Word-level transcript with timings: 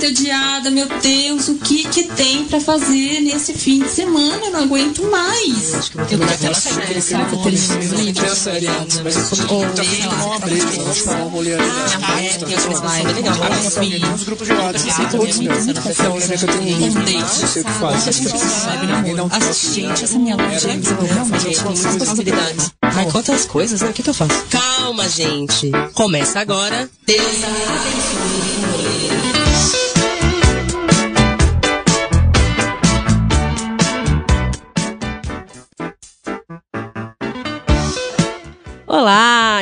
entediada, 0.00 0.70
meu 0.70 0.88
Deus, 0.88 1.48
o 1.48 1.56
que 1.56 1.86
que 1.88 2.04
tem 2.04 2.46
pra 2.46 2.58
fazer 2.58 3.20
nesse 3.20 3.52
fim 3.52 3.80
de 3.80 3.90
semana? 3.90 4.46
Eu 4.46 4.50
não 4.50 4.62
aguento 4.62 5.02
mais. 5.10 5.74
Acho 5.74 5.90
que 5.90 5.98
eu 5.98 6.00
vou 6.00 6.08
terminar 6.08 6.32
aquela 6.32 6.54
série. 6.54 6.80
Que 6.80 8.20
eu 8.20 8.30
mas 9.04 9.16
eu 9.16 9.22
falar 11.04 11.24
um 11.24 11.28
rolê 11.28 11.54
ali. 11.54 11.64
Tem 12.38 12.56
assim, 14.90 15.04
todos 15.10 15.38
meus. 15.38 15.68
É 15.68 15.72
que 15.72 16.44
eu 16.44 16.58
tenho 16.58 17.20
não 17.20 17.28
sei 17.28 17.62
o 17.62 17.64
que 17.64 17.72
faz. 17.72 18.04
Gente, 19.74 20.04
essa 20.04 20.18
minha 20.18 20.36
loja 20.36 20.60
James, 20.60 20.90
eu 20.90 20.96
realmente 20.96 21.44
tenho 21.44 21.62
muitas 21.62 21.96
possibilidades. 21.96 22.70
Mas 22.82 23.12
quantas 23.12 23.44
coisas, 23.44 23.82
né? 23.82 23.90
O 23.90 23.92
que, 23.92 24.02
que 24.02 24.10
eu 24.10 24.14
faço? 24.14 24.44
Calma, 24.48 25.06
gente. 25.08 25.70
Começa 25.92 26.40
agora. 26.40 26.88
Deus 27.06 27.26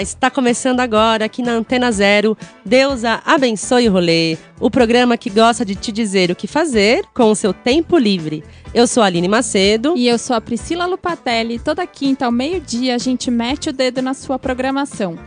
Está 0.00 0.30
começando 0.30 0.80
agora 0.80 1.24
aqui 1.24 1.42
na 1.42 1.52
Antena 1.52 1.90
Zero. 1.90 2.36
Deusa 2.64 3.20
abençoe 3.24 3.88
o 3.88 3.92
rolê, 3.92 4.38
o 4.60 4.70
programa 4.70 5.16
que 5.16 5.28
gosta 5.28 5.64
de 5.64 5.74
te 5.74 5.90
dizer 5.90 6.30
o 6.30 6.36
que 6.36 6.46
fazer 6.46 7.04
com 7.12 7.30
o 7.30 7.34
seu 7.34 7.52
tempo 7.52 7.98
livre. 7.98 8.44
Eu 8.72 8.86
sou 8.86 9.02
a 9.02 9.06
Aline 9.06 9.26
Macedo. 9.28 9.94
E 9.96 10.06
eu 10.06 10.18
sou 10.18 10.36
a 10.36 10.40
Priscila 10.40 10.86
Lupatelli. 10.86 11.58
Toda 11.58 11.86
quinta 11.86 12.26
ao 12.26 12.32
meio-dia 12.32 12.94
a 12.94 12.98
gente 12.98 13.30
mete 13.30 13.70
o 13.70 13.72
dedo 13.72 14.00
na 14.00 14.14
sua 14.14 14.38
programação. 14.38 15.18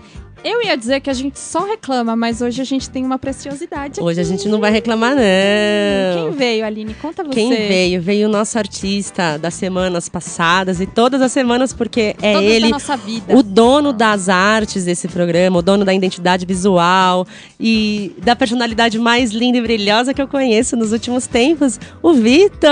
Eu 0.43 0.63
ia 0.63 0.75
dizer 0.75 1.01
que 1.01 1.09
a 1.09 1.13
gente 1.13 1.39
só 1.39 1.65
reclama, 1.67 2.15
mas 2.15 2.41
hoje 2.41 2.61
a 2.61 2.65
gente 2.65 2.89
tem 2.89 3.05
uma 3.05 3.19
preciosidade. 3.19 4.01
Hoje 4.01 4.19
a 4.19 4.23
gente 4.23 4.49
não 4.49 4.59
vai 4.59 4.71
reclamar, 4.71 5.13
não. 5.15 5.21
Quem 5.21 6.31
veio, 6.31 6.65
Aline? 6.65 6.95
Conta 6.95 7.23
você. 7.23 7.35
Quem 7.35 7.49
veio? 7.49 8.01
Veio 8.01 8.27
o 8.27 8.31
nosso 8.31 8.57
artista 8.57 9.37
das 9.37 9.53
semanas 9.53 10.09
passadas 10.09 10.81
e 10.81 10.87
todas 10.87 11.21
as 11.21 11.31
semanas, 11.31 11.73
porque 11.73 12.15
é 12.21 12.33
Todas 12.33 12.49
ele 12.49 12.65
da 12.65 12.69
nossa 12.71 12.97
vida. 12.97 13.37
o 13.37 13.43
dono 13.43 13.93
das 13.93 14.29
artes 14.29 14.85
desse 14.85 15.07
programa, 15.07 15.59
o 15.59 15.61
dono 15.61 15.85
da 15.85 15.93
identidade 15.93 16.43
visual 16.43 17.27
e 17.59 18.15
da 18.23 18.35
personalidade 18.35 18.97
mais 18.97 19.29
linda 19.31 19.59
e 19.59 19.61
brilhosa 19.61 20.11
que 20.11 20.21
eu 20.21 20.27
conheço 20.27 20.75
nos 20.75 20.91
últimos 20.91 21.27
tempos, 21.27 21.79
o 22.01 22.13
Vitor. 22.13 22.69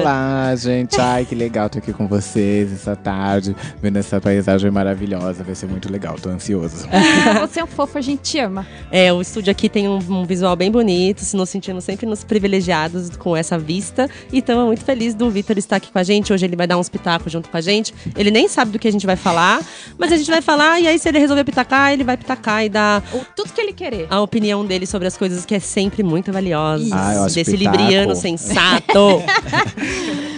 Olá, 0.00 0.54
gente. 0.56 0.98
Ai, 0.98 1.26
que 1.26 1.34
legal 1.34 1.68
tô 1.68 1.78
aqui 1.78 1.92
com 1.92 2.08
vocês 2.08 2.72
essa 2.72 2.96
tarde, 2.96 3.54
vendo 3.82 3.98
essa 3.98 4.18
paisagem 4.18 4.70
maravilhosa. 4.70 5.44
Vai 5.44 5.54
ser 5.54 5.66
muito 5.66 5.92
legal, 5.92 6.16
tô 6.18 6.30
ansioso. 6.30 6.88
Ah, 7.02 7.40
você 7.46 7.60
é 7.60 7.64
um 7.64 7.66
fofo, 7.66 7.98
a 7.98 8.00
gente 8.00 8.20
te 8.22 8.38
ama. 8.38 8.66
É, 8.90 9.12
o 9.12 9.20
estúdio 9.20 9.50
aqui 9.50 9.68
tem 9.68 9.88
um, 9.88 9.96
um 9.98 10.24
visual 10.24 10.54
bem 10.56 10.70
bonito, 10.70 11.20
se 11.22 11.36
nos 11.36 11.48
sentindo 11.50 11.80
sempre 11.80 12.06
nos 12.06 12.22
privilegiados 12.24 13.10
com 13.16 13.36
essa 13.36 13.58
vista. 13.58 14.08
E 14.32 14.38
estamos 14.38 14.64
muito 14.66 14.84
felizes 14.84 15.14
do 15.14 15.30
Vitor 15.30 15.56
estar 15.58 15.76
aqui 15.76 15.90
com 15.90 15.98
a 15.98 16.02
gente. 16.02 16.32
Hoje 16.32 16.44
ele 16.46 16.56
vai 16.56 16.66
dar 16.66 16.78
uns 16.78 16.88
pitacos 16.88 17.32
junto 17.32 17.48
com 17.48 17.56
a 17.56 17.60
gente. 17.60 17.94
Ele 18.16 18.30
nem 18.30 18.48
sabe 18.48 18.70
do 18.72 18.78
que 18.78 18.88
a 18.88 18.92
gente 18.92 19.06
vai 19.06 19.16
falar, 19.16 19.60
mas 19.98 20.12
a 20.12 20.16
gente 20.16 20.30
vai 20.30 20.40
falar 20.42 20.80
e 20.80 20.86
aí 20.86 20.98
se 20.98 21.08
ele 21.08 21.18
resolver 21.18 21.44
pitacar, 21.44 21.92
ele 21.92 22.04
vai 22.04 22.16
pitacar 22.16 22.64
e 22.64 22.68
dar 22.68 23.02
O- 23.12 23.24
Tudo 23.36 23.52
que 23.52 23.60
ele 23.60 23.72
querer. 23.72 24.06
a 24.10 24.20
opinião 24.20 24.64
dele 24.64 24.86
sobre 24.86 25.08
as 25.08 25.16
coisas 25.16 25.44
que 25.44 25.54
é 25.54 25.60
sempre 25.60 26.02
muito 26.02 26.32
valiosa. 26.32 26.88
Ah, 26.92 27.14
eu 27.14 27.24
acho 27.24 27.34
Desse 27.34 27.56
pitaco. 27.56 27.76
libriano 27.76 28.14
sensato. 28.16 29.22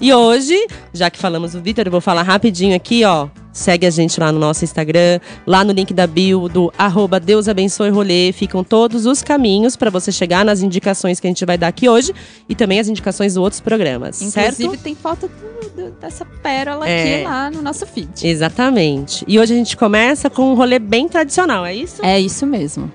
e 0.00 0.12
hoje, 0.12 0.66
já 0.92 1.10
que 1.10 1.18
falamos 1.18 1.52
do 1.52 1.60
Vitor, 1.62 1.86
eu 1.86 1.90
vou 1.90 2.00
falar 2.00 2.22
rapidinho 2.22 2.74
aqui, 2.76 3.04
ó. 3.04 3.28
Segue 3.52 3.86
a 3.86 3.90
gente 3.90 4.20
lá 4.20 4.30
no 4.30 4.38
nosso 4.38 4.64
Instagram, 4.64 5.18
lá 5.46 5.64
no 5.64 5.72
link 5.72 5.94
da 5.94 6.06
bio 6.06 6.46
do 6.46 6.70
arroba 6.76 7.18
Deus 7.18 7.48
Abençoe 7.48 7.88
Rolê. 7.88 8.30
Ficam 8.32 8.62
todos 8.62 9.06
os 9.06 9.22
caminhos 9.22 9.76
para 9.76 9.88
você 9.88 10.12
chegar 10.12 10.44
nas 10.44 10.60
indicações 10.60 11.18
que 11.18 11.26
a 11.26 11.30
gente 11.30 11.42
vai 11.46 11.56
dar 11.56 11.68
aqui 11.68 11.88
hoje 11.88 12.12
e 12.46 12.54
também 12.54 12.78
as 12.78 12.86
indicações 12.88 13.32
dos 13.32 13.42
outros 13.42 13.62
programas, 13.62 14.20
Inclusive, 14.20 14.68
certo? 14.70 14.82
tem 14.82 14.94
foto 14.94 15.30
do- 15.74 15.90
dessa 15.92 16.26
pérola 16.26 16.86
É. 16.86 17.14
aqui 17.14 17.24
lá 17.24 17.50
no 17.50 17.62
nosso 17.62 17.86
feed. 17.86 18.26
Exatamente. 18.28 19.24
E 19.26 19.38
hoje 19.38 19.54
a 19.54 19.56
gente 19.56 19.74
começa 19.74 20.28
com 20.28 20.52
um 20.52 20.54
rolê 20.54 20.78
bem 20.78 21.08
tradicional, 21.08 21.64
é 21.64 21.74
isso? 21.74 22.04
É 22.04 22.20
isso 22.20 22.46
mesmo. 22.46 22.92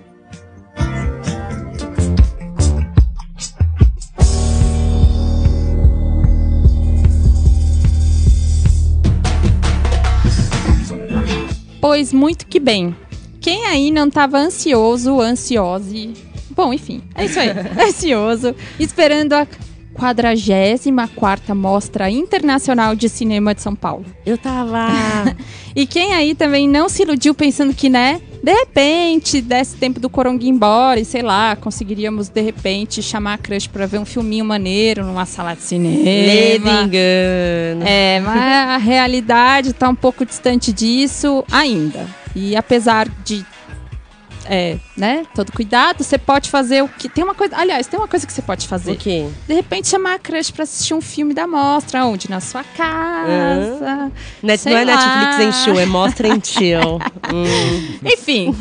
Pois 11.82 12.14
muito 12.14 12.46
que 12.46 12.60
bem. 12.60 12.96
Quem 13.42 13.66
aí 13.66 13.90
não 13.90 14.08
estava 14.08 14.38
ansioso, 14.38 15.20
ansiose. 15.20 16.14
Bom, 16.52 16.72
enfim, 16.72 17.02
é 17.16 17.26
isso 17.26 17.40
aí. 17.40 17.50
ansioso, 17.84 18.56
esperando 18.80 19.34
a 19.34 19.48
44 20.02 21.56
Mostra 21.56 22.10
Internacional 22.10 22.96
de 22.96 23.08
Cinema 23.08 23.54
de 23.54 23.62
São 23.62 23.76
Paulo. 23.76 24.04
Eu 24.26 24.36
tava. 24.36 24.88
E 25.74 25.88
quem 25.88 26.14
aí 26.14 26.36
também 26.36 26.68
não 26.68 26.90
se 26.90 27.04
iludiu 27.04 27.34
pensando 27.34 27.74
que, 27.74 27.90
né, 27.90 28.20
de 28.44 28.52
repente, 28.52 29.40
desse 29.40 29.78
tempo 29.78 30.02
do 30.02 30.10
Coronga 30.10 30.46
embora 30.46 31.00
e 31.00 31.06
sei 31.06 31.22
lá, 31.22 31.56
conseguiríamos 31.56 32.28
de 32.28 32.42
repente 32.42 33.02
chamar 33.02 33.36
a 33.36 33.38
crush 33.38 33.68
pra 33.68 33.86
ver 33.86 33.98
um 33.98 34.04
filminho 34.04 34.44
maneiro 34.44 35.06
numa 35.06 35.26
sala 35.26 35.54
de 35.54 35.62
cinema. 35.62 36.04
Leve 36.04 36.70
engano. 36.70 37.86
É, 37.88 38.20
mas 38.20 38.42
a 38.42 38.78
realidade 38.78 39.72
tá 39.72 39.88
um 39.88 39.96
pouco 39.96 40.26
distante 40.26 40.74
disso 40.74 41.42
ainda. 41.50 42.06
E 42.36 42.54
apesar 42.54 43.08
de 43.24 43.46
é, 44.46 44.78
né, 44.98 45.26
todo 45.36 45.52
cuidado, 45.52 46.04
você 46.04 46.18
pode 46.18 46.50
fazer 46.50 46.84
o 46.84 46.88
que 46.88 47.08
tem 47.08 47.24
uma 47.24 47.36
coisa, 47.36 47.56
aliás, 47.58 47.88
tem 47.88 48.00
uma 48.00 48.08
coisa 48.08 48.26
que 48.26 48.34
você 48.34 48.42
pode 48.42 48.68
fazer. 48.68 48.92
O 48.92 48.98
quê? 48.98 49.28
De 49.48 49.54
repente 49.54 49.88
chamar 49.88 50.16
a 50.16 50.20
crush 50.20 50.52
pra 50.52 50.64
assistir 50.64 50.94
um 50.94 51.02
filme 51.02 51.34
da 51.34 51.48
mostra, 51.48 52.06
onde 52.06 52.30
na 52.30 52.40
sua 52.40 52.64
casa. 52.64 54.12
Net, 54.42 54.62
Sei 54.62 54.74
não 54.74 54.80
é 54.80 54.86
lá. 54.86 54.96
Netflix 54.96 55.40
em 55.40 55.64
chill, 55.64 55.80
é 55.80 55.86
mostra 55.86 56.28
em 56.28 56.42
chill. 56.44 57.00
Hum. 57.34 58.00
Enfim, 58.04 58.54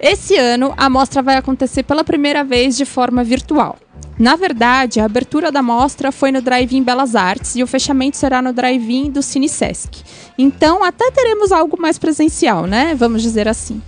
esse 0.00 0.36
ano 0.36 0.74
a 0.76 0.88
mostra 0.90 1.22
vai 1.22 1.36
acontecer 1.36 1.82
pela 1.82 2.02
primeira 2.02 2.42
vez 2.42 2.76
de 2.76 2.84
forma 2.84 3.22
virtual. 3.22 3.78
Na 4.18 4.36
verdade, 4.36 5.00
a 5.00 5.04
abertura 5.04 5.52
da 5.52 5.62
mostra 5.62 6.10
foi 6.10 6.32
no 6.32 6.42
Drive-In 6.42 6.82
Belas 6.82 7.14
Artes 7.14 7.56
e 7.56 7.62
o 7.62 7.66
fechamento 7.66 8.16
será 8.16 8.42
no 8.42 8.52
Drive-In 8.52 9.10
do 9.10 9.22
Cine 9.22 9.48
Sesc. 9.48 10.02
Então, 10.36 10.82
até 10.82 11.10
teremos 11.10 11.52
algo 11.52 11.80
mais 11.80 11.98
presencial, 11.98 12.66
né? 12.66 12.94
Vamos 12.94 13.22
dizer 13.22 13.48
assim. 13.48 13.80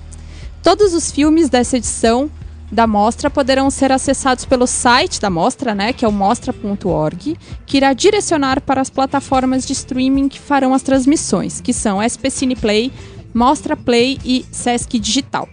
Todos 0.62 0.94
os 0.94 1.10
filmes 1.10 1.50
dessa 1.50 1.76
edição 1.76 2.30
da 2.70 2.86
mostra 2.86 3.28
poderão 3.28 3.68
ser 3.68 3.90
acessados 3.90 4.44
pelo 4.44 4.66
site 4.66 5.20
da 5.20 5.28
mostra, 5.28 5.74
né, 5.74 5.92
que 5.92 6.04
é 6.04 6.08
o 6.08 6.12
mostra.org, 6.12 7.36
que 7.66 7.76
irá 7.76 7.92
direcionar 7.92 8.60
para 8.60 8.80
as 8.80 8.88
plataformas 8.88 9.66
de 9.66 9.72
streaming 9.72 10.28
que 10.28 10.38
farão 10.38 10.72
as 10.72 10.82
transmissões, 10.82 11.60
que 11.60 11.72
são 11.72 12.00
SP 12.00 12.30
Cine 12.30 12.56
Play, 12.56 12.92
Mostra 13.34 13.76
Play 13.76 14.18
e 14.24 14.46
Sesc 14.52 14.98
Digital. 14.98 15.48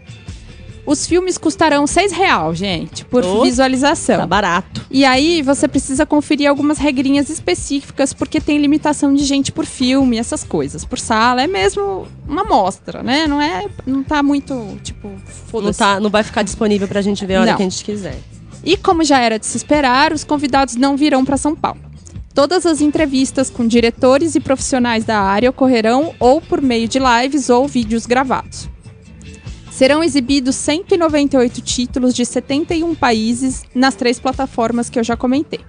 Os 0.90 1.06
filmes 1.06 1.38
custarão 1.38 1.86
6 1.86 2.12
real, 2.12 2.56
gente, 2.56 3.06
por 3.06 3.24
Oh, 3.24 3.44
visualização. 3.44 4.18
Tá 4.18 4.26
barato. 4.26 4.84
E 4.90 5.06
aí 5.06 5.44
você 5.44 5.68
precisa 5.68 6.04
conferir 6.04 6.50
algumas 6.50 6.80
regrinhas 6.80 7.30
específicas, 7.30 8.12
porque 8.12 8.42
tem 8.42 8.58
limitação 8.58 9.14
de 9.14 9.24
gente 9.24 9.52
por 9.52 9.68
filme, 9.68 10.18
essas 10.18 10.44
coisas. 10.44 10.84
Por 10.84 10.98
sala, 10.98 11.44
é 11.44 11.48
mesmo 11.48 12.08
uma 12.28 12.42
amostra, 12.42 13.04
né? 13.04 13.28
Não 13.28 13.40
é. 13.40 13.68
Não 13.86 14.02
tá 14.04 14.24
muito, 14.24 14.80
tipo, 14.84 15.10
Não, 15.10 15.18
foda-se. 15.52 15.78
tá, 15.78 16.00
não 16.00 16.10
vai 16.10 16.24
ficar 16.24 16.42
disponível 16.42 16.88
pra 16.88 17.04
gente 17.04 17.24
ver 17.24 17.36
a 17.36 17.42
hora 17.42 17.52
Não. 17.52 17.58
que 17.58 17.64
a 17.64 17.70
gente 17.70 17.86
quiser. 17.86 18.18
E 18.64 18.76
como 18.76 19.04
já 19.04 19.20
era 19.20 19.38
de 19.38 19.46
se 19.46 19.58
esperar, 19.58 20.12
os 20.12 20.24
convidados 20.24 20.76
não 20.76 20.98
virão 20.98 21.24
para 21.24 21.38
São 21.38 21.56
Paulo. 21.56 21.80
Todas 22.34 22.66
as 22.66 22.82
entrevistas 22.82 23.48
com 23.52 23.68
diretores 23.68 24.34
e 24.34 24.40
profissionais 24.40 25.06
da 25.06 25.20
área 25.20 25.52
ocorrerão 25.52 26.16
ou 26.20 26.42
por 26.42 26.62
meio 26.64 26.88
de 26.88 26.98
lives 26.98 27.48
ou 27.52 27.68
vídeos 27.68 28.08
gravados. 28.08 28.68
Serão 29.80 30.04
exibidos 30.04 30.58
198 30.58 31.62
títulos 31.62 32.14
de 32.14 32.26
71 32.26 32.94
países 32.96 33.64
nas 33.74 33.96
três 33.96 34.20
plataformas 34.20 34.90
que 34.90 35.00
eu 35.00 35.04
já 35.06 35.16
comentei. 35.16 35.62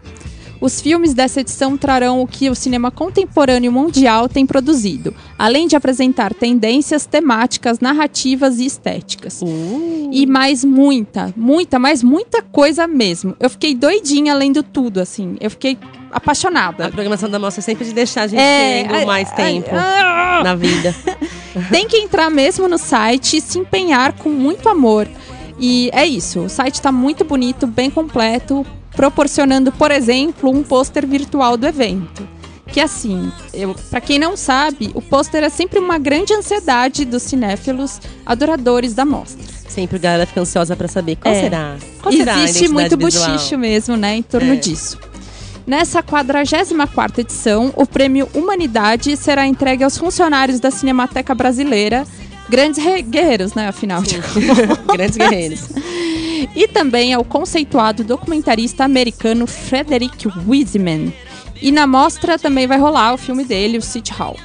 Os 0.61 0.81
filmes 0.81 1.15
dessa 1.15 1.41
edição 1.41 1.77
trarão 1.77 2.21
o 2.21 2.27
que 2.27 2.51
o 2.51 2.55
cinema 2.55 2.91
contemporâneo 2.91 3.73
mundial 3.73 4.29
tem 4.29 4.45
produzido, 4.45 5.15
além 5.39 5.67
de 5.67 5.75
apresentar 5.75 6.35
tendências 6.35 7.07
temáticas, 7.07 7.81
narrativas 7.81 8.59
e 8.59 8.67
estéticas. 8.67 9.41
Uh. 9.41 10.11
E 10.13 10.27
mais 10.27 10.65
muita, 10.65 11.33
muita, 11.37 11.79
mas 11.79 12.03
muita 12.03 12.43
coisa 12.43 12.87
mesmo. 12.87 13.35
Eu 13.41 13.49
fiquei 13.49 13.75
doidinha 13.75 14.35
lendo 14.35 14.63
tudo, 14.63 15.01
assim. 15.01 15.37
Eu 15.41 15.51
fiquei 15.51 15.79
A 16.11 16.17
apaixonada. 16.19 16.91
programação 16.91 17.31
da 17.31 17.39
mostra 17.39 17.61
é 17.61 17.65
sempre 17.65 17.85
de 17.87 17.95
deixar 17.95 18.23
a 18.23 18.27
gente 18.27 18.41
É, 18.41 18.85
querendo 18.85 19.07
mais 19.07 19.29
ai, 19.31 19.37
tempo 19.37 19.71
ah! 19.73 20.43
na 20.45 20.55
vida. 20.55 20.95
Tem 21.71 21.89
que 21.89 21.97
entrar 21.97 22.31
mesmo 22.31 22.69
no 22.69 22.77
site 22.79 23.39
e 23.39 23.41
se 23.41 23.59
empenhar 23.59 24.13
com 24.13 24.29
muito 24.29 24.69
amor. 24.69 25.09
E 25.59 25.91
é 25.93 26.07
isso. 26.07 26.41
O 26.41 26.49
site 26.49 26.75
está 26.75 26.91
muito 26.93 27.25
bonito, 27.25 27.67
bem 27.67 27.91
completo, 27.91 28.65
proporcionando, 29.01 29.73
por 29.73 29.91
exemplo, 29.91 30.51
um 30.51 30.63
pôster 30.63 31.07
virtual 31.07 31.57
do 31.57 31.67
evento. 31.67 32.29
Que 32.67 32.81
assim, 32.81 33.33
para 33.89 33.99
quem 33.99 34.19
não 34.19 34.37
sabe, 34.37 34.91
o 34.95 35.01
pôster 35.01 35.43
é 35.43 35.49
sempre 35.49 35.79
uma 35.79 35.97
grande 35.99 36.35
ansiedade 36.35 37.07
dos 37.07 37.23
cinéfilos 37.23 37.99
adoradores 38.27 38.93
da 38.93 39.07
mostra. 39.07 39.43
Sempre 39.67 39.97
a 39.97 40.01
galera 40.01 40.27
fica 40.27 40.43
ansiosa 40.43 40.77
pra 40.77 40.87
saber 40.87 41.17
qual 41.17 41.35
É. 41.35 41.41
será. 41.41 41.77
Qual 42.03 42.13
será 42.13 42.35
Existe 42.43 42.65
identidade 42.67 42.73
muito 42.75 42.97
visual? 43.07 43.31
bochicho 43.33 43.57
mesmo, 43.57 43.97
né, 43.97 44.17
em 44.17 44.23
torno 44.23 44.53
É. 44.53 44.57
disso. 44.57 44.99
Nessa 45.67 46.03
44ª 46.03 47.21
edição, 47.21 47.73
o 47.77 47.87
prêmio 47.87 48.29
Humanidade 48.35 49.17
será 49.17 49.47
entregue 49.47 49.83
aos 49.83 49.97
funcionários 49.97 50.61
da 50.61 50.71
Cinemateca 50.71 51.35
Brasileira, 51.35 52.05
grandes 52.51 52.85
re- 52.85 53.01
guerreiros, 53.03 53.55
né, 53.55 53.67
afinal 53.69 54.03
de 54.03 54.19
Grandes 54.93 55.17
guerreiros. 55.17 55.61
e 56.55 56.69
também 56.69 57.13
ao 57.13 57.25
conceituado 57.25 58.05
documentarista 58.05 58.85
americano 58.85 59.47
Frederick 59.47 60.29
Wiseman. 60.47 61.13
E 61.61 61.71
na 61.71 61.87
mostra 61.87 62.39
também 62.39 62.67
vai 62.67 62.79
rolar 62.79 63.15
o 63.15 63.19
filme 63.19 63.45
dele, 63.45 63.79
o 63.79 63.83
City 63.83 64.13
Hall. 64.13 64.37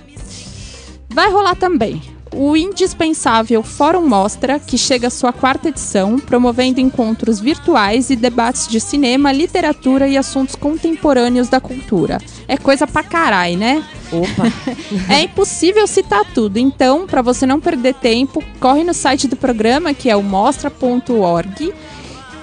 Vai 1.09 1.31
rolar 1.31 1.55
também 1.55 2.14
o 2.35 2.55
indispensável 2.55 3.63
Fórum 3.63 4.05
Mostra, 4.07 4.59
que 4.59 4.77
chega 4.77 5.07
à 5.07 5.09
sua 5.09 5.31
quarta 5.31 5.69
edição, 5.69 6.19
promovendo 6.19 6.81
encontros 6.81 7.39
virtuais 7.39 8.09
e 8.09 8.15
debates 8.15 8.67
de 8.67 8.79
cinema, 8.79 9.31
literatura 9.31 10.07
e 10.07 10.17
assuntos 10.17 10.55
contemporâneos 10.55 11.47
da 11.47 11.61
cultura. 11.61 12.19
É 12.47 12.57
coisa 12.57 12.85
pra 12.85 13.03
caralho, 13.03 13.57
né? 13.57 13.83
Opa, 14.11 14.51
É 15.09 15.21
impossível 15.21 15.87
citar 15.87 16.25
tudo, 16.33 16.57
então, 16.57 17.07
para 17.07 17.21
você 17.21 17.45
não 17.45 17.59
perder 17.59 17.95
tempo, 17.95 18.43
corre 18.59 18.83
no 18.83 18.93
site 18.93 19.27
do 19.27 19.35
programa, 19.35 19.93
que 19.93 20.09
é 20.09 20.15
o 20.15 20.21
mostra.org, 20.21 21.73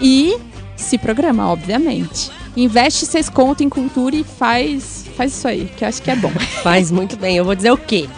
e 0.01 0.37
se 0.75 0.97
programa, 0.97 1.49
obviamente. 1.51 2.31
Investe 2.57 3.07
seis 3.07 3.29
conto 3.29 3.63
em 3.63 3.69
cultura 3.69 4.17
e 4.17 4.25
faz, 4.25 5.07
faz 5.17 5.33
isso 5.33 5.49
aí, 5.49 5.71
que 5.77 5.85
eu 5.85 5.89
acho 5.89 6.03
que 6.03 6.11
é 6.11 6.17
bom. 6.17 6.31
faz 6.63 6.91
muito 6.91 7.17
bem. 7.17 7.37
Eu 7.37 7.45
vou 7.45 7.55
dizer 7.55 7.71
o 7.71 7.79
quê? 7.79 8.09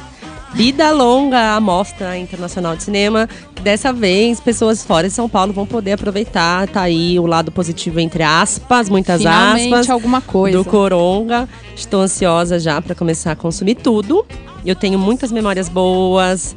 Vida 0.54 0.92
longa 0.92 1.56
à 1.56 1.60
Mostra 1.60 2.16
Internacional 2.16 2.76
de 2.76 2.84
Cinema. 2.84 3.28
que 3.56 3.60
Dessa 3.60 3.92
vez, 3.92 4.38
pessoas 4.38 4.84
fora 4.84 5.08
de 5.08 5.12
São 5.12 5.28
Paulo 5.28 5.52
vão 5.52 5.66
poder 5.66 5.92
aproveitar. 5.94 6.68
Tá 6.68 6.82
aí 6.82 7.18
o 7.18 7.26
lado 7.26 7.50
positivo, 7.50 7.98
entre 7.98 8.22
aspas, 8.22 8.88
muitas 8.88 9.18
Finalmente 9.18 9.74
aspas. 9.74 9.90
alguma 9.90 10.20
coisa. 10.20 10.56
do 10.56 10.64
Coronga. 10.64 11.48
Estou 11.74 12.02
ansiosa 12.02 12.60
já 12.60 12.80
para 12.80 12.94
começar 12.94 13.32
a 13.32 13.36
consumir 13.36 13.74
tudo. 13.74 14.24
Eu 14.64 14.76
tenho 14.76 14.96
muitas 14.96 15.32
memórias 15.32 15.68
boas 15.68 16.54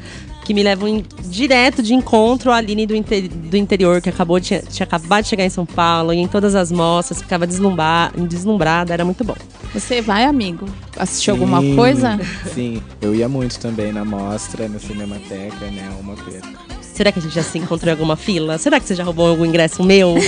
que 0.48 0.54
me 0.54 0.64
levam 0.64 0.88
em- 0.88 1.04
direto 1.26 1.84
de 1.84 1.94
encontro 1.94 2.54
à 2.54 2.56
Aline 2.56 2.88
do, 2.88 2.96
inte- 2.96 3.28
do 3.28 3.58
interior, 3.58 4.02
que 4.02 4.08
acabou 4.08 4.40
de, 4.40 4.60
tinha 4.70 4.86
acabado 4.86 5.24
de 5.24 5.28
chegar 5.30 5.44
em 5.44 5.50
São 5.50 5.66
Paulo, 5.66 6.14
e 6.14 6.18
em 6.20 6.28
todas 6.28 6.56
as 6.56 6.72
mostras, 6.72 7.22
ficava 7.22 7.46
deslumbrada, 7.46 8.18
deslumbrada 8.26 8.94
era 8.94 9.04
muito 9.04 9.26
bom. 9.26 9.36
Você 9.74 10.02
vai, 10.02 10.24
amigo? 10.24 10.66
Assistiu 10.96 11.34
alguma 11.34 11.60
Sim, 11.60 11.76
coisa? 11.76 12.18
Sim, 12.54 12.82
eu 13.02 13.14
ia 13.14 13.28
muito 13.28 13.60
também 13.60 13.92
na 13.92 14.06
mostra, 14.06 14.70
na 14.70 14.80
Cinemateca, 14.80 15.66
né? 15.66 15.90
Uma 16.00 16.16
perca. 16.16 16.48
Será 16.82 17.12
que 17.12 17.20
a 17.20 17.22
gente 17.22 17.36
já 17.36 17.44
se 17.44 17.58
encontrou 17.58 17.90
em 17.90 17.92
alguma 17.92 18.16
fila? 18.16 18.58
Será 18.58 18.80
que 18.80 18.88
você 18.88 18.96
já 18.96 19.04
roubou 19.04 19.28
algum 19.28 19.46
ingresso 19.46 19.84
meu? 19.84 20.16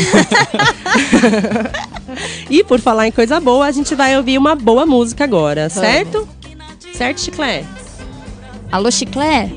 e 2.49 2.61
por 2.65 2.81
falar 2.81 3.07
em 3.07 3.11
coisa 3.13 3.39
boa, 3.39 3.65
a 3.65 3.71
gente 3.71 3.95
vai 3.95 4.17
ouvir 4.17 4.37
uma 4.37 4.53
boa 4.53 4.85
música 4.85 5.23
agora, 5.23 5.69
certo? 5.69 6.27
Certo, 6.93 7.21
Chiclé? 7.21 7.63
Alô, 8.69 8.91
Chiclé? 8.91 9.49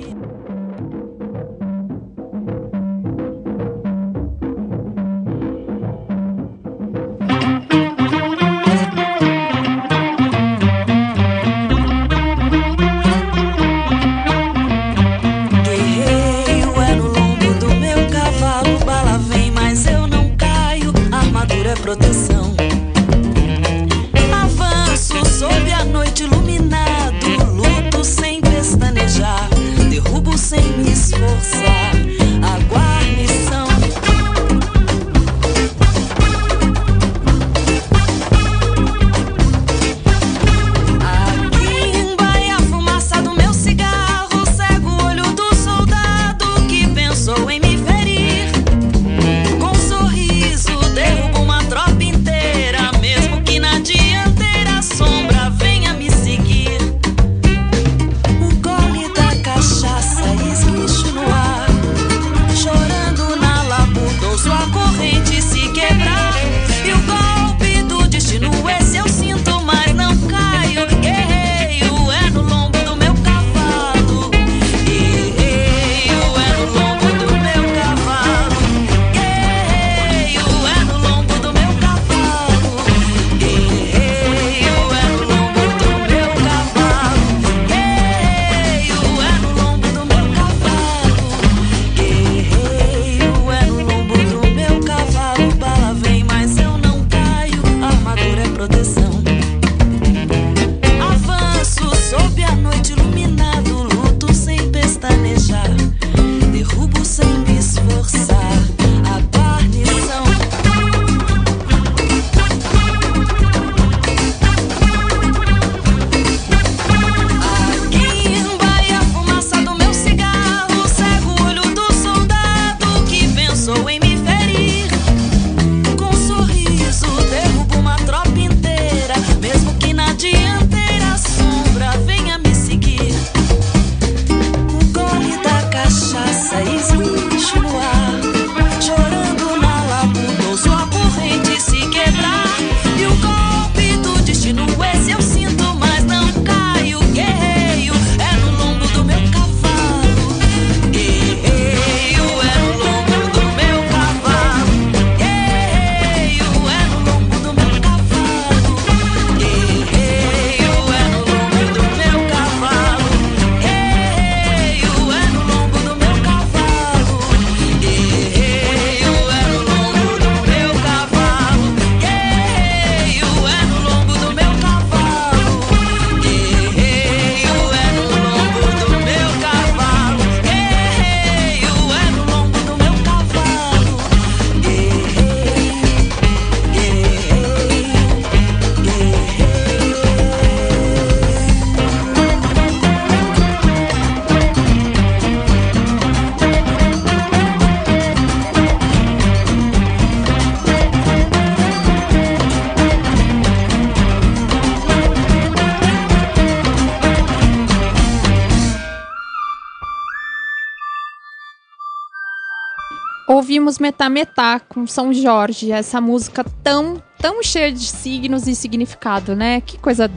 Ouvimos 213.72 213.78
Metá 213.78 214.08
Metá 214.08 214.60
com 214.60 214.86
São 214.86 215.12
Jorge, 215.12 215.72
essa 215.72 216.00
música 216.00 216.44
tão, 216.62 217.02
tão 217.18 217.42
cheia 217.42 217.72
de 217.72 217.86
signos 217.86 218.46
e 218.46 218.54
significado, 218.54 219.34
né? 219.34 219.60
Que 219.60 219.78
coisa 219.78 220.10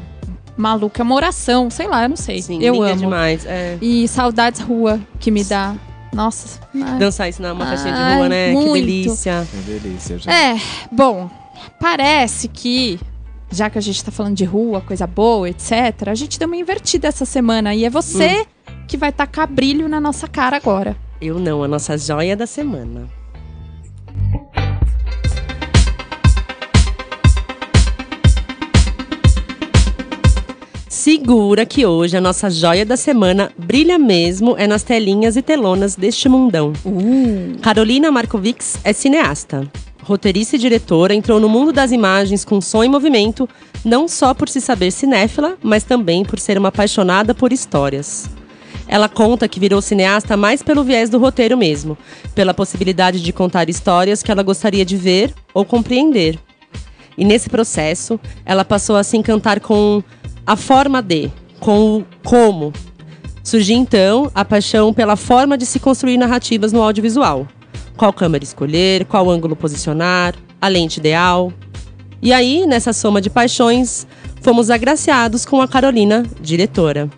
maluca, 0.58 1.02
é 1.02 1.04
uma 1.04 1.16
oração, 1.16 1.70
sei 1.70 1.88
lá, 1.88 2.04
eu 2.04 2.10
não 2.10 2.16
sei. 2.16 2.42
Sim, 2.42 2.62
eu 2.62 2.82
amo. 2.82 2.96
demais. 2.96 3.46
É. 3.46 3.78
E 3.82 4.08
Saudades 4.08 4.62
Rua, 4.62 5.00
que 5.20 5.32
me 5.32 5.44
dá. 5.44 5.76
Nossa. 6.14 6.60
ai. 6.74 6.98
Dançar 6.98 7.30
isso 7.30 7.42
numa 7.42 7.66
festinha 7.66 7.94
de 7.94 8.00
Ai, 8.00 8.18
rua, 8.18 8.30
né? 8.30 8.52
muito. 8.54 8.74
Que 8.74 8.82
delícia. 8.82 9.48
Que 9.52 9.58
delícia, 9.58 10.18
gente. 10.18 10.30
É, 10.30 10.58
bom, 10.90 11.30
parece 11.80 12.48
que, 12.48 12.98
já 13.52 13.70
que 13.70 13.78
a 13.78 13.82
gente 13.82 14.04
tá 14.04 14.12
falando 14.12 14.36
de 14.36 14.46
rua, 14.46 14.80
coisa 14.80 15.06
boa, 15.06 15.50
etc., 15.50 16.08
a 16.08 16.16
gente 16.16 16.40
deu 16.40 16.48
uma 16.48 16.56
invertida 16.56 17.10
essa 17.10 17.26
semana. 17.26 17.76
E 17.76 17.84
é 17.84 17.90
você 17.90 18.48
que 18.88 18.96
vai 18.96 19.12
tacar 19.12 19.46
brilho 19.46 19.90
na 19.90 20.00
nossa 20.00 20.26
cara 20.26 20.56
agora. 20.56 20.96
Eu 21.20 21.38
não, 21.38 21.64
a 21.64 21.68
nossa 21.68 21.98
joia 21.98 22.36
da 22.36 22.48
semana. 22.48 23.10
Segura 31.06 31.68
que 31.68 31.86
hoje 31.86 32.18
a 32.18 32.20
nossa 32.20 32.50
joia 32.50 32.84
da 32.84 32.98
semana 32.98 33.52
brilha 33.56 33.96
mesmo 34.00 34.56
é 34.58 34.66
nas 34.66 34.82
telinhas 34.82 35.36
e 35.36 35.42
telonas 35.44 35.96
deste 35.96 36.28
mundão. 36.28 36.74
Carolina 37.62 38.10
Markovics 38.10 38.80
é 38.84 38.92
cineasta. 38.92 39.70
Roteirista 40.02 40.56
e 40.56 40.60
diretora, 40.60 41.14
entrou 41.14 41.40
no 41.40 41.48
mundo 41.48 41.72
das 41.72 41.92
imagens 41.92 42.44
com 42.44 42.60
som 42.60 42.84
e 42.84 42.90
movimento, 42.90 43.48
não 43.86 44.08
só 44.08 44.34
por 44.34 44.50
se 44.50 44.60
saber 44.60 44.90
cinéfila, 44.90 45.60
mas 45.62 45.84
também 45.84 46.26
por 46.26 46.40
ser 46.40 46.58
uma 46.58 46.70
apaixonada 46.70 47.36
por 47.36 47.54
histórias. 47.54 48.28
Ela 48.88 49.08
conta 49.08 49.48
que 49.48 49.60
virou 49.60 49.84
cineasta 49.84 50.36
mais 50.36 50.64
pelo 50.64 50.84
viés 50.84 51.08
do 51.08 51.20
roteiro 51.20 51.56
mesmo, 51.56 51.96
pela 52.34 52.52
possibilidade 52.52 53.22
de 53.22 53.32
contar 53.32 53.70
histórias 53.70 54.24
que 54.24 54.32
ela 54.32 54.42
gostaria 54.42 54.84
de 54.84 54.98
ver 54.98 55.32
ou 55.54 55.64
compreender. 55.64 56.40
E 57.16 57.24
nesse 57.24 57.48
processo, 57.48 58.20
ela 58.44 58.66
passou 58.66 58.96
a 58.96 59.04
se 59.04 59.16
encantar 59.16 59.60
com 59.60 60.04
a 60.46 60.56
forma 60.56 61.02
de, 61.02 61.32
com 61.60 61.98
o 61.98 62.06
como. 62.24 62.72
Surgiu 63.44 63.78
então 63.78 64.32
a 64.34 64.44
paixão 64.44 64.94
pela 64.94 65.16
forma 65.16 65.58
de 65.58 65.66
se 65.66 65.80
construir 65.80 66.18
narrativas 66.18 66.72
no 66.72 66.82
audiovisual. 66.82 67.48
Qual 67.96 68.12
câmera 68.12 68.44
escolher, 68.44 69.06
qual 69.06 69.30
ângulo 69.30 69.56
posicionar, 69.56 70.36
a 70.62 70.68
lente 70.68 71.00
ideal. 71.00 71.52
E 72.22 72.34
aí, 72.34 72.66
nessa 72.66 72.92
soma 72.92 73.22
de 73.22 73.30
paixões, 73.30 74.08
fomos 74.42 74.70
agraciados 74.70 75.46
com 75.46 75.62
a 75.62 75.68
Carolina, 75.68 76.26
diretora. 76.42 77.10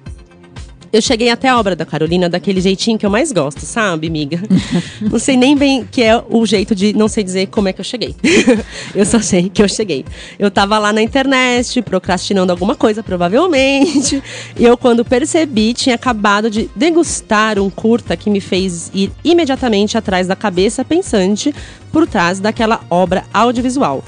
Eu 0.91 1.01
cheguei 1.01 1.29
até 1.29 1.49
a 1.49 1.59
obra 1.59 1.75
da 1.75 1.85
Carolina 1.85 2.29
daquele 2.29 2.61
jeitinho 2.61 2.97
que 2.97 3.05
eu 3.05 3.09
mais 3.09 3.31
gosto, 3.31 3.61
sabe, 3.61 4.07
amiga? 4.07 4.41
não 5.01 5.19
sei 5.19 5.35
nem 5.35 5.55
bem 5.55 5.87
que 5.89 6.01
é 6.01 6.23
o 6.29 6.45
jeito 6.45 6.73
de 6.73 6.93
não 6.93 7.07
sei 7.07 7.23
dizer 7.23 7.47
como 7.47 7.67
é 7.67 7.73
que 7.73 7.81
eu 7.81 7.85
cheguei. 7.85 8.15
eu 8.95 9.05
só 9.05 9.19
sei 9.19 9.49
que 9.49 9.61
eu 9.61 9.67
cheguei. 9.67 10.05
Eu 10.39 10.49
tava 10.49 10.77
lá 10.79 10.93
na 10.93 11.01
internet, 11.01 11.81
procrastinando 11.81 12.51
alguma 12.51 12.75
coisa, 12.75 13.03
provavelmente. 13.03 14.21
E 14.57 14.63
eu, 14.63 14.77
quando 14.77 15.03
percebi, 15.03 15.73
tinha 15.73 15.95
acabado 15.95 16.49
de 16.49 16.69
degustar 16.75 17.59
um 17.59 17.69
curta 17.69 18.15
que 18.15 18.29
me 18.29 18.39
fez 18.39 18.91
ir 18.93 19.11
imediatamente 19.23 19.97
atrás 19.97 20.27
da 20.27 20.35
cabeça 20.35 20.85
pensante 20.85 21.53
por 21.91 22.07
trás 22.07 22.39
daquela 22.39 22.81
obra 22.89 23.25
audiovisual. 23.33 24.03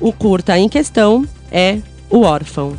O 0.00 0.12
curta 0.12 0.58
em 0.58 0.68
questão 0.68 1.24
é 1.50 1.78
O 2.10 2.20
Órfão. 2.20 2.76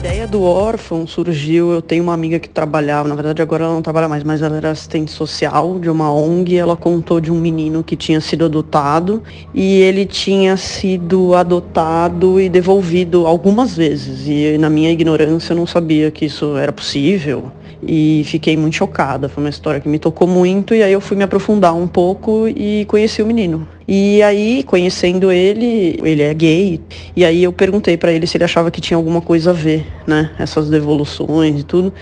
A 0.00 0.02
ideia 0.02 0.26
do 0.26 0.42
órfão 0.42 1.06
surgiu, 1.06 1.72
eu 1.72 1.82
tenho 1.82 2.02
uma 2.02 2.14
amiga 2.14 2.38
que 2.38 2.48
trabalhava, 2.48 3.06
na 3.06 3.14
verdade 3.14 3.42
agora 3.42 3.64
ela 3.64 3.74
não 3.74 3.82
trabalha 3.82 4.08
mais, 4.08 4.24
mas 4.24 4.40
ela 4.40 4.56
era 4.56 4.70
assistente 4.70 5.10
social 5.10 5.78
de 5.78 5.90
uma 5.90 6.10
ONG, 6.10 6.56
ela 6.56 6.74
contou 6.74 7.20
de 7.20 7.30
um 7.30 7.38
menino 7.38 7.84
que 7.84 7.94
tinha 7.94 8.18
sido 8.18 8.46
adotado 8.46 9.22
e 9.52 9.82
ele 9.82 10.06
tinha 10.06 10.56
sido 10.56 11.34
adotado 11.34 12.40
e 12.40 12.48
devolvido 12.48 13.26
algumas 13.26 13.76
vezes. 13.76 14.26
E 14.26 14.56
na 14.56 14.70
minha 14.70 14.90
ignorância 14.90 15.52
eu 15.52 15.58
não 15.58 15.66
sabia 15.66 16.10
que 16.10 16.24
isso 16.24 16.56
era 16.56 16.72
possível 16.72 17.52
e 17.82 18.22
fiquei 18.26 18.56
muito 18.56 18.76
chocada, 18.76 19.28
foi 19.28 19.42
uma 19.42 19.50
história 19.50 19.80
que 19.80 19.88
me 19.88 19.98
tocou 19.98 20.26
muito 20.26 20.74
e 20.74 20.82
aí 20.82 20.92
eu 20.92 21.00
fui 21.00 21.16
me 21.16 21.24
aprofundar 21.24 21.74
um 21.74 21.86
pouco 21.86 22.48
e 22.48 22.84
conheci 22.86 23.22
o 23.22 23.26
menino. 23.26 23.66
E 23.86 24.22
aí, 24.22 24.62
conhecendo 24.62 25.32
ele, 25.32 25.98
ele 26.04 26.22
é 26.22 26.32
gay, 26.32 26.80
e 27.16 27.24
aí 27.24 27.42
eu 27.42 27.52
perguntei 27.52 27.96
pra 27.96 28.12
ele 28.12 28.26
se 28.26 28.36
ele 28.36 28.44
achava 28.44 28.70
que 28.70 28.80
tinha 28.80 28.96
alguma 28.96 29.20
coisa 29.20 29.50
a 29.50 29.52
ver, 29.52 29.84
né, 30.06 30.30
essas 30.38 30.70
devoluções 30.70 31.60
e 31.60 31.64
tudo. 31.64 31.92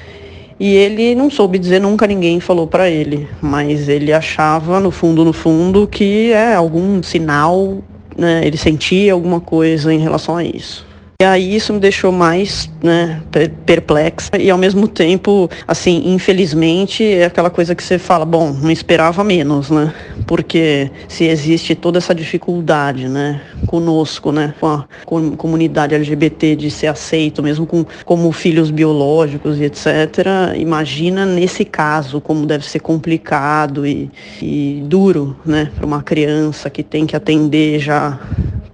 E 0.60 0.74
ele 0.74 1.14
não 1.14 1.30
soube 1.30 1.58
dizer, 1.58 1.80
nunca 1.80 2.06
ninguém 2.06 2.40
falou 2.40 2.66
pra 2.66 2.90
ele, 2.90 3.28
mas 3.40 3.88
ele 3.88 4.12
achava 4.12 4.80
no 4.80 4.90
fundo, 4.90 5.24
no 5.24 5.32
fundo, 5.32 5.86
que 5.86 6.32
é 6.32 6.54
algum 6.54 7.02
sinal, 7.02 7.78
né, 8.16 8.42
ele 8.44 8.56
sentia 8.56 9.12
alguma 9.12 9.40
coisa 9.40 9.94
em 9.94 9.98
relação 9.98 10.36
a 10.36 10.42
isso. 10.42 10.87
E 11.20 11.24
aí 11.24 11.56
isso 11.56 11.72
me 11.72 11.80
deixou 11.80 12.12
mais, 12.12 12.70
né, 12.80 13.20
per- 13.32 13.50
perplexa 13.66 14.30
e 14.38 14.48
ao 14.48 14.56
mesmo 14.56 14.86
tempo, 14.86 15.50
assim, 15.66 16.00
infelizmente, 16.14 17.02
é 17.02 17.24
aquela 17.24 17.50
coisa 17.50 17.74
que 17.74 17.82
você 17.82 17.98
fala, 17.98 18.24
bom, 18.24 18.52
não 18.52 18.70
esperava 18.70 19.24
menos, 19.24 19.68
né? 19.68 19.92
Porque 20.28 20.88
se 21.08 21.24
existe 21.24 21.74
toda 21.74 21.98
essa 21.98 22.14
dificuldade, 22.14 23.08
né, 23.08 23.40
conosco, 23.66 24.30
né, 24.30 24.54
com 24.60 24.68
a 24.68 24.84
com- 25.04 25.34
comunidade 25.34 25.92
LGBT 25.92 26.54
de 26.54 26.70
ser 26.70 26.86
aceito, 26.86 27.42
mesmo 27.42 27.66
com 27.66 27.84
como 28.04 28.30
filhos 28.30 28.70
biológicos 28.70 29.58
e 29.58 29.64
etc. 29.64 30.54
Imagina 30.56 31.26
nesse 31.26 31.64
caso 31.64 32.20
como 32.20 32.46
deve 32.46 32.64
ser 32.64 32.78
complicado 32.78 33.84
e, 33.84 34.08
e 34.40 34.84
duro, 34.86 35.36
né, 35.44 35.68
para 35.74 35.84
uma 35.84 36.00
criança 36.00 36.70
que 36.70 36.84
tem 36.84 37.06
que 37.06 37.16
atender 37.16 37.80
já 37.80 38.20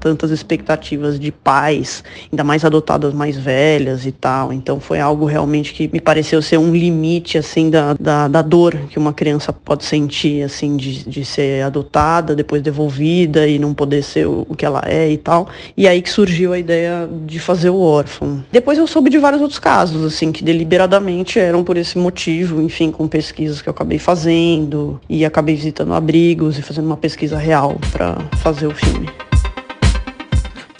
tantas 0.05 0.31
expectativas 0.31 1.19
de 1.19 1.33
pais, 1.33 2.05
ainda 2.31 2.45
mais 2.45 2.63
adotadas 2.63 3.15
mais 3.15 3.39
velhas 3.39 4.05
e 4.05 4.13
tal. 4.13 4.53
Então 4.53 4.79
foi 4.79 5.01
algo 5.01 5.25
realmente 5.25 5.73
que 5.73 5.89
me 5.91 5.99
pareceu 5.99 6.43
ser 6.43 6.59
um 6.59 6.75
limite, 6.75 7.39
assim, 7.39 7.71
da, 7.71 7.95
da, 7.95 8.29
da 8.29 8.43
dor 8.43 8.77
que 8.91 8.99
uma 8.99 9.15
criança 9.15 9.51
pode 9.51 9.83
sentir, 9.87 10.43
assim, 10.43 10.77
de, 10.77 11.09
de 11.09 11.25
ser 11.25 11.63
adotada, 11.63 12.37
depois 12.37 12.61
devolvida 12.61 13.49
e 13.49 13.59
não 13.59 13.73
poder 13.73 14.03
ser 14.03 14.27
o, 14.27 14.47
o 14.47 14.55
que 14.55 14.67
ela 14.67 14.83
é 14.85 15.11
e 15.11 15.17
tal. 15.17 15.49
E 15.75 15.89
aí 15.89 16.03
que 16.03 16.11
surgiu 16.11 16.53
a 16.53 16.59
ideia 16.59 17.09
de 17.25 17.41
fazer 17.41 17.71
o 17.71 17.81
órfão. 17.81 18.45
Depois 18.53 18.77
eu 18.77 18.87
soube 18.87 19.09
de 19.09 19.17
vários 19.17 19.41
outros 19.41 19.59
casos, 19.59 20.05
assim, 20.05 20.31
que 20.31 20.45
deliberadamente 20.45 21.39
eram 21.39 21.65
por 21.65 21.79
esse 21.79 21.97
motivo, 21.97 22.61
enfim, 22.61 22.91
com 22.91 23.09
pesquisas 23.09 23.63
que 23.63 23.71
eu 23.71 23.73
acabei 23.73 23.99
fazendo 23.99 25.01
e 25.09 25.25
acabei 25.25 25.55
visitando 25.55 25.95
abrigos 25.95 26.59
e 26.59 26.63
fazendo 26.63 26.85
uma 26.85 26.99
pesquisa 26.99 27.39
real 27.39 27.79
para 27.91 28.19
fazer 28.43 28.67
o 28.67 28.75
filme. 28.75 29.09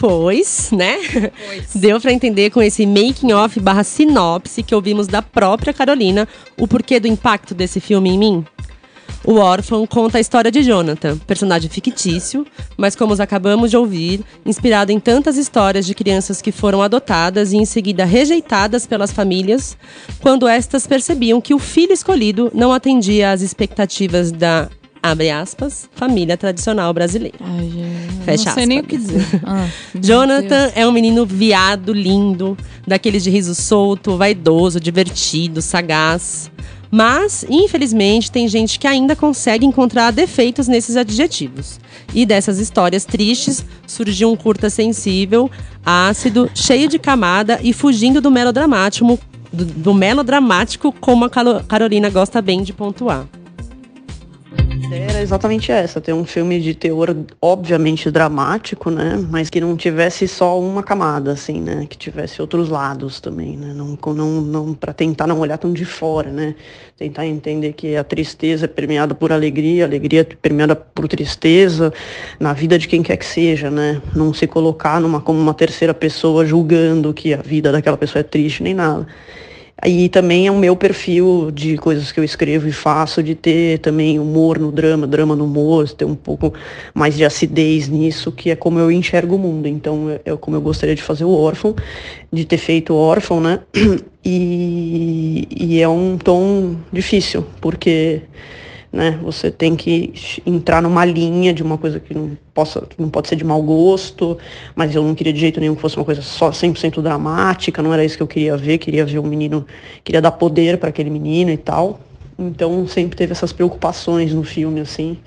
Pois, 0.07 0.69
né? 0.71 0.99
Deu 1.73 1.99
pra 1.99 2.13
entender 2.13 2.51
com 2.51 2.61
esse 2.61 2.85
making 2.85 3.33
off 3.33 3.59
barra 3.59 3.83
sinopse 3.83 4.61
que 4.61 4.75
ouvimos 4.75 5.07
da 5.07 5.19
própria 5.19 5.73
Carolina 5.73 6.27
o 6.55 6.67
porquê 6.67 6.99
do 6.99 7.07
impacto 7.07 7.55
desse 7.55 7.79
filme 7.79 8.11
em 8.11 8.19
mim. 8.19 8.45
O 9.23 9.37
órfão 9.37 9.87
conta 9.87 10.19
a 10.19 10.21
história 10.21 10.51
de 10.51 10.61
Jonathan, 10.61 11.17
personagem 11.17 11.71
fictício, 11.71 12.45
mas 12.77 12.95
como 12.95 13.19
acabamos 13.19 13.71
de 13.71 13.77
ouvir, 13.77 14.23
inspirado 14.45 14.91
em 14.91 14.99
tantas 14.99 15.37
histórias 15.37 15.87
de 15.87 15.95
crianças 15.95 16.39
que 16.39 16.51
foram 16.51 16.83
adotadas 16.83 17.51
e 17.51 17.57
em 17.57 17.65
seguida 17.65 18.05
rejeitadas 18.05 18.85
pelas 18.85 19.11
famílias, 19.11 19.75
quando 20.21 20.47
estas 20.47 20.85
percebiam 20.85 21.41
que 21.41 21.55
o 21.55 21.57
filho 21.57 21.93
escolhido 21.93 22.51
não 22.53 22.71
atendia 22.71 23.31
às 23.31 23.41
expectativas 23.41 24.31
da, 24.31 24.69
abre 25.11 25.29
aspas, 25.29 25.87
família 25.93 26.35
tradicional 26.35 26.91
brasileira. 26.93 27.37
Ai, 27.39 27.69
gente, 27.69 28.23
Fecha 28.25 28.45
não 28.45 28.53
sei 28.53 28.65
nem 28.65 28.79
o 28.79 28.83
que 28.83 28.95
aspas. 28.95 29.11
dizer. 29.13 29.41
Ah, 29.43 29.67
Jonathan 29.95 30.71
é 30.73 30.87
um 30.87 30.91
menino 30.91 31.25
viado, 31.25 31.93
lindo, 31.93 32.57
daqueles 32.87 33.23
de 33.23 33.29
riso 33.29 33.53
solto, 33.53 34.17
vaidoso, 34.17 34.79
divertido, 34.79 35.61
sagaz. 35.61 36.49
Mas, 36.89 37.45
infelizmente, 37.49 38.31
tem 38.31 38.47
gente 38.47 38.79
que 38.79 38.87
ainda 38.87 39.15
consegue 39.15 39.65
encontrar 39.65 40.11
defeitos 40.11 40.67
nesses 40.67 40.95
adjetivos. 40.95 41.79
E 42.13 42.25
dessas 42.25 42.57
histórias 42.57 43.05
tristes 43.05 43.65
surgiu 43.85 44.31
um 44.31 44.35
curta 44.35 44.69
sensível, 44.69 45.51
ácido, 45.85 46.49
cheio 46.55 46.87
de 46.87 46.97
camada 46.97 47.59
e 47.61 47.73
fugindo 47.73 48.21
do 48.21 48.31
melodramático, 48.31 49.19
do, 49.51 49.65
do 49.65 49.93
melodramático 49.93 50.91
como 50.91 51.25
a 51.25 51.29
Carolina 51.67 52.09
gosta 52.09 52.41
bem 52.41 52.63
de 52.63 52.73
pontuar. 52.73 53.27
Era 54.91 55.21
exatamente 55.21 55.71
essa, 55.71 55.99
ter 55.99 56.13
um 56.13 56.25
filme 56.25 56.59
de 56.61 56.75
teor 56.75 57.15
obviamente 57.41 58.11
dramático, 58.11 58.89
né, 58.89 59.23
mas 59.29 59.49
que 59.49 59.59
não 59.59 59.75
tivesse 59.75 60.27
só 60.27 60.59
uma 60.59 60.83
camada, 60.83 61.31
assim, 61.31 61.59
né, 61.59 61.85
que 61.89 61.97
tivesse 61.97 62.41
outros 62.41 62.69
lados 62.69 63.19
também, 63.19 63.57
né, 63.57 63.73
não, 63.73 63.97
não, 64.13 64.41
não 64.41 64.73
para 64.73 64.93
tentar 64.93 65.27
não 65.27 65.39
olhar 65.39 65.57
tão 65.57 65.73
de 65.73 65.85
fora, 65.85 66.31
né, 66.31 66.55
tentar 66.97 67.25
entender 67.25 67.73
que 67.73 67.95
a 67.95 68.03
tristeza 68.03 68.65
é 68.65 68.67
permeada 68.67 69.15
por 69.15 69.31
alegria, 69.31 69.83
a 69.83 69.87
alegria 69.87 70.21
é 70.21 70.23
permeada 70.23 70.75
por 70.75 71.07
tristeza 71.07 71.91
na 72.39 72.53
vida 72.53 72.77
de 72.77 72.87
quem 72.87 73.01
quer 73.01 73.17
que 73.17 73.25
seja, 73.25 73.71
né, 73.71 74.01
não 74.15 74.33
se 74.33 74.47
colocar 74.47 75.01
numa 75.01 75.19
como 75.19 75.39
uma 75.39 75.53
terceira 75.53 75.93
pessoa 75.93 76.45
julgando 76.45 77.13
que 77.13 77.33
a 77.33 77.41
vida 77.41 77.71
daquela 77.71 77.97
pessoa 77.97 78.19
é 78.19 78.23
triste 78.23 78.61
nem 78.61 78.73
nada. 78.73 79.07
E 79.83 80.07
também 80.07 80.47
é 80.47 80.51
o 80.51 80.57
meu 80.57 80.75
perfil 80.75 81.51
de 81.51 81.77
coisas 81.77 82.11
que 82.11 82.19
eu 82.19 82.23
escrevo 82.23 82.67
e 82.67 82.71
faço, 82.71 83.21
de 83.21 83.35
ter 83.35 83.79
também 83.79 84.17
humor 84.17 84.57
no 84.57 84.71
drama, 84.71 85.05
drama 85.05 85.35
no 85.35 85.43
humor, 85.43 85.89
ter 85.89 86.05
um 86.05 86.15
pouco 86.15 86.53
mais 86.93 87.15
de 87.15 87.25
acidez 87.25 87.89
nisso, 87.89 88.31
que 88.31 88.49
é 88.49 88.55
como 88.55 88.79
eu 88.79 88.89
enxergo 88.89 89.35
o 89.35 89.39
mundo. 89.39 89.67
Então 89.67 90.09
é, 90.09 90.21
é 90.31 90.35
como 90.37 90.55
eu 90.55 90.61
gostaria 90.61 90.95
de 90.95 91.03
fazer 91.03 91.25
o 91.25 91.31
órfão, 91.31 91.75
de 92.31 92.45
ter 92.45 92.57
feito 92.57 92.93
o 92.93 92.97
órfão, 92.97 93.41
né? 93.41 93.59
E, 94.27 95.47
e 95.55 95.79
é 95.79 95.87
um 95.87 96.17
tom 96.17 96.77
difícil, 96.91 97.45
porque 97.61 98.23
né? 98.95 99.19
Você 99.21 99.51
tem 99.51 99.75
que 99.75 100.13
entrar 100.45 100.81
numa 100.81 101.03
linha 101.03 101.53
de 101.53 101.61
uma 101.61 101.77
coisa 101.77 101.99
que 101.99 102.13
não 102.13 102.37
possa, 102.53 102.87
não 102.97 103.09
pode 103.09 103.27
ser 103.27 103.35
de 103.35 103.43
mau 103.43 103.61
gosto, 103.61 104.37
mas 104.73 104.95
eu 104.95 105.03
não 105.03 105.13
queria 105.13 105.33
de 105.33 105.39
jeito 105.39 105.59
nenhum 105.59 105.75
que 105.75 105.81
fosse 105.81 105.97
uma 105.97 106.05
coisa 106.05 106.21
só 106.21 106.49
100% 106.49 107.01
dramática, 107.01 107.83
não 107.83 107.93
era 107.93 108.05
isso 108.05 108.15
que 108.15 108.23
eu 108.23 108.27
queria 108.27 108.55
ver, 108.55 108.77
queria 108.77 109.05
ver 109.05 109.19
o 109.19 109.23
menino, 109.23 109.65
queria 110.01 110.21
dar 110.21 110.31
poder 110.31 110.77
para 110.77 110.89
aquele 110.89 111.09
menino 111.09 111.51
e 111.51 111.57
tal. 111.57 111.99
Então 112.39 112.87
sempre 112.87 113.17
teve 113.17 113.33
essas 113.33 113.51
preocupações 113.51 114.33
no 114.33 114.43
filme, 114.43 114.79
assim, 114.79 115.17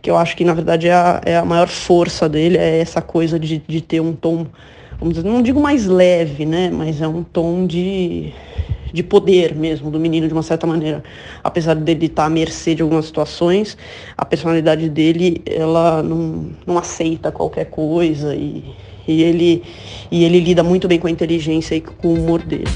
que 0.00 0.10
eu 0.10 0.16
acho 0.16 0.34
que 0.34 0.44
na 0.44 0.54
verdade 0.54 0.88
é 0.88 0.94
a, 0.94 1.20
é 1.24 1.36
a 1.36 1.44
maior 1.44 1.68
força 1.68 2.28
dele, 2.28 2.56
é 2.56 2.78
essa 2.80 3.02
coisa 3.02 3.38
de, 3.38 3.58
de 3.58 3.80
ter 3.82 4.00
um 4.00 4.14
tom, 4.14 4.46
dizer, 5.00 5.24
não 5.24 5.42
digo 5.42 5.60
mais 5.60 5.86
leve, 5.86 6.44
né? 6.44 6.70
Mas 6.70 7.00
é 7.00 7.08
um 7.08 7.22
tom 7.22 7.66
de 7.66 8.32
de 8.92 9.02
poder 9.02 9.54
mesmo 9.54 9.90
do 9.90 10.00
menino 10.00 10.26
de 10.26 10.32
uma 10.32 10.42
certa 10.42 10.66
maneira. 10.66 11.02
Apesar 11.42 11.74
dele 11.74 12.06
estar 12.06 12.24
à 12.24 12.30
mercê 12.30 12.74
de 12.74 12.82
algumas 12.82 13.06
situações, 13.06 13.76
a 14.16 14.24
personalidade 14.24 14.88
dele, 14.88 15.42
ela 15.46 16.02
não, 16.02 16.46
não 16.66 16.78
aceita 16.78 17.30
qualquer 17.30 17.66
coisa 17.66 18.34
e, 18.34 18.64
e, 19.06 19.22
ele, 19.22 19.62
e 20.10 20.24
ele 20.24 20.40
lida 20.40 20.62
muito 20.62 20.88
bem 20.88 20.98
com 20.98 21.06
a 21.06 21.10
inteligência 21.10 21.74
e 21.74 21.80
com 21.80 22.08
o 22.08 22.14
humor 22.14 22.42
dele. 22.42 22.68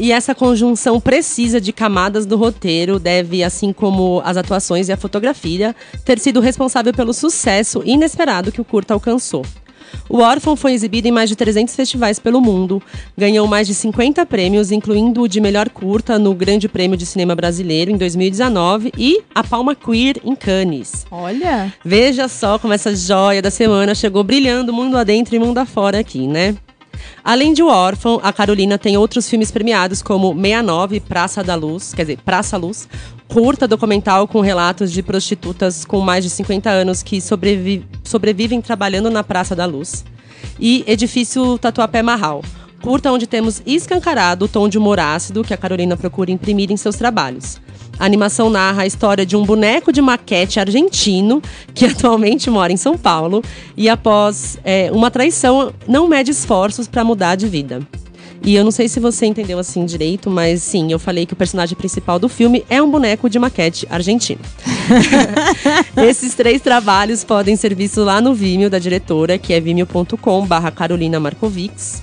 E 0.00 0.12
essa 0.12 0.34
conjunção 0.34 0.98
precisa 0.98 1.60
de 1.60 1.74
camadas 1.74 2.24
do 2.24 2.34
roteiro 2.34 2.98
deve, 2.98 3.44
assim 3.44 3.70
como 3.70 4.22
as 4.24 4.38
atuações 4.38 4.88
e 4.88 4.92
a 4.92 4.96
fotografia, 4.96 5.76
ter 6.06 6.18
sido 6.18 6.40
responsável 6.40 6.94
pelo 6.94 7.12
sucesso 7.12 7.82
inesperado 7.84 8.50
que 8.50 8.62
o 8.62 8.64
curta 8.64 8.94
alcançou. 8.94 9.44
O 10.08 10.20
Órfão 10.20 10.56
foi 10.56 10.72
exibido 10.72 11.06
em 11.06 11.10
mais 11.10 11.28
de 11.28 11.36
300 11.36 11.76
festivais 11.76 12.18
pelo 12.18 12.40
mundo, 12.40 12.82
ganhou 13.14 13.46
mais 13.46 13.66
de 13.66 13.74
50 13.74 14.24
prêmios, 14.24 14.72
incluindo 14.72 15.20
o 15.20 15.28
de 15.28 15.38
melhor 15.38 15.68
curta 15.68 16.18
no 16.18 16.32
Grande 16.32 16.66
Prêmio 16.66 16.96
de 16.96 17.04
Cinema 17.04 17.34
Brasileiro 17.34 17.90
em 17.90 17.98
2019 17.98 18.92
e 18.96 19.20
a 19.34 19.44
Palma 19.44 19.74
Queer 19.74 20.16
em 20.24 20.34
Cannes. 20.34 21.06
Olha! 21.10 21.74
Veja 21.84 22.26
só 22.26 22.58
como 22.58 22.72
essa 22.72 22.96
joia 22.96 23.42
da 23.42 23.50
semana 23.50 23.94
chegou 23.94 24.24
brilhando 24.24 24.72
mundo 24.72 24.96
adentro 24.96 25.36
e 25.36 25.38
mundo 25.38 25.58
afora 25.58 25.98
aqui, 25.98 26.26
né? 26.26 26.56
Além 27.22 27.52
de 27.52 27.62
O 27.62 27.68
Órfão, 27.68 28.20
a 28.22 28.32
Carolina 28.32 28.78
tem 28.78 28.96
outros 28.96 29.28
filmes 29.28 29.50
premiados 29.50 30.02
como 30.02 30.34
69, 30.34 31.00
Praça 31.00 31.44
da 31.44 31.54
Luz, 31.54 31.92
quer 31.94 32.02
dizer, 32.02 32.18
Praça 32.24 32.56
Luz, 32.56 32.88
curta 33.28 33.68
documental 33.68 34.26
com 34.26 34.40
relatos 34.40 34.90
de 34.90 35.02
prostitutas 35.02 35.84
com 35.84 36.00
mais 36.00 36.24
de 36.24 36.30
50 36.30 36.68
anos 36.68 37.02
que 37.02 37.20
sobrevi 37.20 37.84
sobrevivem 38.02 38.60
trabalhando 38.60 39.10
na 39.10 39.22
Praça 39.22 39.54
da 39.54 39.66
Luz, 39.66 40.04
e 40.58 40.84
Edifício 40.86 41.58
Tatuapé 41.58 42.02
Marral, 42.02 42.42
curta 42.82 43.12
onde 43.12 43.26
temos 43.26 43.62
escancarado 43.66 44.46
o 44.46 44.48
tom 44.48 44.68
de 44.68 44.78
humor 44.78 44.98
ácido 44.98 45.44
que 45.44 45.54
a 45.54 45.56
Carolina 45.56 45.96
procura 45.96 46.30
imprimir 46.30 46.70
em 46.72 46.76
seus 46.76 46.96
trabalhos. 46.96 47.60
A 48.00 48.06
animação 48.06 48.48
narra 48.48 48.84
a 48.84 48.86
história 48.86 49.26
de 49.26 49.36
um 49.36 49.44
boneco 49.44 49.92
de 49.92 50.00
maquete 50.00 50.58
argentino 50.58 51.42
que 51.74 51.84
atualmente 51.86 52.48
mora 52.48 52.72
em 52.72 52.76
São 52.78 52.96
Paulo 52.96 53.44
e, 53.76 53.90
após 53.90 54.58
é, 54.64 54.90
uma 54.90 55.10
traição, 55.10 55.70
não 55.86 56.08
mede 56.08 56.30
esforços 56.30 56.88
para 56.88 57.04
mudar 57.04 57.34
de 57.34 57.46
vida. 57.46 57.86
E 58.42 58.54
eu 58.54 58.64
não 58.64 58.70
sei 58.70 58.88
se 58.88 58.98
você 58.98 59.26
entendeu 59.26 59.58
assim 59.58 59.84
direito, 59.84 60.30
mas 60.30 60.62
sim, 60.62 60.90
eu 60.90 60.98
falei 60.98 61.26
que 61.26 61.34
o 61.34 61.36
personagem 61.36 61.76
principal 61.76 62.18
do 62.18 62.26
filme 62.26 62.64
é 62.70 62.82
um 62.82 62.90
boneco 62.90 63.28
de 63.28 63.38
maquete 63.38 63.86
argentino. 63.90 64.40
Esses 66.08 66.34
três 66.34 66.62
trabalhos 66.62 67.22
podem 67.22 67.54
ser 67.54 67.74
vistos 67.74 68.02
lá 68.02 68.18
no 68.18 68.32
Vimeo 68.32 68.70
da 68.70 68.78
diretora, 68.78 69.36
que 69.36 69.52
é 69.52 69.60
vimeo.com/barra 69.60 70.70
Carolina 70.70 71.20
Markovics. 71.20 72.02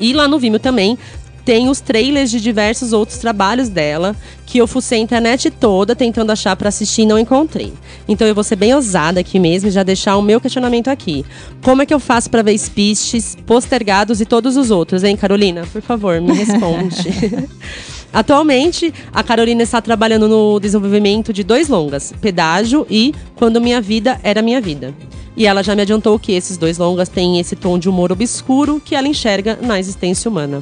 E 0.00 0.14
lá 0.14 0.26
no 0.26 0.38
Vimeo 0.38 0.58
também 0.58 0.98
tem 1.44 1.68
os 1.68 1.80
trailers 1.80 2.30
de 2.30 2.40
diversos 2.40 2.92
outros 2.92 3.18
trabalhos 3.18 3.68
dela, 3.68 4.14
que 4.46 4.58
eu 4.58 4.66
fucei 4.66 4.98
a 4.98 5.02
internet 5.02 5.50
toda 5.50 5.94
tentando 5.94 6.32
achar 6.32 6.56
para 6.56 6.68
assistir 6.68 7.02
e 7.02 7.06
não 7.06 7.18
encontrei. 7.18 7.72
Então 8.08 8.26
eu 8.26 8.34
vou 8.34 8.44
ser 8.44 8.56
bem 8.56 8.74
ousada 8.74 9.20
aqui 9.20 9.38
mesmo 9.38 9.68
e 9.68 9.72
já 9.72 9.82
deixar 9.82 10.16
o 10.16 10.22
meu 10.22 10.40
questionamento 10.40 10.88
aqui. 10.88 11.24
Como 11.62 11.82
é 11.82 11.86
que 11.86 11.94
eu 11.94 12.00
faço 12.00 12.28
para 12.30 12.42
ver 12.42 12.58
Speeches, 12.58 13.36
Postergados 13.46 14.20
e 14.20 14.26
todos 14.26 14.56
os 14.56 14.70
outros, 14.70 15.04
hein, 15.04 15.16
Carolina? 15.16 15.66
Por 15.72 15.82
favor, 15.82 16.20
me 16.20 16.32
responde. 16.32 17.48
Atualmente, 18.12 18.92
a 19.12 19.22
Carolina 19.22 19.62
está 19.62 19.80
trabalhando 19.80 20.26
no 20.26 20.58
desenvolvimento 20.58 21.32
de 21.32 21.44
dois 21.44 21.68
longas, 21.68 22.12
Pedágio 22.20 22.84
e 22.90 23.14
Quando 23.36 23.60
Minha 23.60 23.80
Vida 23.80 24.18
Era 24.24 24.42
Minha 24.42 24.60
Vida. 24.60 24.92
E 25.36 25.46
ela 25.46 25.62
já 25.62 25.76
me 25.76 25.82
adiantou 25.82 26.18
que 26.18 26.32
esses 26.32 26.56
dois 26.56 26.76
longas 26.76 27.08
têm 27.08 27.38
esse 27.38 27.54
tom 27.54 27.78
de 27.78 27.88
humor 27.88 28.10
obscuro 28.10 28.82
que 28.84 28.96
ela 28.96 29.06
enxerga 29.06 29.56
na 29.62 29.78
existência 29.78 30.28
humana. 30.28 30.60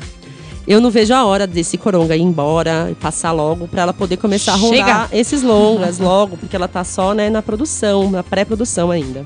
Eu 0.68 0.82
não 0.82 0.90
vejo 0.90 1.14
a 1.14 1.24
hora 1.24 1.46
desse 1.46 1.78
coronga 1.78 2.14
ir 2.14 2.20
embora 2.20 2.88
e 2.90 2.94
passar 2.94 3.32
logo 3.32 3.66
para 3.66 3.80
ela 3.80 3.94
poder 3.94 4.18
começar 4.18 4.52
a 4.52 4.56
rodar 4.56 5.08
esses 5.12 5.42
longas 5.42 5.98
logo, 5.98 6.36
porque 6.36 6.54
ela 6.54 6.68
tá 6.68 6.84
só 6.84 7.14
né, 7.14 7.30
na 7.30 7.40
produção, 7.40 8.10
na 8.10 8.22
pré-produção 8.22 8.90
ainda. 8.90 9.24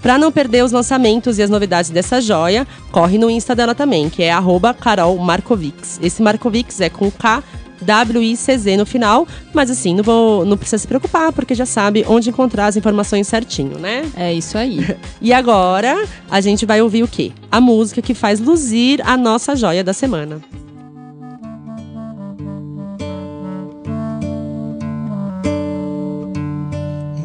Para 0.00 0.16
não 0.16 0.30
perder 0.30 0.64
os 0.64 0.70
lançamentos 0.70 1.38
e 1.38 1.42
as 1.42 1.50
novidades 1.50 1.90
dessa 1.90 2.20
joia, 2.20 2.64
corre 2.92 3.18
no 3.18 3.28
Insta 3.28 3.52
dela 3.52 3.74
também, 3.74 4.08
que 4.08 4.22
é 4.22 4.30
arroba 4.30 4.72
Carol 4.72 5.18
Markovics. 5.18 5.98
Esse 6.00 6.22
Markovics 6.22 6.80
é 6.80 6.88
com 6.88 7.10
K 7.10 7.42
W-I-C-Z 7.80 8.76
no 8.76 8.86
final, 8.86 9.26
mas 9.52 9.70
assim, 9.70 9.94
não, 9.94 10.04
vou, 10.04 10.44
não 10.44 10.56
precisa 10.56 10.78
se 10.78 10.86
preocupar, 10.86 11.32
porque 11.32 11.54
já 11.54 11.66
sabe 11.66 12.04
onde 12.08 12.30
encontrar 12.30 12.66
as 12.66 12.76
informações 12.76 13.26
certinho, 13.26 13.78
né? 13.78 14.10
É 14.16 14.32
isso 14.32 14.56
aí. 14.56 14.80
E 15.20 15.32
agora, 15.32 16.06
a 16.30 16.40
gente 16.40 16.64
vai 16.64 16.80
ouvir 16.80 17.02
o 17.02 17.08
quê? 17.08 17.30
A 17.50 17.60
música 17.60 18.00
que 18.00 18.14
faz 18.14 18.40
luzir 18.40 19.00
a 19.04 19.16
nossa 19.16 19.54
joia 19.54 19.84
da 19.84 19.92
semana. 19.92 20.40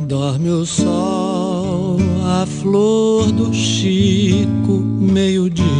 Dorme 0.08 0.50
o 0.50 0.66
sol, 0.66 1.98
a 2.24 2.46
flor 2.46 3.32
do 3.32 3.54
Chico, 3.54 4.74
meio-dia. 4.74 5.75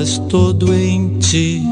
Estás 0.00 0.18
todo 0.28 0.74
em 0.74 1.18
ti. 1.18 1.62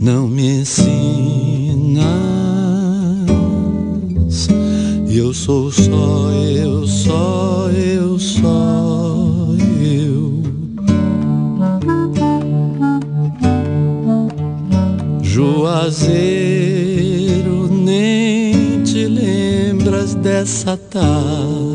Não 0.00 0.28
me 0.28 0.60
ensinas. 0.60 2.06
Eu 5.08 5.34
sou 5.34 5.72
só 5.72 6.30
eu, 6.32 6.86
só 6.86 7.68
eu, 7.70 8.18
só 8.18 9.46
eu. 9.80 10.42
Juazeiro, 15.22 16.08
nem 17.72 18.82
te 18.84 19.06
lembras 19.06 20.14
dessa 20.14 20.76
tarde. 20.76 21.69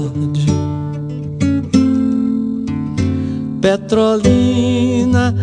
Petrolina, 3.66 5.34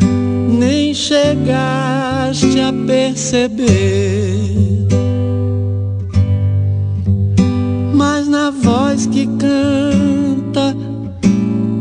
nem 0.48 0.94
chegaste 0.94 2.60
a 2.60 2.72
perceber. 2.86 3.66
Mas 7.92 8.28
na 8.28 8.52
voz 8.52 9.06
que 9.06 9.26
canta, 9.26 10.72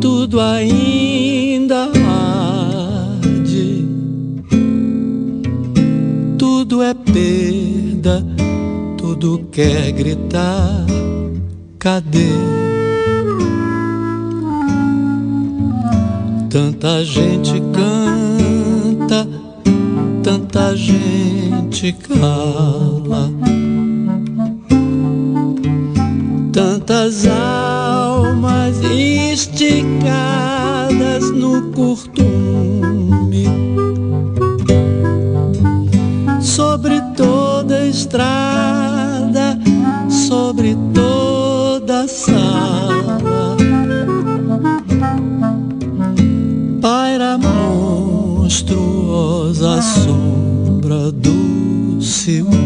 tudo 0.01 0.39
ainda 0.39 1.91
arde. 3.13 3.85
Tudo 6.39 6.81
é 6.81 6.95
perda, 6.95 8.25
tudo 8.97 9.47
quer 9.51 9.91
gritar. 9.91 10.87
Cadê? 11.77 12.60
Tanta 16.81 17.05
gente 17.05 17.61
canta, 17.73 19.27
tanta 20.23 20.75
gente 20.75 21.93
cala. 21.93 23.29
Tantas 26.51 27.27
almas 27.27 28.81
esticadas 28.81 30.01
no 31.35 31.71
curtume. 31.71 33.45
Sobre 36.41 36.99
toda 37.15 37.85
estrada, 37.85 38.70
monstruosa 48.51 49.81
sombra 49.81 51.09
do 51.09 52.01
ciúme. 52.01 52.61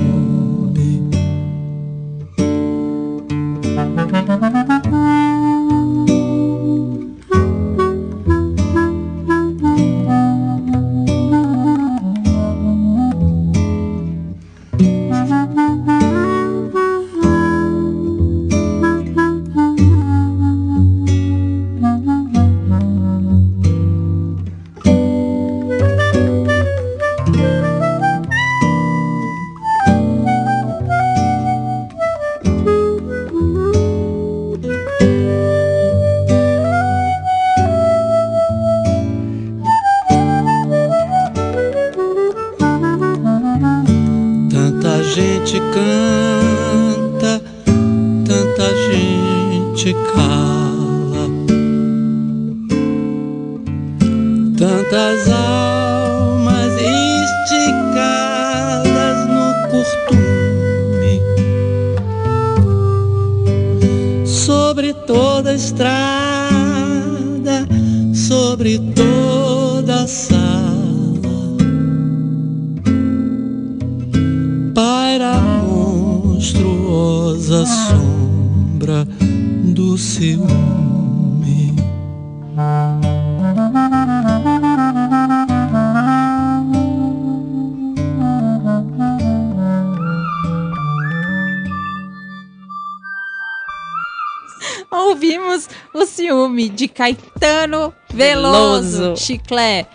Ouvimos 95.09 95.69
o 95.93 96.05
ciúme 96.05 96.67
de 96.69 96.87
Caetano 96.87 97.93
Veloso, 98.13 98.97
Veloso. 98.97 99.21
Chiclé. 99.23 99.85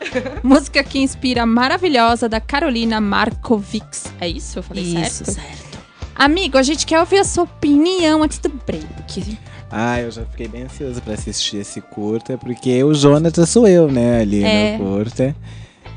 Música 0.43 0.83
que 0.85 1.01
inspira 1.01 1.45
maravilhosa 1.45 2.29
da 2.29 2.41
Carolina 2.41 3.01
Markovics. 3.01 4.05
É 4.21 4.29
isso? 4.29 4.59
Eu 4.59 4.63
falei 4.63 4.85
Isso, 4.85 5.25
certo? 5.25 5.33
certo. 5.33 5.79
Amigo, 6.15 6.59
a 6.59 6.63
gente 6.63 6.87
quer 6.87 7.01
ouvir 7.01 7.19
a 7.19 7.25
sua 7.25 7.45
opinião 7.45 8.23
antes 8.23 8.39
do 8.39 8.49
break. 8.51 9.39
Ah, 9.71 10.01
eu 10.01 10.11
já 10.11 10.25
fiquei 10.27 10.47
bem 10.49 10.63
ansioso 10.65 11.01
pra 11.03 11.15
assistir 11.15 11.59
esse 11.59 11.81
curta, 11.81 12.37
porque 12.37 12.83
o 12.85 12.93
Jonathan 12.93 13.47
sou 13.47 13.67
eu, 13.67 13.91
né, 13.91 14.21
ali 14.21 14.45
É. 14.45 14.77
no 14.77 14.85
curta. 14.85 15.35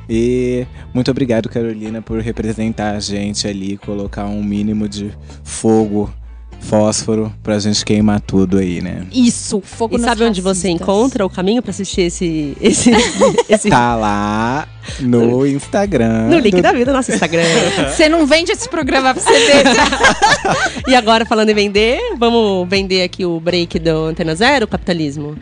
E 0.09 0.65
muito 0.93 1.09
obrigado, 1.11 1.49
Carolina, 1.49 2.01
por 2.01 2.19
representar 2.19 2.95
a 2.95 2.99
gente 2.99 3.47
ali, 3.47 3.77
colocar 3.77 4.25
um 4.25 4.43
mínimo 4.43 4.87
de 4.87 5.11
fogo, 5.43 6.13
fósforo, 6.63 7.31
pra 7.43 7.59
gente 7.59 7.83
queimar 7.85 8.19
tudo 8.21 8.57
aí, 8.57 8.81
né? 8.81 9.05
Isso, 9.13 9.61
fogo 9.63 9.97
E 9.97 9.99
sabe 9.99 10.23
onde 10.23 10.41
você 10.41 10.67
racistas. 10.67 10.81
encontra 10.81 11.25
o 11.25 11.29
caminho 11.29 11.61
pra 11.61 11.71
assistir 11.71 12.01
esse, 12.01 12.57
esse, 12.59 12.91
esse 13.49 13.69
Tá 13.69 13.95
lá 13.95 14.67
no 14.99 15.45
Instagram. 15.45 16.27
no 16.29 16.39
link 16.39 16.55
do- 16.55 16.61
da 16.61 16.71
vida 16.71 16.85
do 16.91 16.93
nosso 16.93 17.11
Instagram. 17.11 17.43
Você 17.89 18.09
não 18.09 18.25
vende 18.25 18.51
esse 18.51 18.67
programa 18.67 19.13
pra 19.13 19.21
você 19.23 19.31
ver. 19.31 19.63
e 20.87 20.95
agora, 20.95 21.25
falando 21.25 21.49
em 21.49 21.55
vender, 21.55 21.99
vamos 22.17 22.67
vender 22.67 23.03
aqui 23.03 23.25
o 23.25 23.39
break 23.39 23.79
do 23.79 24.05
Antena 24.05 24.35
Zero, 24.35 24.67
capitalismo. 24.67 25.35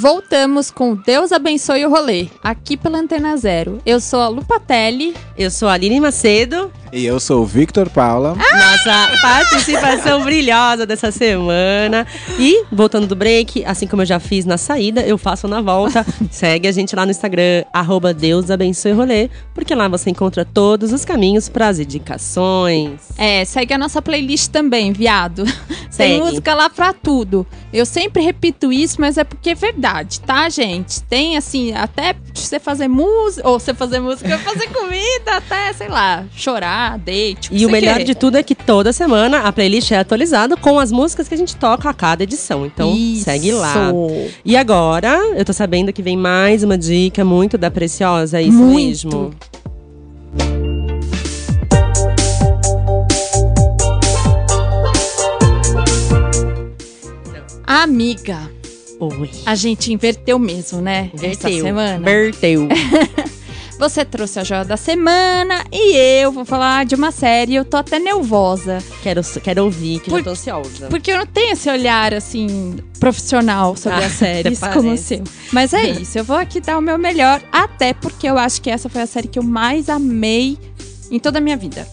Voltamos 0.00 0.70
com 0.70 0.96
Deus 0.96 1.30
abençoe 1.30 1.84
o 1.84 1.90
rolê, 1.90 2.28
aqui 2.42 2.74
pela 2.74 2.96
Antena 2.96 3.36
Zero. 3.36 3.82
Eu 3.84 4.00
sou 4.00 4.22
a 4.22 4.28
Lupatelli. 4.28 5.14
Eu 5.36 5.50
sou 5.50 5.68
a 5.68 5.74
Aline 5.74 6.00
Macedo. 6.00 6.72
E 6.92 7.06
eu 7.06 7.20
sou 7.20 7.42
o 7.42 7.46
Victor 7.46 7.88
Paula. 7.88 8.34
Nossa 8.34 9.18
participação 9.22 10.24
brilhosa 10.24 10.84
dessa 10.84 11.12
semana. 11.12 12.06
E, 12.38 12.64
voltando 12.72 13.06
do 13.06 13.14
break, 13.14 13.64
assim 13.64 13.86
como 13.86 14.02
eu 14.02 14.06
já 14.06 14.18
fiz 14.18 14.44
na 14.44 14.58
saída, 14.58 15.02
eu 15.02 15.16
faço 15.16 15.46
na 15.46 15.60
volta. 15.60 16.04
Segue 16.32 16.66
a 16.66 16.72
gente 16.72 16.96
lá 16.96 17.04
no 17.04 17.10
Instagram, 17.10 17.64
arroba 17.72 18.12
Deus 18.12 18.50
abençoe 18.50 18.92
rolê, 18.92 19.30
porque 19.54 19.74
lá 19.74 19.86
você 19.86 20.10
encontra 20.10 20.44
todos 20.44 20.92
os 20.92 21.04
caminhos 21.04 21.48
para 21.48 21.68
as 21.68 21.78
indicações. 21.78 23.00
É, 23.16 23.44
segue 23.44 23.72
a 23.74 23.78
nossa 23.78 24.02
playlist 24.02 24.48
também, 24.48 24.92
viado. 24.92 25.44
Tem 25.96 26.18
Segue. 26.18 26.24
música 26.24 26.54
lá 26.54 26.70
pra 26.70 26.92
tudo. 26.92 27.46
Eu 27.72 27.84
sempre 27.84 28.22
repito 28.22 28.72
isso, 28.72 29.00
mas 29.00 29.18
é 29.18 29.24
porque 29.24 29.50
é 29.50 29.54
verdade, 29.54 29.89
tá, 30.26 30.48
gente? 30.48 31.02
Tem 31.02 31.36
assim, 31.36 31.72
até 31.72 32.14
você 32.34 32.58
fazer 32.58 32.88
música, 32.88 33.48
ou 33.48 33.58
você 33.58 33.74
fazer 33.74 34.00
música, 34.00 34.38
fazer 34.38 34.68
comida, 34.68 35.36
até, 35.36 35.72
sei 35.72 35.88
lá, 35.88 36.24
chorar, 36.34 36.98
date. 36.98 37.52
O 37.52 37.56
e 37.56 37.66
o 37.66 37.70
melhor 37.70 38.02
de 38.02 38.14
tudo 38.14 38.36
é 38.36 38.42
que 38.42 38.54
toda 38.54 38.92
semana 38.92 39.40
a 39.40 39.52
playlist 39.52 39.90
é 39.92 39.98
atualizada 39.98 40.56
com 40.56 40.78
as 40.78 40.92
músicas 40.92 41.28
que 41.28 41.34
a 41.34 41.38
gente 41.38 41.56
toca 41.56 41.88
a 41.88 41.94
cada 41.94 42.22
edição. 42.22 42.64
Então, 42.64 42.94
Isso. 42.94 43.24
segue 43.24 43.52
lá. 43.52 43.92
E 44.44 44.56
agora, 44.56 45.16
eu 45.36 45.44
tô 45.44 45.52
sabendo 45.52 45.92
que 45.92 46.02
vem 46.02 46.16
mais 46.16 46.62
uma 46.62 46.78
dica 46.78 47.24
muito 47.24 47.58
da 47.58 47.70
Preciosa, 47.70 48.38
é 48.38 48.42
isso 48.42 48.58
muito. 48.58 48.76
mesmo? 48.76 49.34
Amiga, 57.66 58.50
Oi. 59.00 59.30
a 59.46 59.54
gente 59.54 59.92
inverteu 59.92 60.38
mesmo, 60.38 60.80
né? 60.80 61.10
Essa 61.14 61.48
Verteu. 61.48 61.64
semana. 61.64 62.04
Verteu. 62.04 62.68
Você 63.78 64.04
trouxe 64.04 64.38
a 64.38 64.44
joia 64.44 64.62
da 64.62 64.76
semana 64.76 65.64
e 65.72 65.96
eu 65.96 66.30
vou 66.30 66.44
falar 66.44 66.84
de 66.84 66.94
uma 66.94 67.10
série. 67.10 67.54
Eu 67.54 67.64
tô 67.64 67.78
até 67.78 67.98
nervosa. 67.98 68.76
quero, 69.02 69.22
quero 69.42 69.64
ouvir, 69.64 70.00
que 70.00 70.10
Por- 70.10 70.18
já 70.18 70.24
tô 70.24 70.30
ansiosa. 70.32 70.86
Porque 70.88 71.10
eu 71.10 71.16
não 71.16 71.24
tenho 71.24 71.52
esse 71.54 71.66
olhar, 71.70 72.12
assim, 72.12 72.76
profissional 72.98 73.74
sobre 73.76 74.04
Ah, 74.04 74.06
as 74.08 74.12
séries 74.12 74.58
como 74.74 74.80
o 74.80 74.82
parece. 74.84 75.02
seu. 75.04 75.24
Mas 75.50 75.72
é 75.72 75.88
isso, 75.98 76.18
eu 76.18 76.24
vou 76.24 76.36
aqui 76.36 76.60
dar 76.60 76.76
o 76.76 76.82
meu 76.82 76.98
melhor, 76.98 77.40
até 77.50 77.94
porque 77.94 78.28
eu 78.28 78.36
acho 78.36 78.60
que 78.60 78.68
essa 78.68 78.90
foi 78.90 79.00
a 79.00 79.06
série 79.06 79.28
que 79.28 79.38
eu 79.38 79.42
mais 79.42 79.88
amei 79.88 80.58
em 81.10 81.18
toda 81.18 81.38
a 81.38 81.40
minha 81.40 81.56
vida. 81.56 81.88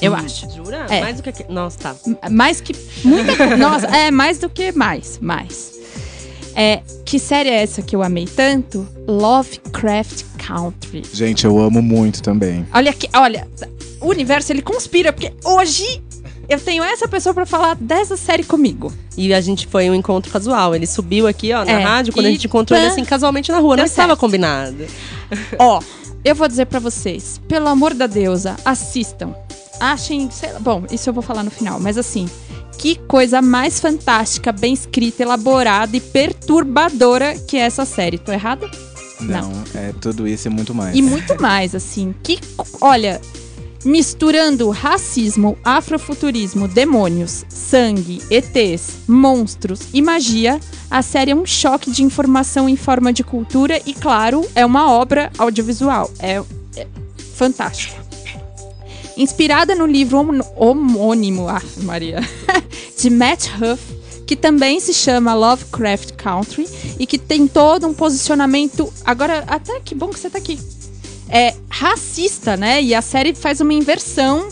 Eu 0.00 0.14
acho. 0.14 0.48
Jura? 0.50 0.86
É. 0.88 1.00
Mais 1.02 1.20
do 1.20 1.22
que. 1.30 1.44
Nossa, 1.52 1.78
tá. 1.78 1.94
Mais 2.30 2.60
que. 2.62 2.72
Muita, 3.04 3.54
nossa, 3.58 3.86
é 3.88 4.10
mais 4.10 4.38
do 4.38 4.48
que 4.48 4.72
mais. 4.72 5.18
Mais. 5.20 5.72
É, 6.54 6.80
que 7.04 7.18
série 7.18 7.48
é 7.48 7.62
essa 7.62 7.82
que 7.82 7.96
eu 7.96 8.02
amei 8.02 8.26
tanto? 8.26 8.86
Lovecraft 9.08 10.24
Country. 10.46 11.02
Gente, 11.12 11.44
eu 11.44 11.58
amo 11.58 11.80
muito 11.80 12.22
também. 12.22 12.66
Olha 12.74 12.90
aqui, 12.90 13.08
olha, 13.14 13.48
o 14.00 14.08
universo 14.08 14.52
ele 14.52 14.62
conspira, 14.62 15.12
porque 15.12 15.32
hoje 15.44 16.02
eu 16.48 16.60
tenho 16.60 16.82
essa 16.84 17.08
pessoa 17.08 17.32
pra 17.34 17.46
falar 17.46 17.74
dessa 17.76 18.16
série 18.16 18.44
comigo. 18.44 18.92
E 19.16 19.32
a 19.32 19.40
gente 19.40 19.66
foi 19.66 19.88
um 19.88 19.94
encontro 19.94 20.30
casual. 20.30 20.74
Ele 20.74 20.86
subiu 20.86 21.26
aqui, 21.26 21.52
ó, 21.52 21.64
na 21.64 21.72
É, 21.72 21.82
rádio, 21.82 22.12
quando 22.12 22.26
a 22.26 22.30
gente 22.30 22.46
encontrou 22.46 22.78
ele 22.78 22.88
assim 22.88 23.04
casualmente 23.04 23.50
na 23.50 23.58
rua. 23.58 23.70
Não 23.76 23.84
deu 23.84 23.86
estava 23.86 24.08
certo. 24.08 24.20
combinado. 24.20 24.86
Ó, 25.58 25.80
eu 26.24 26.34
vou 26.34 26.46
dizer 26.48 26.66
pra 26.66 26.78
vocês, 26.78 27.40
pelo 27.48 27.68
amor 27.68 27.94
da 27.94 28.06
deusa, 28.06 28.56
assistam. 28.64 29.34
Achem, 29.80 30.30
sei 30.30 30.52
lá, 30.52 30.60
bom, 30.60 30.84
isso 30.90 31.08
eu 31.08 31.14
vou 31.14 31.22
falar 31.22 31.42
no 31.42 31.50
final, 31.50 31.80
mas 31.80 31.98
assim, 31.98 32.28
que 32.78 32.96
coisa 32.96 33.42
mais 33.42 33.80
fantástica, 33.80 34.52
bem 34.52 34.74
escrita, 34.74 35.22
elaborada 35.22 35.96
e 35.96 36.00
perturbadora 36.00 37.38
que 37.38 37.56
é 37.56 37.60
essa 37.60 37.84
série. 37.84 38.18
Tô 38.18 38.32
errada? 38.32 38.70
Não, 39.20 39.52
é 39.74 39.92
tudo 40.00 40.26
isso 40.26 40.48
e 40.48 40.50
muito 40.50 40.74
mais. 40.74 40.96
E 40.96 41.02
muito 41.02 41.38
mais, 41.40 41.74
assim. 41.74 42.14
Que, 42.22 42.38
olha, 42.80 43.20
misturando 43.84 44.70
racismo, 44.70 45.56
afrofuturismo, 45.64 46.68
demônios, 46.68 47.44
sangue, 47.48 48.20
ETs, 48.30 48.98
monstros 49.06 49.88
e 49.92 50.02
magia, 50.02 50.60
a 50.90 51.02
série 51.02 51.30
é 51.30 51.34
um 51.34 51.46
choque 51.46 51.90
de 51.90 52.02
informação 52.02 52.68
em 52.68 52.76
forma 52.76 53.12
de 53.12 53.24
cultura 53.24 53.80
e, 53.86 53.94
claro, 53.94 54.46
é 54.54 54.64
uma 54.64 54.90
obra 54.90 55.30
audiovisual. 55.38 56.10
É, 56.18 56.42
é 56.76 56.86
fantástico. 57.34 58.01
Inspirada 59.16 59.74
no 59.74 59.86
livro 59.86 60.18
homônimo, 60.56 61.48
ah, 61.48 61.62
Maria, 61.78 62.20
de 62.98 63.10
Matt 63.10 63.48
Huff, 63.60 63.82
que 64.26 64.36
também 64.36 64.80
se 64.80 64.94
chama 64.94 65.34
Lovecraft 65.34 66.12
Country 66.12 66.66
e 66.98 67.06
que 67.06 67.18
tem 67.18 67.46
todo 67.46 67.86
um 67.86 67.94
posicionamento. 67.94 68.92
Agora, 69.04 69.44
até 69.46 69.80
que 69.80 69.94
bom 69.94 70.08
que 70.08 70.18
você 70.18 70.30
tá 70.30 70.38
aqui. 70.38 70.58
É 71.28 71.54
racista, 71.68 72.56
né? 72.56 72.82
E 72.82 72.94
a 72.94 73.02
série 73.02 73.34
faz 73.34 73.60
uma 73.60 73.72
inversão 73.72 74.48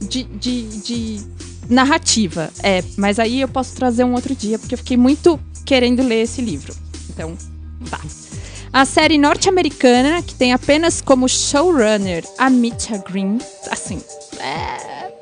de, 0.00 0.24
de, 0.24 0.62
de 0.80 1.20
narrativa. 1.68 2.50
É, 2.62 2.82
mas 2.96 3.18
aí 3.18 3.40
eu 3.40 3.48
posso 3.48 3.74
trazer 3.74 4.04
um 4.04 4.14
outro 4.14 4.34
dia, 4.34 4.58
porque 4.58 4.74
eu 4.74 4.78
fiquei 4.78 4.96
muito 4.96 5.38
querendo 5.64 6.02
ler 6.02 6.22
esse 6.22 6.40
livro. 6.40 6.74
Então, 7.10 7.36
tá. 7.90 8.00
A 8.74 8.84
série 8.84 9.16
norte-americana, 9.16 10.20
que 10.20 10.34
tem 10.34 10.52
apenas 10.52 11.00
como 11.00 11.26
showrunner 11.28 12.24
a 12.36 12.50
Mitcha 12.50 12.98
Green, 12.98 13.38
assim, 13.70 14.02
é, 14.40 15.12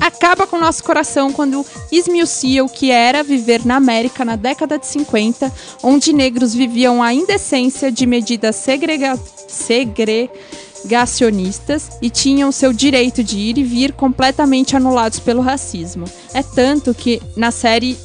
acaba 0.00 0.46
com 0.46 0.60
nosso 0.60 0.84
coração 0.84 1.32
quando 1.32 1.66
esmiucia 1.90 2.64
o 2.64 2.68
que 2.68 2.92
era 2.92 3.24
viver 3.24 3.66
na 3.66 3.74
América 3.74 4.24
na 4.24 4.36
década 4.36 4.78
de 4.78 4.86
50, 4.86 5.52
onde 5.82 6.12
negros 6.12 6.54
viviam 6.54 7.02
a 7.02 7.12
indecência 7.12 7.90
de 7.90 8.06
medidas 8.06 8.54
segrega 8.54 9.18
segregacionistas 9.48 11.98
e 12.00 12.08
tinham 12.08 12.52
seu 12.52 12.72
direito 12.72 13.24
de 13.24 13.38
ir 13.38 13.58
e 13.58 13.64
vir 13.64 13.92
completamente 13.92 14.76
anulados 14.76 15.18
pelo 15.18 15.42
racismo. 15.42 16.04
É 16.32 16.44
tanto 16.44 16.94
que 16.94 17.20
na 17.36 17.50
série 17.50 17.98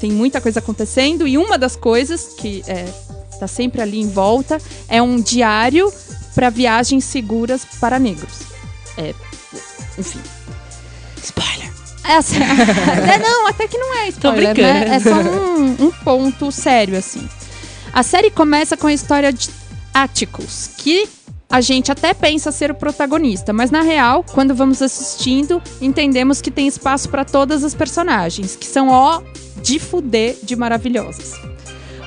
tem 0.00 0.12
muita 0.12 0.40
coisa 0.40 0.60
acontecendo 0.60 1.28
e 1.28 1.36
uma 1.36 1.58
das 1.58 1.76
coisas 1.76 2.32
que 2.38 2.64
é, 2.66 2.86
tá 3.38 3.46
sempre 3.46 3.80
ali 3.80 4.00
em 4.00 4.08
volta 4.08 4.58
é 4.88 5.00
um 5.00 5.20
diário 5.20 5.92
para 6.34 6.50
viagens 6.50 7.04
seguras 7.04 7.64
para 7.80 7.98
negros. 7.98 8.40
É, 8.96 9.14
enfim. 9.98 10.20
Spoiler. 11.22 11.72
Essa, 12.04 12.36
é, 12.36 13.18
não, 13.22 13.48
até 13.48 13.68
que 13.68 13.76
não 13.76 13.94
é 13.98 14.08
spoiler, 14.08 14.54
brincando. 14.54 14.88
né? 14.88 14.96
É 14.96 15.00
só 15.00 15.14
um, 15.14 15.86
um 15.86 15.90
ponto 15.90 16.50
sério, 16.50 16.96
assim. 16.96 17.28
A 17.92 18.02
série 18.02 18.30
começa 18.30 18.76
com 18.76 18.86
a 18.86 18.92
história 18.92 19.32
de 19.32 19.50
Atticus, 19.92 20.70
que 20.78 21.08
a 21.50 21.60
gente 21.60 21.90
até 21.90 22.12
pensa 22.14 22.52
ser 22.52 22.70
o 22.70 22.74
protagonista, 22.74 23.52
mas 23.52 23.70
na 23.70 23.82
real, 23.82 24.24
quando 24.32 24.54
vamos 24.54 24.82
assistindo, 24.82 25.62
entendemos 25.80 26.40
que 26.40 26.50
tem 26.50 26.66
espaço 26.66 27.08
para 27.08 27.24
todas 27.24 27.64
as 27.64 27.74
personagens, 27.74 28.54
que 28.54 28.66
são 28.66 28.88
ó 28.88 29.22
de 29.62 29.78
fuder 29.78 30.36
de 30.42 30.54
maravilhosas. 30.54 31.34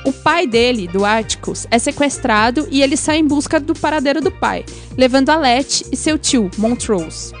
O 0.04 0.12
pai 0.12 0.46
dele, 0.46 0.88
do 0.88 1.04
Atticus, 1.04 1.66
é 1.70 1.78
sequestrado 1.78 2.66
e 2.70 2.82
ele 2.82 2.96
sai 2.96 3.18
em 3.18 3.26
busca 3.26 3.60
do 3.60 3.72
paradeiro 3.72 4.20
do 4.20 4.30
pai, 4.30 4.64
levando 4.96 5.30
a 5.30 5.36
Letty 5.36 5.86
e 5.92 5.96
seu 5.96 6.18
tio, 6.18 6.50
Montrose. 6.58 7.32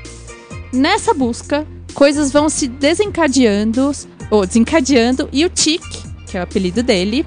Nessa 0.72 1.12
busca, 1.12 1.66
coisas 1.92 2.30
vão 2.30 2.48
se 2.48 2.68
desencadeando, 2.68 3.90
ou 4.30 4.46
desencadeando, 4.46 5.28
e 5.32 5.44
o 5.44 5.50
Tick, 5.50 5.82
que 6.26 6.36
é 6.36 6.40
o 6.40 6.44
apelido 6.44 6.82
dele, 6.82 7.26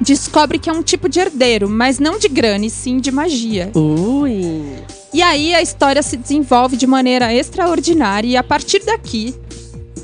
descobre 0.00 0.58
que 0.58 0.70
é 0.70 0.72
um 0.72 0.82
tipo 0.82 1.08
de 1.08 1.18
herdeiro, 1.18 1.68
mas 1.68 1.98
não 1.98 2.18
de 2.18 2.28
grana, 2.28 2.64
e 2.64 2.70
sim 2.70 2.98
de 2.98 3.10
magia. 3.10 3.72
Ui. 3.74 4.64
E 5.12 5.20
aí 5.20 5.54
a 5.54 5.62
história 5.62 6.02
se 6.02 6.16
desenvolve 6.16 6.76
de 6.76 6.86
maneira 6.86 7.34
extraordinária 7.34 8.28
e 8.28 8.36
a 8.36 8.42
partir 8.42 8.84
daqui, 8.84 9.34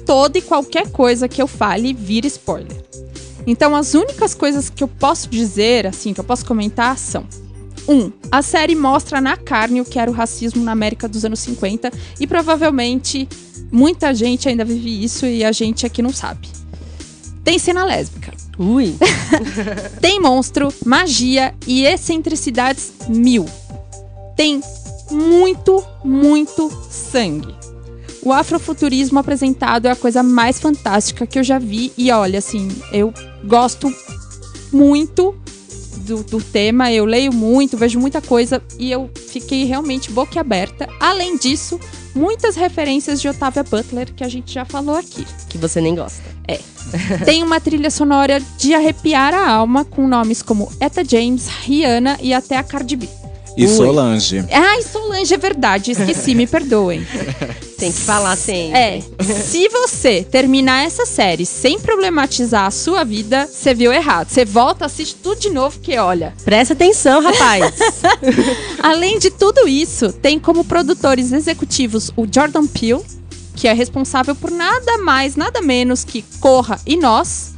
toda 0.05 0.39
e 0.39 0.43
qualquer 0.43 0.91
coisa 0.91 1.29
que 1.29 1.41
eu 1.41 1.47
fale 1.47 1.93
vira 1.93 2.27
spoiler. 2.27 2.85
Então 3.47 3.75
as 3.75 3.95
únicas 3.95 4.35
coisas 4.35 4.71
que 4.71 4.83
eu 4.83 4.89
posso 4.89 5.29
dizer, 5.29 5.87
assim, 5.87 6.13
que 6.13 6.21
eu 6.21 6.25
posso 6.25 6.45
comentar 6.45 6.97
são: 6.99 7.25
um, 7.89 8.13
a 8.31 8.43
série 8.43 8.75
mostra 8.75 9.21
na 9.21 9.37
carne 9.37 9.81
o 9.81 9.85
que 9.85 9.99
era 9.99 10.11
o 10.11 10.15
racismo 10.15 10.63
na 10.63 10.73
América 10.73 11.09
dos 11.09 11.25
anos 11.25 11.41
50 11.41 11.91
e 12.19 12.27
provavelmente 12.27 13.29
muita 13.71 14.15
gente 14.15 14.49
ainda 14.49 14.65
vive 14.65 15.05
isso 15.05 15.27
e 15.27 15.45
a 15.45 15.53
gente 15.53 15.87
aqui 15.87 16.03
não 16.03 16.13
sabe. 16.13 16.49
Tem 17.43 17.59
cena 17.59 17.85
lésbica. 17.85 18.33
Ui. 18.59 18.95
Tem 20.01 20.21
monstro, 20.21 20.73
magia 20.85 21.55
e 21.67 21.85
excentricidades 21.85 22.93
mil. 23.09 23.47
Tem 24.37 24.61
muito, 25.11 25.83
muito 26.05 26.71
sangue. 26.91 27.60
O 28.23 28.33
afrofuturismo 28.33 29.19
apresentado 29.19 29.87
é 29.87 29.91
a 29.91 29.97
coisa 29.97 30.23
mais 30.23 30.61
fantástica 30.61 31.27
que 31.27 31.39
eu 31.39 31.45
já 31.45 31.59
vi. 31.59 31.93
E 31.97 32.11
olha, 32.11 32.39
assim, 32.39 32.69
eu 32.93 33.13
gosto 33.45 33.93
muito 34.73 35.35
do, 35.99 36.23
do 36.23 36.43
tema, 36.43 36.93
eu 36.93 37.05
leio 37.05 37.33
muito, 37.33 37.77
vejo 37.77 37.99
muita 37.99 38.21
coisa 38.21 38.63
e 38.79 38.91
eu 38.91 39.11
fiquei 39.29 39.65
realmente 39.65 40.11
boquiaberta. 40.11 40.89
Além 40.99 41.37
disso, 41.37 41.81
muitas 42.15 42.57
referências 42.57 43.21
de 43.21 43.29
Octavia 43.29 43.63
Butler 43.63 44.13
que 44.13 44.25
a 44.25 44.29
gente 44.29 44.53
já 44.53 44.65
falou 44.65 44.97
aqui. 44.97 45.27
Que 45.49 45.57
você 45.57 45.81
nem 45.81 45.95
gosta. 45.95 46.41
Tem 47.25 47.43
uma 47.43 47.61
trilha 47.61 47.91
sonora 47.91 48.41
de 48.59 48.75
arrepiar 48.75 49.35
a 49.35 49.49
alma 49.49 49.85
com 49.85 50.07
nomes 50.07 50.43
como 50.43 50.71
Etta 50.81 51.05
James, 51.05 51.47
Rihanna 51.47 52.19
e 52.21 52.33
até 52.33 52.57
a 52.57 52.63
Cardi 52.63 52.97
B. 52.97 53.20
E 53.61 53.67
Ui. 53.67 53.77
Solange. 53.77 54.43
Ai, 54.51 54.81
Solange, 54.81 55.35
é 55.35 55.37
verdade, 55.37 55.91
esqueci, 55.91 56.35
me 56.35 56.47
perdoem. 56.47 57.07
Tem 57.77 57.93
que 57.93 57.99
falar 57.99 58.35
sempre. 58.35 58.79
É, 58.79 59.03
se 59.23 59.69
você 59.69 60.23
terminar 60.23 60.87
essa 60.87 61.05
série 61.05 61.45
sem 61.45 61.79
problematizar 61.79 62.65
a 62.65 62.71
sua 62.71 63.05
vida, 63.05 63.47
você 63.47 63.75
viu 63.75 63.93
errado. 63.93 64.31
Você 64.31 64.47
volta, 64.47 64.87
assiste 64.87 65.17
tudo 65.17 65.41
de 65.41 65.51
novo, 65.51 65.79
que 65.79 65.99
olha. 65.99 66.33
Presta 66.43 66.73
atenção, 66.73 67.23
rapaz. 67.23 67.75
Além 68.83 69.19
de 69.19 69.31
tudo 69.31 69.69
isso, 69.69 70.11
tem 70.11 70.39
como 70.39 70.65
produtores 70.65 71.31
executivos 71.31 72.11
o 72.17 72.27
Jordan 72.31 72.67
Peele, 72.67 73.05
que 73.57 73.69
é 73.69 73.75
responsável 73.75 74.35
por 74.35 74.51
nada 74.51 74.97
mais, 74.99 75.37
nada 75.37 75.61
menos 75.61 76.03
que 76.03 76.25
Corra 76.41 76.81
e 76.87 76.97
Nós. 76.97 77.53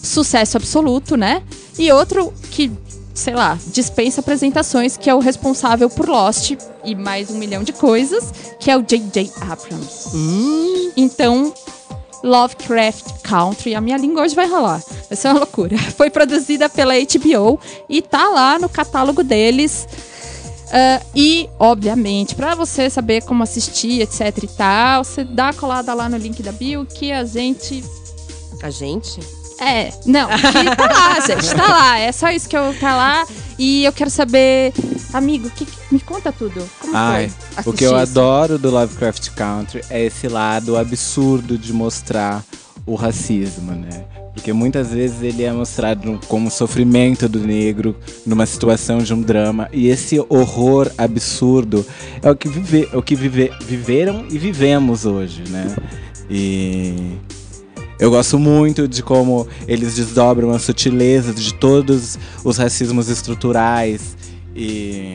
Sucesso 0.00 0.56
absoluto, 0.56 1.16
né? 1.16 1.42
E 1.78 1.90
outro 1.90 2.32
que, 2.50 2.70
sei 3.14 3.34
lá, 3.34 3.58
dispensa 3.68 4.20
apresentações, 4.20 4.96
que 4.96 5.08
é 5.08 5.14
o 5.14 5.20
responsável 5.20 5.88
por 5.88 6.08
Lost 6.08 6.52
e 6.84 6.94
mais 6.94 7.30
um 7.30 7.38
milhão 7.38 7.62
de 7.62 7.72
coisas, 7.72 8.32
que 8.58 8.70
é 8.70 8.76
o 8.76 8.82
J.J. 8.82 9.30
Abrams. 9.40 10.10
Então, 10.96 11.54
Lovecraft 12.22 13.22
Country, 13.22 13.74
a 13.74 13.80
minha 13.80 13.96
língua 13.96 14.22
hoje 14.22 14.34
vai 14.34 14.48
rolar. 14.48 14.82
Vai 15.08 15.16
ser 15.16 15.28
uma 15.28 15.40
loucura. 15.40 15.78
Foi 15.96 16.10
produzida 16.10 16.68
pela 16.68 16.94
HBO 16.94 17.60
e 17.88 18.02
tá 18.02 18.28
lá 18.30 18.58
no 18.58 18.68
catálogo 18.68 19.22
deles. 19.22 19.86
Ah, 20.72 21.00
e, 21.14 21.48
obviamente, 21.58 22.34
pra 22.34 22.54
você 22.54 22.90
saber 22.90 23.22
como 23.22 23.42
assistir, 23.42 24.00
etc 24.00 24.42
e 24.42 24.48
tal, 24.48 25.04
você 25.04 25.22
dá 25.22 25.50
a 25.50 25.54
colada 25.54 25.94
lá 25.94 26.08
no 26.08 26.16
link 26.16 26.42
da 26.42 26.50
bio 26.50 26.84
que 26.84 27.12
a 27.12 27.24
gente 27.24 27.84
A 28.62 28.70
gente? 28.70 29.20
É, 29.60 29.92
não, 30.04 30.28
que 30.28 30.76
tá 30.76 30.86
lá, 30.86 31.20
gente, 31.26 31.54
tá 31.54 31.68
lá. 31.68 31.98
É 31.98 32.12
só 32.12 32.30
isso 32.30 32.48
que 32.48 32.56
eu 32.56 32.74
tá 32.78 32.96
lá. 32.96 33.26
E 33.58 33.84
eu 33.84 33.92
quero 33.92 34.10
saber, 34.10 34.72
amigo, 35.12 35.48
que, 35.50 35.66
me 35.90 36.00
conta 36.00 36.32
tudo. 36.32 36.62
Como 36.80 36.96
Ai, 36.96 37.30
foi? 37.62 37.72
o 37.72 37.76
que 37.76 37.84
eu 37.84 37.90
isso? 37.90 38.18
adoro 38.18 38.58
do 38.58 38.70
Lovecraft 38.70 39.30
Country 39.30 39.82
é 39.88 40.04
esse 40.04 40.28
lado 40.28 40.76
absurdo 40.76 41.56
de 41.56 41.72
mostrar 41.72 42.42
o 42.84 42.94
racismo, 42.94 43.72
né? 43.72 44.04
Porque 44.34 44.52
muitas 44.52 44.92
vezes 44.92 45.22
ele 45.22 45.44
é 45.44 45.52
mostrado 45.52 46.18
como 46.26 46.50
sofrimento 46.50 47.28
do 47.28 47.38
negro 47.38 47.96
numa 48.26 48.44
situação 48.44 48.98
de 48.98 49.14
um 49.14 49.22
drama 49.22 49.68
e 49.72 49.86
esse 49.86 50.18
horror 50.28 50.90
absurdo 50.98 51.86
é 52.20 52.28
o 52.28 52.34
que, 52.34 52.48
vive, 52.48 52.88
é 52.92 52.96
o 52.96 53.02
que 53.02 53.14
vive, 53.14 53.52
viveram 53.62 54.26
e 54.28 54.36
vivemos 54.36 55.06
hoje, 55.06 55.44
né? 55.48 55.74
E 56.28 57.16
eu 57.98 58.10
gosto 58.10 58.38
muito 58.38 58.88
de 58.88 59.02
como 59.02 59.46
eles 59.66 59.96
desdobram 59.96 60.50
a 60.50 60.58
sutileza 60.58 61.32
de 61.32 61.54
todos 61.54 62.18
os 62.44 62.58
racismos 62.58 63.08
estruturais 63.08 64.16
e. 64.54 65.14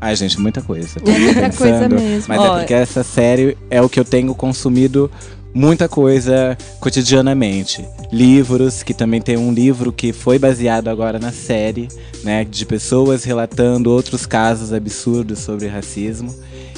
Ai, 0.00 0.14
gente, 0.16 0.38
muita 0.38 0.60
coisa. 0.60 0.98
É 1.04 1.10
muita 1.18 1.50
coisa 1.50 1.88
mesmo. 1.88 2.24
Mas 2.28 2.38
Ó, 2.38 2.56
é 2.56 2.58
porque 2.58 2.74
essa 2.74 3.02
série 3.02 3.56
é 3.70 3.80
o 3.80 3.88
que 3.88 3.98
eu 3.98 4.04
tenho 4.04 4.34
consumido 4.34 5.10
muita 5.54 5.88
coisa 5.88 6.58
cotidianamente. 6.80 7.86
Livros, 8.12 8.82
que 8.82 8.92
também 8.92 9.22
tem 9.22 9.36
um 9.36 9.52
livro 9.52 9.92
que 9.92 10.12
foi 10.12 10.38
baseado 10.38 10.88
agora 10.88 11.18
na 11.18 11.32
série, 11.32 11.88
né? 12.22 12.44
De 12.44 12.66
pessoas 12.66 13.24
relatando 13.24 13.90
outros 13.90 14.26
casos 14.26 14.72
absurdos 14.72 15.38
sobre 15.38 15.68
racismo. 15.68 16.34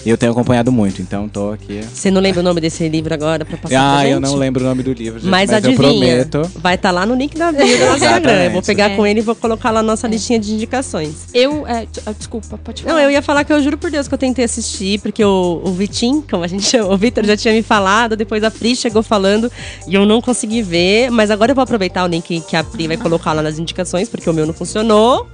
E 0.07 0.09
eu 0.09 0.17
tenho 0.17 0.31
acompanhado 0.31 0.71
muito, 0.71 1.03
então 1.03 1.29
tô 1.29 1.51
aqui. 1.51 1.81
Você 1.93 2.13
não 2.13 2.21
lembra 2.21 2.39
o 2.39 2.43
nome 2.45 2.61
desse 2.61 2.89
livro 2.89 3.13
agora 3.13 3.45
pra 3.45 3.57
passar 3.57 3.69
pra 3.69 3.93
Ah, 3.99 4.03
gente? 4.03 4.13
eu 4.13 4.21
não 4.21 4.37
lembro 4.37 4.63
o 4.65 4.69
nome 4.69 4.81
do 4.81 4.93
livro, 4.93 5.19
gente, 5.19 5.29
Mas, 5.29 5.51
mas, 5.51 5.65
eu 5.65 5.71
adivinha, 5.71 6.25
prometo. 6.25 6.51
vai 6.61 6.77
estar 6.77 6.93
lá 6.93 7.05
no 7.05 7.17
link 7.17 7.37
da 7.37 7.51
bio 7.51 7.67
do 7.67 7.95
Instagram. 7.97 8.45
Eu 8.45 8.51
vou 8.53 8.63
pegar 8.63 8.91
É. 8.93 8.95
com 8.95 9.05
ele 9.05 9.19
e 9.19 9.23
vou 9.25 9.35
colocar 9.35 9.73
lá 9.73 9.83
na 9.83 9.89
nossa 9.89 10.07
listinha 10.07 10.39
de 10.39 10.53
indicações. 10.55 11.27
Eu, 11.35 11.67
é, 11.67 11.89
ah, 12.07 12.13
desculpa, 12.17 12.57
pode 12.57 12.85
falar. 12.85 12.95
Não, 12.95 13.01
eu 13.03 13.11
ia 13.11 13.21
falar 13.21 13.43
que 13.43 13.53
eu 13.53 13.61
juro 13.61 13.77
por 13.77 13.91
Deus 13.91 14.07
que 14.07 14.15
eu 14.15 14.19
tentei 14.19 14.45
assistir, 14.45 15.01
porque 15.01 15.25
o, 15.25 15.61
o 15.65 15.73
Vitim, 15.73 16.21
como 16.21 16.45
a 16.45 16.47
gente 16.47 16.63
chama, 16.65 16.95
o 16.95 16.97
Vitor 16.97 17.25
já 17.25 17.37
tinha 17.37 17.53
me 17.53 17.63
falado, 17.65 18.15
depois 18.15 18.45
a 18.45 18.51
Pri 18.51 18.77
chegou 18.77 19.03
falando 19.03 19.51
e 19.89 19.95
eu 19.97 20.07
não 20.07 20.21
consegui 20.23 20.63
ver, 20.63 21.11
mas 21.11 21.33
agora 21.33 21.51
eu 21.51 21.55
vou 21.57 21.65
aproveitar 21.65 22.05
o 22.05 22.07
link 22.07 22.41
que 22.43 22.55
a 22.55 22.63
Pri 22.63 22.87
vai 22.87 22.97
colocar 22.97 23.33
lá 23.33 23.43
nas 23.43 23.59
indicações, 23.59 24.09
porque 24.09 24.31
o 24.31 24.33
meu 24.33 24.47
não 24.47 24.55
funcionou. 24.55 25.27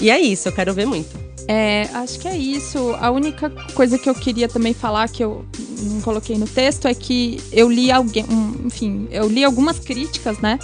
E 0.00 0.10
é 0.10 0.18
isso, 0.18 0.48
eu 0.48 0.52
quero 0.52 0.72
ver 0.72 0.86
muito. 0.86 1.33
É, 1.46 1.88
acho 1.94 2.18
que 2.18 2.28
é 2.28 2.36
isso. 2.36 2.94
A 3.00 3.10
única 3.10 3.50
coisa 3.74 3.98
que 3.98 4.08
eu 4.08 4.14
queria 4.14 4.48
também 4.48 4.72
falar, 4.72 5.08
que 5.08 5.22
eu 5.22 5.44
não 5.82 6.00
coloquei 6.00 6.38
no 6.38 6.46
texto, 6.46 6.88
é 6.88 6.94
que 6.94 7.40
eu 7.52 7.70
li 7.70 7.90
alguém, 7.90 8.24
um, 8.24 8.66
enfim, 8.66 9.06
eu 9.10 9.28
li 9.28 9.44
algumas 9.44 9.78
críticas, 9.78 10.38
né, 10.38 10.58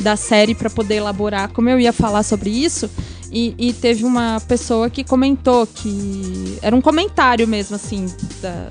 da 0.00 0.16
série 0.16 0.54
para 0.54 0.68
poder 0.68 0.96
elaborar 0.96 1.50
como 1.52 1.68
eu 1.68 1.80
ia 1.80 1.92
falar 1.92 2.22
sobre 2.22 2.50
isso. 2.50 2.90
E, 3.32 3.54
e 3.58 3.72
teve 3.72 4.04
uma 4.04 4.40
pessoa 4.40 4.88
que 4.88 5.02
comentou 5.02 5.66
que 5.66 6.58
era 6.62 6.74
um 6.76 6.80
comentário 6.80 7.46
mesmo, 7.46 7.74
assim, 7.74 8.06
da, 8.40 8.70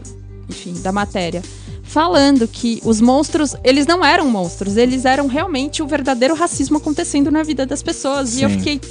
enfim, 0.50 0.74
da 0.82 0.92
matéria. 0.92 1.42
Falando 1.84 2.48
que 2.48 2.82
os 2.84 3.00
monstros, 3.00 3.56
eles 3.64 3.86
não 3.86 4.04
eram 4.04 4.30
monstros, 4.30 4.78
eles 4.78 5.06
eram 5.06 5.28
realmente 5.28 5.84
o 5.84 5.88
verdadeiro 5.88 6.34
racismo 6.34 6.78
acontecendo 6.78 7.30
na 7.30 7.44
vida 7.44 7.66
das 7.66 7.84
pessoas. 7.84 8.38
E 8.38 8.44
eu 8.44 8.50
Sim. 8.50 8.58
fiquei. 8.58 8.82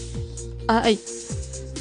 Ai, 0.68 0.98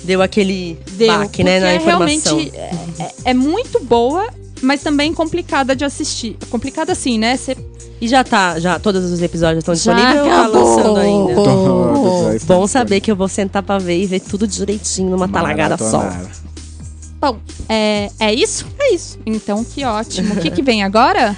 Deu 0.04 0.22
aquele 0.22 0.78
Deu, 0.94 1.08
baque, 1.08 1.44
né, 1.44 1.60
na 1.60 1.66
porque 1.68 1.90
informação. 1.90 2.36
realmente 2.38 2.58
é, 2.58 3.04
é- 3.04 3.14
é 3.26 3.34
muito 3.34 3.80
boa, 3.84 4.28
mas 4.62 4.82
também 4.82 5.14
complicada 5.14 5.76
de 5.76 5.86
assistir. 5.86 6.38
Complicada 6.50 6.92
assim, 6.92 7.18
né? 7.18 7.38
Você 7.38 7.56
E 8.02 8.08
já 8.08 8.24
tá, 8.24 8.60
já 8.60 8.78
todos 8.80 9.04
os 9.12 9.22
episódios 9.22 9.60
estão 9.60 9.74
disponíveis 9.74 10.20
ou 10.22 10.30
tá 10.30 10.48
lançando 10.48 11.00
ainda? 11.00 11.36
Todos, 11.36 12.44
Bom 12.44 12.68
saber 12.68 13.00
que 13.00 13.10
eu 13.12 13.16
vou 13.16 13.28
sentar 13.30 13.64
pra 13.64 13.78
ver 13.78 13.98
e 14.02 14.06
ver 14.06 14.20
tudo 14.20 14.46
direitinho 14.46 15.10
numa 15.12 15.28
talagada 15.28 15.78
só. 15.78 16.04
Bom, 17.22 17.38
é, 17.70 18.10
é 18.20 18.34
isso? 18.34 18.66
É 18.78 18.94
isso. 18.94 19.18
Então, 19.26 19.64
que 19.64 19.86
ótimo. 19.86 20.34
O 20.34 20.38
que, 20.38 20.52
que 20.52 20.62
vem 20.62 20.84
agora? 20.84 21.38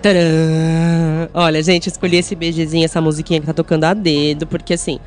Tcharam! 0.00 1.28
Olha, 1.34 1.62
gente, 1.62 1.88
escolhi 1.88 2.16
esse 2.16 2.34
beijezinho, 2.34 2.84
essa 2.84 3.00
musiquinha 3.00 3.40
que 3.40 3.46
tá 3.46 3.52
tocando 3.52 3.84
a 3.84 3.94
dedo, 3.94 4.46
porque 4.46 4.74
assim, 4.74 4.98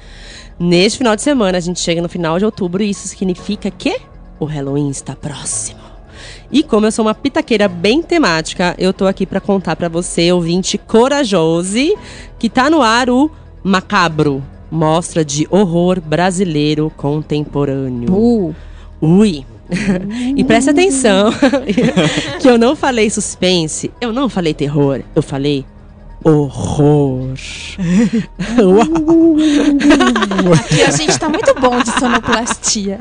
neste 0.60 0.98
final 0.98 1.16
de 1.16 1.22
semana 1.22 1.58
a 1.58 1.62
gente 1.62 1.80
chega 1.80 2.02
no 2.02 2.10
final 2.10 2.38
de 2.38 2.46
outubro 2.46 2.84
e 2.84 2.90
isso 2.90 3.08
significa 3.08 3.72
que 3.72 4.00
o 4.40 4.46
Halloween 4.46 4.90
está 4.90 5.16
próximo. 5.16 5.80
E 6.52 6.64
como 6.64 6.86
eu 6.86 6.92
sou 6.92 7.06
uma 7.06 7.16
pitaqueira 7.16 7.68
bem 7.68 8.02
temática, 8.02 8.76
eu 8.78 8.92
tô 8.92 9.08
aqui 9.08 9.26
pra 9.26 9.40
contar 9.40 9.76
pra 9.76 9.88
você, 9.88 10.32
ouvinte 10.32 10.78
corajoso, 10.78 11.98
que 12.38 12.50
tá 12.50 12.70
no 12.70 12.82
ar 12.82 13.10
o 13.10 13.32
Macabro, 13.64 14.44
mostra 14.70 15.24
de 15.24 15.48
horror 15.50 16.02
brasileiro 16.02 16.92
contemporâneo. 16.98 18.12
Uh, 18.14 18.56
Ui! 19.02 19.46
e 20.36 20.44
preste 20.44 20.70
atenção 20.70 21.32
que 22.42 22.48
eu 22.48 22.58
não 22.58 22.76
falei 22.76 23.10
suspense, 23.10 23.92
eu 24.00 24.12
não 24.12 24.28
falei 24.28 24.54
terror, 24.54 25.02
eu 25.16 25.22
falei 25.22 25.66
horror. 26.24 27.32
aqui 30.60 30.84
a 30.84 30.92
gente 30.92 31.18
tá 31.18 31.30
muito 31.30 31.54
bom 31.60 31.80
de 31.80 31.92
sonoplastia. 32.00 33.00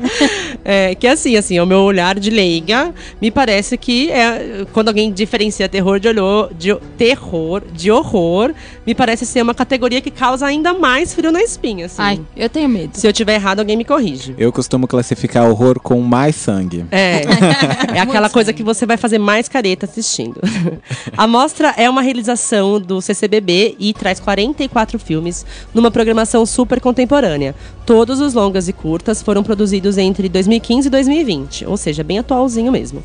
É, 0.63 0.95
que 0.95 1.07
assim, 1.07 1.35
assim, 1.35 1.59
o 1.59 1.65
meu 1.65 1.79
olhar 1.79 2.19
de 2.19 2.29
leiga 2.29 2.93
me 3.21 3.29
parece 3.29 3.77
que 3.77 4.11
é, 4.11 4.65
quando 4.73 4.89
alguém 4.89 5.11
diferencia 5.11 5.67
terror 5.69 5.99
de, 5.99 6.07
olho, 6.07 6.49
de 6.57 6.75
terror 6.97 7.63
de 7.71 7.91
horror, 7.91 8.53
me 8.85 8.95
parece 8.95 9.25
ser 9.25 9.41
uma 9.41 9.53
categoria 9.53 10.01
que 10.01 10.11
causa 10.11 10.45
ainda 10.45 10.73
mais 10.73 11.13
frio 11.13 11.31
na 11.31 11.41
espinha. 11.41 11.85
Assim. 11.85 12.01
Ai, 12.01 12.21
eu 12.35 12.49
tenho 12.49 12.69
medo. 12.69 12.97
Se 12.97 13.07
eu 13.07 13.13
tiver 13.13 13.35
errado, 13.35 13.59
alguém 13.59 13.77
me 13.77 13.85
corrige. 13.85 14.35
Eu 14.37 14.51
costumo 14.51 14.87
classificar 14.87 15.49
horror 15.49 15.79
com 15.79 15.99
mais 16.01 16.35
sangue. 16.35 16.85
É, 16.91 17.21
é 17.95 17.99
aquela 17.99 18.29
coisa 18.29 18.53
que 18.53 18.63
você 18.63 18.85
vai 18.85 18.97
fazer 18.97 19.19
mais 19.19 19.47
careta 19.47 19.85
assistindo. 19.85 20.39
A 21.15 21.27
mostra 21.27 21.73
é 21.77 21.89
uma 21.89 22.01
realização 22.01 22.79
do 22.79 23.01
CCBB 23.13 23.75
e 23.79 23.93
traz 23.93 24.19
44 24.19 24.97
filmes 24.99 25.45
numa 25.73 25.91
programação 25.91 26.45
super 26.45 26.79
contemporânea. 26.79 27.55
Todos 27.85 28.19
os 28.19 28.33
longas 28.33 28.67
e 28.67 28.73
curtas 28.73 29.21
foram 29.21 29.43
produzidos 29.43 29.97
entre 29.97 30.27
2015 30.29 30.87
e 30.87 30.91
2020, 30.91 31.65
ou 31.65 31.77
seja, 31.77 32.03
bem 32.03 32.19
atualzinho 32.19 32.71
mesmo. 32.71 33.03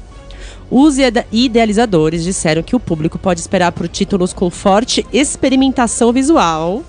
Os 0.71 0.99
ide- 0.99 1.25
idealizadores 1.31 2.25
disseram 2.25 2.62
que 2.62 2.75
o 2.75 2.81
público 2.81 3.19
pode 3.19 3.40
esperar 3.40 3.73
por 3.73 3.88
títulos 3.88 4.33
com 4.33 4.51
forte 4.51 5.07
experimentação 5.12 6.12
visual 6.12 6.83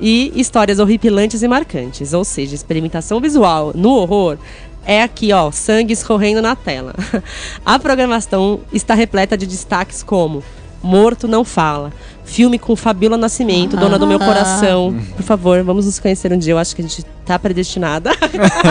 e 0.00 0.32
histórias 0.36 0.78
horripilantes 0.78 1.42
e 1.42 1.48
marcantes. 1.48 2.12
Ou 2.12 2.24
seja, 2.24 2.54
experimentação 2.54 3.20
visual 3.20 3.72
no 3.74 3.90
horror 3.90 4.36
é 4.84 5.02
aqui, 5.02 5.32
ó, 5.32 5.50
sangue 5.50 5.92
escorrendo 5.94 6.42
na 6.42 6.54
tela. 6.54 6.94
A 7.64 7.78
programação 7.78 8.60
está 8.72 8.94
repleta 8.94 9.36
de 9.36 9.46
destaques 9.46 10.02
como 10.02 10.44
Morto 10.82 11.26
Não 11.26 11.42
Fala, 11.44 11.92
filme 12.26 12.58
com 12.58 12.76
Fabiola 12.76 13.16
Nascimento, 13.16 13.76
Dona 13.76 13.98
do 13.98 14.06
Meu 14.06 14.18
Coração. 14.18 14.94
Por 15.16 15.22
favor, 15.22 15.62
vamos 15.62 15.86
nos 15.86 15.98
conhecer 15.98 16.32
um 16.32 16.38
dia, 16.38 16.52
eu 16.52 16.58
acho 16.58 16.74
que 16.76 16.82
a 16.82 16.84
gente 16.84 17.02
tá 17.24 17.38
predestinada. 17.38 18.10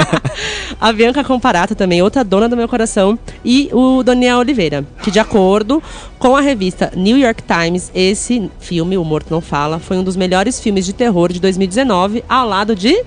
a 0.80 0.94
Bianca 0.94 1.24
Comparato 1.24 1.74
também, 1.74 2.02
outra 2.02 2.24
dona 2.24 2.48
do 2.48 2.56
meu 2.56 2.68
coração. 2.68 3.18
E 3.44 3.70
o 3.72 4.04
Daniel 4.04 4.38
Oliveira, 4.38 4.86
que 5.02 5.10
de 5.10 5.20
acordo 5.20 5.82
com 6.20 6.36
a 6.36 6.42
revista 6.42 6.92
New 6.96 7.18
York 7.18 7.44
Times, 7.44 7.92
esse 7.96 8.52
filme, 8.60 8.98
O 8.98 9.04
Morto 9.04 9.32
Não 9.32 9.42
Fala, 9.42 9.80
foi 9.80 9.98
um 9.98 10.04
dos 10.04 10.16
melhores 10.16 10.60
filmes 10.60 10.86
de 10.86 10.94
terror 10.94 11.32
de 11.32 11.40
2019, 11.40 12.24
ao 12.30 12.48
lado 12.48 12.76
de 12.76 13.04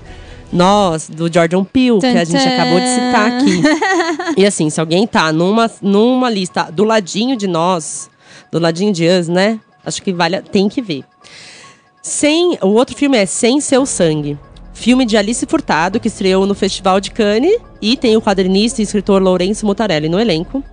nós, 0.51 1.07
do 1.07 1.31
Jordan 1.31 1.63
Peele, 1.63 1.99
que 1.99 2.07
a 2.07 2.23
gente 2.23 2.47
acabou 2.47 2.79
de 2.79 2.87
citar 2.87 3.31
aqui. 3.31 3.61
E 4.37 4.45
assim, 4.45 4.69
se 4.69 4.79
alguém 4.79 5.05
tá 5.05 5.33
numa, 5.33 5.69
numa 5.81 6.29
lista 6.29 6.69
do 6.71 6.83
ladinho 6.83 7.35
de 7.35 7.47
nós, 7.47 8.09
do 8.51 8.59
ladinho 8.59 8.93
de 8.93 9.05
us, 9.07 9.27
né? 9.27 9.59
Acho 9.85 10.01
que 10.01 10.13
vale, 10.13 10.41
tem 10.41 10.67
que 10.67 10.81
ver. 10.81 11.03
Sem, 12.01 12.57
o 12.61 12.69
outro 12.69 12.95
filme 12.95 13.17
é 13.17 13.25
Sem 13.25 13.59
Seu 13.59 13.85
Sangue. 13.85 14.37
Filme 14.73 15.05
de 15.05 15.17
Alice 15.17 15.45
Furtado, 15.45 15.99
que 15.99 16.07
estreou 16.07 16.45
no 16.45 16.55
Festival 16.55 17.01
de 17.01 17.11
Cannes. 17.11 17.59
E 17.81 17.97
tem 17.97 18.15
o 18.15 18.21
quadrinista 18.21 18.81
e 18.81 18.83
escritor 18.83 19.21
Lourenço 19.21 19.65
Mutarelli 19.65 20.07
no 20.07 20.19
elenco. 20.19 20.63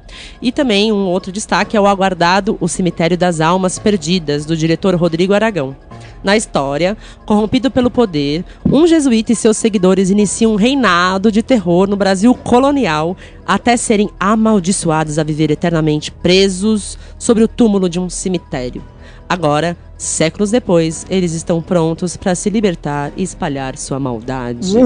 E 0.41 0.53
também 0.53 0.93
um 0.93 1.07
outro 1.07 1.33
destaque 1.33 1.77
é 1.77 1.81
o 1.81 1.87
aguardado 1.87 2.57
O 2.61 2.69
Cemitério 2.69 3.19
das 3.19 3.41
Almas 3.41 3.79
Perdidas, 3.79 4.47
do 4.47 4.57
diretor 4.57 4.95
Rodrigo 4.95 5.35
Aragão. 5.35 5.77
Na 6.23 6.37
história, 6.37 6.97
corrompido 7.25 7.71
pelo 7.71 7.91
poder, 7.91 8.45
um 8.65 8.87
jesuíta 8.87 9.33
e 9.33 9.37
seus 9.37 9.57
seguidores 9.57 10.11
iniciam 10.11 10.53
um 10.53 10.57
reinado 10.57 11.31
de 11.31 11.43
terror 11.43 11.89
no 11.89 11.97
Brasil 11.97 12.35
colonial, 12.35 13.17
até 13.47 13.77
serem 13.77 14.11
amaldiçoados 14.19 15.19
a 15.19 15.23
viver 15.23 15.51
eternamente 15.51 16.11
presos 16.11 16.99
sobre 17.19 17.45
o 17.45 17.49
túmulo 17.49 17.89
de 17.89 18.01
um 18.01 18.11
cemitério. 18.11 18.83
Agora, 19.29 19.77
séculos 19.99 20.51
depois, 20.51 21.05
eles 21.11 21.33
estão 21.33 21.61
prontos 21.61 22.17
para 22.17 22.35
se 22.35 22.49
libertar 22.49 23.13
e 23.17 23.23
espalhar 23.23 23.77
sua 23.77 23.99
maldade. 23.99 24.73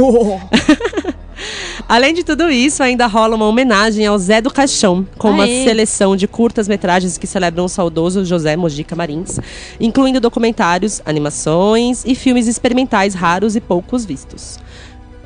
Além 1.88 2.14
de 2.14 2.22
tudo 2.22 2.50
isso, 2.50 2.82
ainda 2.82 3.06
rola 3.06 3.34
uma 3.34 3.46
homenagem 3.46 4.06
ao 4.06 4.16
Zé 4.18 4.40
do 4.40 4.50
Caixão, 4.50 5.06
com 5.18 5.30
uma 5.30 5.44
Aê. 5.44 5.64
seleção 5.64 6.14
de 6.14 6.28
curtas-metragens 6.28 7.18
que 7.18 7.26
celebram 7.26 7.64
o 7.64 7.68
saudoso 7.68 8.24
José 8.24 8.56
Mojica 8.56 8.94
Marins, 8.94 9.40
incluindo 9.80 10.20
documentários, 10.20 11.02
animações 11.04 12.04
e 12.06 12.14
filmes 12.14 12.46
experimentais 12.46 13.14
raros 13.14 13.56
e 13.56 13.60
poucos 13.60 14.04
vistos. 14.04 14.58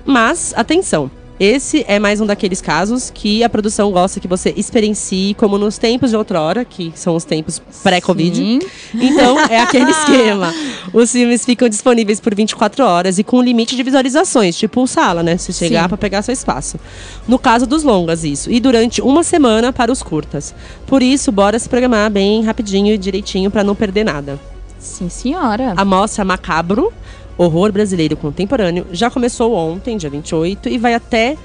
Mas, 0.06 0.54
atenção! 0.56 1.10
Esse 1.38 1.84
é 1.88 1.98
mais 1.98 2.20
um 2.20 2.26
daqueles 2.26 2.60
casos 2.60 3.10
que 3.10 3.42
a 3.42 3.48
produção 3.48 3.90
gosta 3.90 4.20
que 4.20 4.28
você 4.28 4.54
experiencie, 4.56 5.34
como 5.34 5.58
nos 5.58 5.76
tempos 5.78 6.10
de 6.10 6.16
outrora, 6.16 6.64
que 6.64 6.92
são 6.94 7.16
os 7.16 7.24
tempos 7.24 7.60
pré-Covid. 7.82 8.60
Então, 8.94 9.40
é 9.40 9.58
aquele 9.58 9.90
esquema. 9.90 10.54
Os 10.92 11.10
filmes 11.10 11.44
ficam 11.44 11.68
disponíveis 11.68 12.20
por 12.20 12.32
24 12.36 12.84
horas 12.84 13.18
e 13.18 13.24
com 13.24 13.42
limite 13.42 13.74
de 13.74 13.82
visualizações, 13.82 14.56
tipo 14.56 14.86
sala, 14.86 15.24
né? 15.24 15.36
Se 15.36 15.52
chegar 15.52 15.88
para 15.88 15.98
pegar 15.98 16.22
seu 16.22 16.32
espaço. 16.32 16.78
No 17.26 17.36
caso 17.36 17.66
dos 17.66 17.82
longas, 17.82 18.22
isso. 18.22 18.48
E 18.48 18.60
durante 18.60 19.02
uma 19.02 19.24
semana 19.24 19.72
para 19.72 19.90
os 19.90 20.04
curtas. 20.04 20.54
Por 20.86 21.02
isso, 21.02 21.32
bora 21.32 21.58
se 21.58 21.68
programar 21.68 22.10
bem 22.12 22.44
rapidinho 22.44 22.94
e 22.94 22.98
direitinho 22.98 23.50
para 23.50 23.64
não 23.64 23.74
perder 23.74 24.04
nada. 24.04 24.38
Sim, 24.78 25.08
senhora. 25.08 25.72
A 25.76 25.84
mostra 25.84 26.24
Macabro, 26.24 26.92
Horror 27.36 27.72
Brasileiro 27.72 28.16
Contemporâneo, 28.16 28.86
já 28.92 29.10
começou 29.10 29.54
ontem, 29.54 29.96
dia 29.96 30.10
28, 30.10 30.68
e 30.68 30.78
vai 30.78 30.94
até 30.94 31.36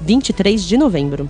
23 0.00 0.64
de 0.64 0.76
novembro. 0.76 1.28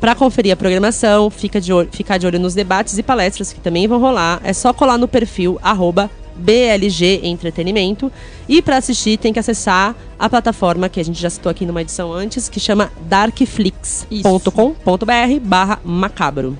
Para 0.00 0.16
conferir 0.16 0.52
a 0.52 0.56
programação, 0.56 1.30
fica 1.30 1.60
de 1.60 1.72
olho, 1.72 1.88
ficar 1.92 2.18
de 2.18 2.26
olho 2.26 2.40
nos 2.40 2.54
debates 2.54 2.98
e 2.98 3.02
palestras 3.02 3.52
que 3.52 3.60
também 3.60 3.86
vão 3.86 4.00
rolar. 4.00 4.40
É 4.42 4.52
só 4.52 4.72
colar 4.72 4.98
no 4.98 5.06
perfil 5.06 5.60
arroba 5.62 6.10
BLG 6.34 7.20
Entretenimento. 7.22 8.10
E 8.48 8.60
para 8.60 8.78
assistir, 8.78 9.16
tem 9.16 9.32
que 9.32 9.38
acessar 9.38 9.94
a 10.18 10.28
plataforma 10.28 10.88
que 10.88 10.98
a 10.98 11.04
gente 11.04 11.20
já 11.20 11.30
citou 11.30 11.50
aqui 11.50 11.64
numa 11.64 11.82
edição 11.82 12.12
antes, 12.12 12.48
que 12.48 12.58
chama 12.58 12.90
darkflix.com.br 13.02 15.40
barra 15.42 15.78
macabro. 15.84 16.58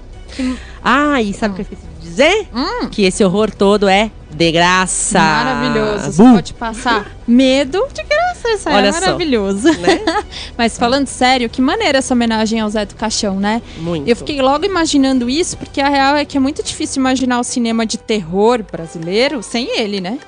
Ah, 0.83 1.21
e 1.21 1.33
sabe 1.33 1.53
o 1.53 1.55
que 1.57 1.63
eu 1.63 1.65
esqueci 1.65 1.83
de 2.01 2.09
dizer? 2.09 2.49
Que 2.91 3.03
esse 3.03 3.25
horror 3.25 3.51
todo 3.51 3.89
é 3.89 4.11
de 4.35 4.53
graça. 4.53 5.19
Maravilhoso. 5.19 6.13
Você 6.13 6.23
pode 6.33 6.55
passar 6.55 7.11
medo 7.27 7.87
de 7.93 8.03
graça. 8.03 8.49
Isso 8.55 8.69
é 8.69 8.75
Olha 8.75 8.93
só. 8.93 9.01
maravilhoso. 9.01 9.69
Né? 9.79 10.01
Mas 10.59 10.77
falando 10.79 11.07
sério, 11.07 11.49
que 11.49 11.61
maneira 11.61 11.99
essa 11.99 12.13
homenagem 12.15 12.61
ao 12.61 12.69
Zé 12.69 12.85
do 12.85 12.95
Caixão, 12.95 13.39
né? 13.39 13.63
Muito. 13.79 14.09
Eu 14.09 14.17
fiquei 14.17 14.41
logo 14.43 14.65
imaginando 14.65 15.29
isso, 15.31 15.57
porque 15.57 15.81
a 15.81 15.89
real 15.89 16.17
é 16.17 16.25
que 16.25 16.37
é 16.37 16.41
muito 16.41 16.63
difícil 16.63 17.01
imaginar 17.01 17.39
o 17.41 17.45
cinema 17.45 17.87
de 17.87 17.99
terror 17.99 18.63
brasileiro 18.71 19.43
sem 19.43 19.79
ele, 19.79 20.01
né? 20.01 20.19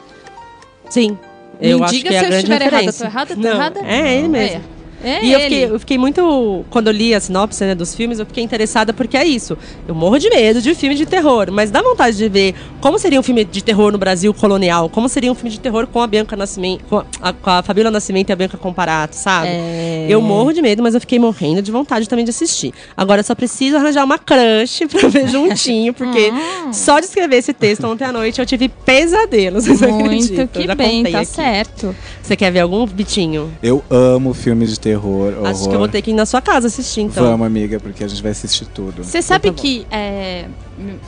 Sim. 0.88 1.18
Me 1.60 1.70
Eu 1.70 1.82
acho 1.84 1.94
diga 1.94 2.10
que 2.10 2.14
é 2.14 2.18
se 2.18 2.24
a 2.24 2.28
eu 2.28 2.30
grande 2.30 2.44
estiver 2.52 2.60
errada. 2.62 2.76
referência. 2.76 3.04
Tô 3.06 3.10
errada? 3.10 3.34
Tô 3.34 3.40
Não, 3.40 3.50
errada? 3.50 3.80
É 3.84 4.14
ele 4.18 4.28
mesmo. 4.28 4.56
É, 4.56 4.60
é 5.04 5.24
e 5.24 5.32
eu 5.32 5.40
fiquei, 5.40 5.64
eu 5.64 5.78
fiquei 5.80 5.98
muito. 5.98 6.64
Quando 6.70 6.88
eu 6.88 6.92
li 6.92 7.14
a 7.14 7.20
sinopse 7.20 7.64
né, 7.64 7.74
dos 7.74 7.94
filmes, 7.94 8.18
eu 8.18 8.26
fiquei 8.26 8.42
interessada 8.42 8.92
porque 8.92 9.16
é 9.16 9.24
isso. 9.24 9.56
Eu 9.86 9.94
morro 9.94 10.18
de 10.18 10.28
medo 10.30 10.60
de 10.60 10.74
filme 10.74 10.94
de 10.94 11.06
terror, 11.06 11.50
mas 11.52 11.70
dá 11.70 11.82
vontade 11.82 12.16
de 12.16 12.28
ver 12.28 12.54
como 12.80 12.98
seria 12.98 13.20
um 13.20 13.22
filme 13.22 13.44
de 13.44 13.62
terror 13.62 13.92
no 13.92 13.98
Brasil 13.98 14.32
colonial, 14.34 14.88
como 14.88 15.08
seria 15.08 15.30
um 15.30 15.34
filme 15.34 15.50
de 15.50 15.60
terror 15.60 15.86
com 15.86 16.00
a 16.00 16.06
Bianca 16.06 16.36
Nascimento, 16.36 16.84
com 16.84 17.02
a, 17.20 17.32
com 17.32 17.50
a 17.50 17.62
Fabíola 17.62 17.90
Nascimento 17.90 18.30
e 18.30 18.32
a 18.32 18.36
Bianca 18.36 18.56
Comparato, 18.56 19.14
sabe? 19.14 19.48
É. 19.50 20.06
Eu 20.08 20.20
morro 20.20 20.52
de 20.52 20.60
medo, 20.62 20.82
mas 20.82 20.94
eu 20.94 21.00
fiquei 21.00 21.18
morrendo 21.18 21.62
de 21.62 21.70
vontade 21.70 22.08
também 22.08 22.24
de 22.24 22.30
assistir. 22.30 22.72
Agora 22.96 23.20
eu 23.20 23.24
só 23.24 23.34
preciso 23.34 23.76
arranjar 23.76 24.04
uma 24.04 24.18
crush 24.18 24.86
pra 24.90 25.08
ver 25.08 25.28
juntinho, 25.28 25.92
porque 25.94 26.32
Hum. 26.64 26.72
só 26.72 26.98
de 27.00 27.06
escrever 27.06 27.36
esse 27.36 27.52
texto 27.52 27.84
ontem 27.86 28.04
à 28.04 28.12
noite 28.12 28.40
eu 28.40 28.46
tive 28.46 28.68
pesadelos. 28.68 29.66
vocês 29.66 29.80
Muito 29.80 30.48
que 30.48 30.74
bem, 30.74 31.02
tá 31.04 31.20
aqui. 31.20 31.26
certo. 31.26 31.94
Você 32.24 32.36
quer 32.36 32.50
ver 32.50 32.60
algum, 32.60 32.86
Bitinho? 32.86 33.52
Eu 33.62 33.84
amo 33.90 34.32
filmes 34.32 34.70
de 34.70 34.80
terror, 34.80 35.34
horror. 35.34 35.46
Acho 35.46 35.68
que 35.68 35.74
eu 35.74 35.78
vou 35.78 35.88
ter 35.88 36.00
que 36.00 36.10
ir 36.10 36.14
na 36.14 36.24
sua 36.24 36.40
casa 36.40 36.68
assistir, 36.68 37.02
então. 37.02 37.22
Vamos, 37.22 37.46
amiga, 37.46 37.78
porque 37.78 38.02
a 38.02 38.08
gente 38.08 38.22
vai 38.22 38.32
assistir 38.32 38.64
tudo. 38.64 39.04
Você 39.04 39.20
sabe 39.20 39.48
tá 39.48 39.52
bom. 39.52 39.60
que 39.60 39.86
é, 39.90 40.46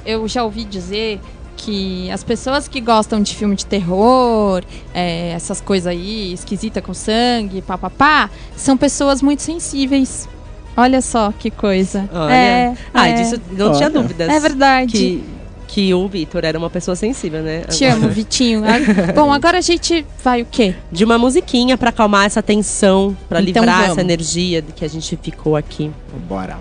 eu 0.05 0.29
já 0.29 0.45
ouvi 0.45 0.62
dizer 0.64 1.19
que 1.57 2.11
as 2.11 2.23
pessoas 2.23 2.69
que 2.69 2.83
gostam 2.83 3.23
de 3.23 3.35
filme 3.35 3.57
de 3.57 3.64
terror, 3.64 4.62
é, 4.93 5.31
essas 5.31 5.59
coisas 5.59 5.87
aí, 5.87 6.35
esquisita 6.35 6.83
com 6.83 6.93
sangue, 6.93 7.62
papapá, 7.62 8.29
são 8.55 8.77
pessoas 8.77 9.23
muito 9.23 9.41
sensíveis. 9.41 10.29
Olha 10.77 11.01
só 11.01 11.33
que 11.33 11.51
coisa. 11.51 12.07
Olha. 12.12 12.35
É, 12.35 12.75
ah, 12.93 13.09
é, 13.09 13.14
disso 13.14 13.41
não 13.53 13.73
tinha 13.73 13.89
Olha. 13.89 14.01
dúvidas. 14.03 14.29
é 14.29 14.39
verdade. 14.39 14.93
Que, 14.93 15.25
que 15.67 15.93
o 15.93 16.07
Vitor 16.09 16.45
era 16.45 16.59
uma 16.59 16.71
pessoa 16.71 16.95
sensível, 16.97 17.43
né? 17.43 17.61
Te 17.69 17.85
Agora. 17.85 18.01
amo, 18.05 18.09
Vitinho. 18.12 18.62
Ah, 18.67 19.12
Bom, 19.12 19.33
agora 19.33 19.59
a 19.59 19.61
gente 19.61 20.05
vai 20.23 20.43
o 20.43 20.47
quê? 20.51 20.75
De 20.91 21.05
uma 21.05 21.19
musiquinha 21.19 21.77
pra 21.77 21.91
acalmar 21.91 22.27
essa 22.27 22.43
tensão, 22.43 23.17
pra 23.29 23.41
Então 23.41 23.62
livrar 23.62 23.77
vamos. 23.83 23.93
essa 23.93 24.01
energia 24.01 24.62
que 24.62 24.85
a 24.85 24.89
gente 24.89 25.19
ficou 25.23 25.57
aqui. 25.57 25.91
Bora. 26.29 26.59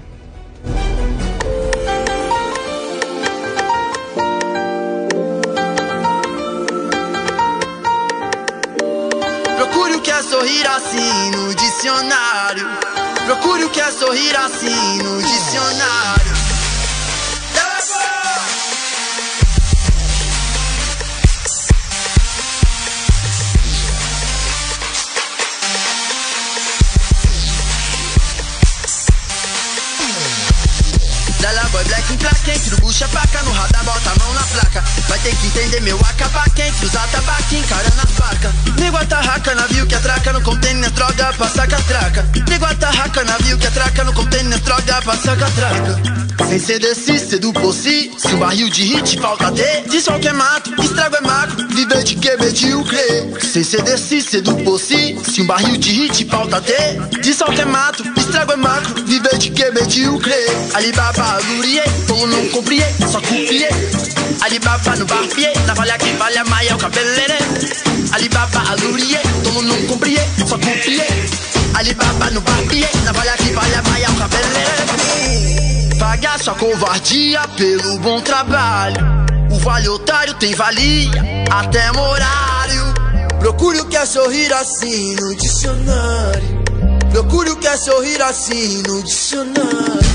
Procure 9.57 9.95
o 9.95 10.01
que 10.01 10.11
é 10.11 10.21
sorrir 10.23 10.67
assim 10.67 11.31
no 11.31 11.53
dicionário. 11.55 12.67
Procure 13.25 13.63
o 13.65 13.69
que 13.69 13.81
é 13.81 13.91
sorrir 13.91 14.35
assim 14.35 14.97
no 15.03 15.21
dicionário. 15.21 16.24
Black 32.45 32.51
em 32.51 32.53
placa, 32.53 32.53
entre 32.53 32.75
o 32.75 32.77
bucha 32.79 33.07
faca 33.07 33.43
No 33.43 33.51
radar 33.51 33.83
bota 33.83 34.11
a 34.11 34.23
mão 34.23 34.33
na 34.33 34.43
placa. 34.43 34.83
Vai 35.07 35.19
ter 35.19 35.35
que 35.35 35.47
entender 35.47 35.81
meu 35.81 35.99
acabaque 35.99 36.61
Entre 36.61 36.85
os 36.85 36.95
atabaque, 36.95 37.57
encarando 37.57 38.01
as 38.01 38.11
barcas 38.11 38.51
Nego 38.77 38.97
atarraca, 38.97 39.55
navio 39.55 39.87
que 39.87 39.95
atraca 39.95 40.33
No 40.33 40.41
container, 40.41 40.91
droga, 40.91 41.33
passa 41.33 41.67
catraca. 41.67 42.25
Nego 42.47 42.65
atarraca, 42.65 43.23
navio 43.23 43.57
que 43.57 43.67
atraca 43.67 44.03
No 44.03 44.13
container, 44.13 44.59
droga, 44.59 45.01
passa 45.01 45.35
catraca 45.35 46.24
Sem 46.43 46.59
ser 46.59 46.79
desse, 46.79 47.17
ser 47.17 47.39
do 47.39 47.53
possi. 47.53 48.11
Se 48.17 48.27
um 48.27 48.39
barril 48.39 48.69
de 48.69 48.83
hit 48.83 49.19
falta 49.19 49.51
ter 49.51 49.83
De 49.87 50.01
sol 50.01 50.19
que 50.19 50.27
é 50.27 50.33
mato, 50.33 50.69
estrago 50.81 51.15
é 51.15 51.21
macro 51.21 51.67
Viver 51.69 52.03
de 52.03 52.15
que 52.15 52.37
medíocre 52.37 52.99
Sem 53.41 53.63
ser 53.63 53.81
desse, 53.83 54.21
ser 54.21 54.41
do 54.41 54.55
possi. 54.57 55.17
Se 55.23 55.41
um 55.41 55.47
barril 55.47 55.77
de 55.77 55.91
hit 55.91 56.25
falta 56.25 56.61
ter 56.61 56.99
De 57.21 57.33
sol 57.33 57.47
que 57.47 57.61
é 57.61 57.65
mato, 57.65 58.03
estrago 58.17 58.51
é 58.51 58.55
macro 58.57 59.03
Viver 59.05 59.37
de 59.37 59.49
que 59.49 59.71
medíocre 59.71 60.33
Alibaba, 60.73 61.39
lurier, 61.47 61.89
pão 62.07 62.27
não 62.27 62.47
comprier 62.49 62.93
Só 63.09 63.21
copier. 63.21 63.71
Alibaba 64.41 64.95
no 64.97 65.05
barbier. 65.05 65.53
Navalha 65.65 65.97
que 65.97 66.11
vale 66.13 66.37
a 66.37 66.43
maia, 66.45 66.75
o 66.75 66.77
cabelere 66.77 67.37
Alibaba, 68.11 68.75
lurier, 68.81 69.21
pão 69.43 69.61
não 69.61 69.81
comprier 69.87 70.27
Só 70.47 70.57
copier. 70.57 71.07
Alibaba 71.73 72.29
no 72.31 72.41
barbier. 72.41 72.89
Navalha 73.03 73.33
que 73.37 73.51
vale 73.51 73.75
a 73.75 73.81
maia, 73.83 74.09
o 74.09 74.15
cabelere 74.15 75.74
Pagar 76.07 76.39
sua 76.39 76.53
covardia 76.53 77.41
pelo 77.57 77.97
bom 77.97 78.21
trabalho. 78.21 78.95
O 79.51 79.57
vale 79.57 79.89
otário 79.89 80.35
tem 80.35 80.53
valia 80.53 81.09
até 81.51 81.91
morário. 81.93 82.93
Procure 83.39 83.79
o 83.79 83.85
que 83.85 83.97
é 83.97 84.05
sorrir 84.05 84.53
assim 84.53 85.15
no 85.15 85.35
dicionário. 85.35 86.63
Procure 87.09 87.49
o 87.49 87.55
que 87.57 87.67
é 87.67 87.75
sorrir 87.75 88.21
assim 88.21 88.83
no 88.87 89.01
dicionário 89.01 90.14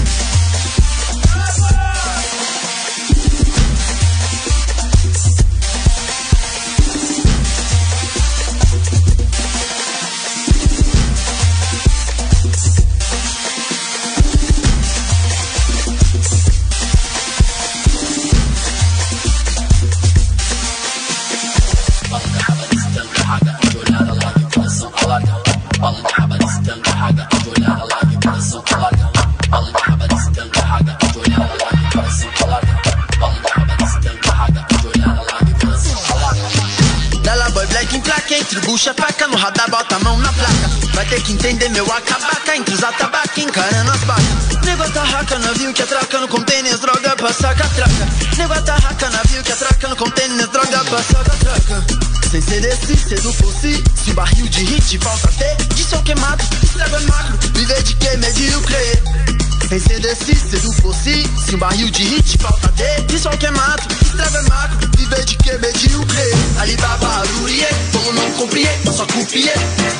barril 61.70 61.90
de 61.90 62.02
hit 62.02 62.38
falta 62.38 62.68
ter 62.76 63.02
De 63.02 63.18
som 63.18 63.30
queimado, 63.30 63.82
estrago 64.02 64.36
é 64.36 64.42
macro 64.48 64.90
Viver 64.96 65.24
de 65.24 65.36
que 65.36 65.52
medíocre. 65.58 66.32
Alibaba, 66.58 67.22
Lurie 67.34 67.66
Como 67.92 68.12
não 68.12 68.30
compreende, 68.32 68.92
só 68.92 69.06
copier 69.06 69.99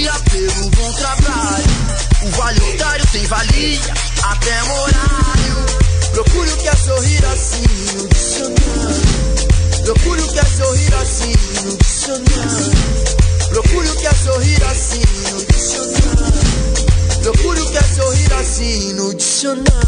covardia 0.00 0.12
pelo 0.30 0.70
bom 0.70 0.92
trabalho. 0.94 1.64
O 2.22 2.30
vale 2.30 2.60
otário 2.74 3.06
tem 3.12 3.26
valia, 3.26 3.80
até 4.22 4.62
morário. 4.64 5.66
Procure 6.12 6.50
o 6.50 6.56
que 6.56 6.68
é 6.68 6.76
sorrir 6.76 7.24
assim 7.26 7.62
no 7.96 8.08
dicionário. 8.08 9.84
Procure 9.84 10.22
o 10.22 10.28
que 10.28 10.38
é 10.38 10.44
sorrir 10.44 10.94
assim 10.94 11.34
no 11.64 11.76
dicionário. 11.76 12.72
Procure 13.50 13.88
o 13.88 13.96
que 13.96 14.06
é 14.06 14.14
sorrir 14.14 14.64
assim 14.64 15.02
no 15.32 15.44
dicionário. 15.46 17.22
Procure 17.22 17.60
o 17.60 17.70
que 17.70 17.78
é 17.78 17.82
sorrir 17.82 18.32
assim 18.34 18.92
no 18.94 19.14
dicionário. 19.14 19.80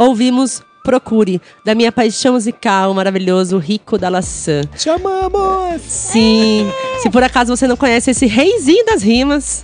Ouvimos 0.00 0.62
Procure, 0.82 1.42
da 1.62 1.74
minha 1.74 1.92
paixão 1.92 2.32
musical, 2.32 2.90
o 2.90 2.94
maravilhoso 2.94 3.58
Rico 3.58 3.98
da 3.98 4.08
Laçã. 4.08 4.62
Chamamos! 4.74 5.82
Sim, 5.82 6.66
se 7.02 7.10
por 7.10 7.22
acaso 7.22 7.54
você 7.54 7.68
não 7.68 7.76
conhece 7.76 8.10
esse 8.10 8.24
reizinho 8.24 8.86
das 8.86 9.02
rimas, 9.02 9.62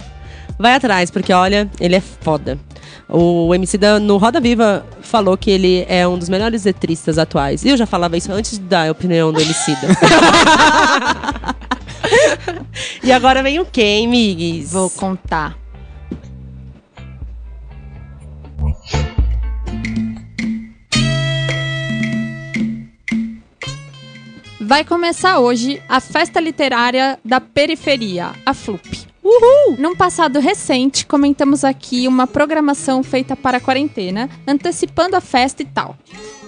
vai 0.59 0.75
atrás, 0.75 1.11
porque 1.11 1.33
olha, 1.33 1.71
ele 1.81 1.97
é 1.97 2.03
foda. 2.03 2.59
O 3.09 3.55
MC 3.55 3.79
da, 3.79 3.99
no 3.99 4.19
Roda 4.19 4.39
Viva 4.39 4.85
falou 5.01 5.39
que 5.39 5.51
ele 5.51 5.87
é 5.89 6.07
um 6.07 6.19
dos 6.19 6.29
melhores 6.29 6.65
letristas 6.65 7.17
atuais. 7.17 7.65
E 7.65 7.71
eu 7.71 7.77
já 7.79 7.87
falava 7.87 8.15
isso 8.19 8.31
antes 8.31 8.59
da 8.59 8.91
opinião 8.91 9.33
do 9.33 9.41
MC 9.41 9.75
da. 9.77 9.89
e 13.03 13.11
agora 13.11 13.43
vem 13.43 13.59
o 13.59 13.65
quê, 13.65 14.03
amigues? 14.05 14.71
Vou 14.71 14.91
contar. 14.91 15.57
Vai 24.67 24.85
começar 24.85 25.39
hoje 25.39 25.81
a 25.89 26.01
Festa 26.01 26.41
Literária 26.41 27.21
da 27.25 27.41
Periferia, 27.41 28.33
a 28.45 28.53
FLUP. 28.53 29.07
Uhul! 29.23 29.77
Num 29.79 29.95
passado 29.95 30.41
recente, 30.41 31.07
comentamos 31.07 31.63
aqui 31.63 32.09
uma 32.09 32.27
programação 32.27 33.01
feita 33.05 33.37
para 33.37 33.59
a 33.59 33.61
quarentena, 33.61 34.29
antecipando 34.45 35.15
a 35.15 35.21
festa 35.21 35.63
e 35.63 35.67
tal. 35.67 35.97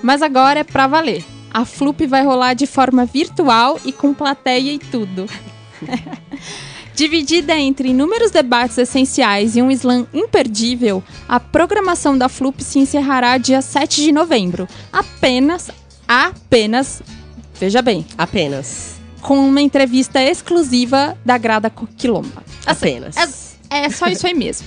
Mas 0.02 0.20
agora 0.20 0.58
é 0.58 0.64
pra 0.64 0.88
valer. 0.88 1.24
A 1.54 1.64
FLUP 1.64 2.08
vai 2.08 2.24
rolar 2.24 2.54
de 2.54 2.66
forma 2.66 3.04
virtual 3.04 3.78
e 3.84 3.92
com 3.92 4.12
plateia 4.12 4.72
e 4.72 4.80
tudo. 4.80 5.26
Dividida 6.96 7.56
entre 7.56 7.90
inúmeros 7.90 8.32
debates 8.32 8.78
essenciais 8.78 9.54
e 9.54 9.62
um 9.62 9.70
slam 9.70 10.08
imperdível, 10.12 11.04
a 11.28 11.38
programação 11.38 12.18
da 12.18 12.28
FLUP 12.28 12.64
se 12.64 12.80
encerrará 12.80 13.38
dia 13.38 13.62
7 13.62 14.02
de 14.02 14.10
novembro. 14.10 14.66
Apenas, 14.92 15.70
apenas, 16.08 17.00
veja 17.58 17.82
bem, 17.82 18.06
Apenas. 18.16 18.94
com 19.20 19.38
uma 19.38 19.60
entrevista 19.60 20.22
exclusiva 20.22 21.16
da 21.24 21.36
Grada 21.36 21.70
Quilomba. 21.96 22.42
Apenas. 22.66 23.16
É, 23.70 23.84
é 23.84 23.90
só 23.90 24.06
isso 24.06 24.26
aí 24.26 24.34
mesmo. 24.34 24.66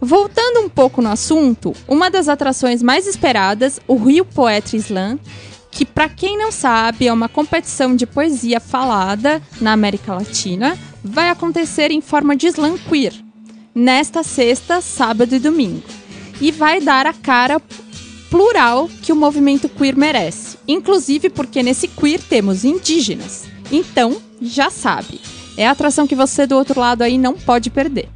Voltando 0.00 0.60
um 0.60 0.68
pouco 0.68 1.00
no 1.00 1.10
assunto, 1.10 1.72
uma 1.88 2.10
das 2.10 2.28
atrações 2.28 2.82
mais 2.82 3.06
esperadas, 3.06 3.80
o 3.88 3.96
Rio 3.96 4.24
Poetry 4.24 4.76
Slam, 4.76 5.18
que 5.70 5.84
para 5.84 6.08
quem 6.08 6.38
não 6.38 6.52
sabe 6.52 7.06
é 7.06 7.12
uma 7.12 7.28
competição 7.28 7.94
de 7.94 8.06
poesia 8.06 8.60
falada 8.60 9.42
na 9.60 9.72
América 9.72 10.14
Latina, 10.14 10.78
vai 11.02 11.28
acontecer 11.28 11.90
em 11.90 12.00
forma 12.00 12.34
de 12.34 12.46
slam 12.46 12.78
queer, 12.78 13.12
nesta 13.74 14.22
sexta, 14.22 14.80
sábado 14.80 15.34
e 15.34 15.38
domingo. 15.38 15.82
E 16.40 16.50
vai 16.50 16.80
dar 16.80 17.06
a 17.06 17.12
cara 17.12 17.60
plural 18.30 18.88
que 19.02 19.12
o 19.12 19.16
movimento 19.16 19.68
queer 19.68 19.96
merece. 19.96 20.55
Inclusive 20.68 21.30
porque 21.30 21.62
nesse 21.62 21.88
queer 21.88 22.20
temos 22.20 22.64
indígenas. 22.64 23.44
Então, 23.70 24.20
já 24.40 24.70
sabe. 24.70 25.20
É 25.56 25.66
a 25.66 25.70
atração 25.70 26.06
que 26.06 26.14
você 26.14 26.46
do 26.46 26.56
outro 26.56 26.80
lado 26.80 27.02
aí 27.02 27.16
não 27.16 27.34
pode 27.34 27.70
perder. 27.70 28.08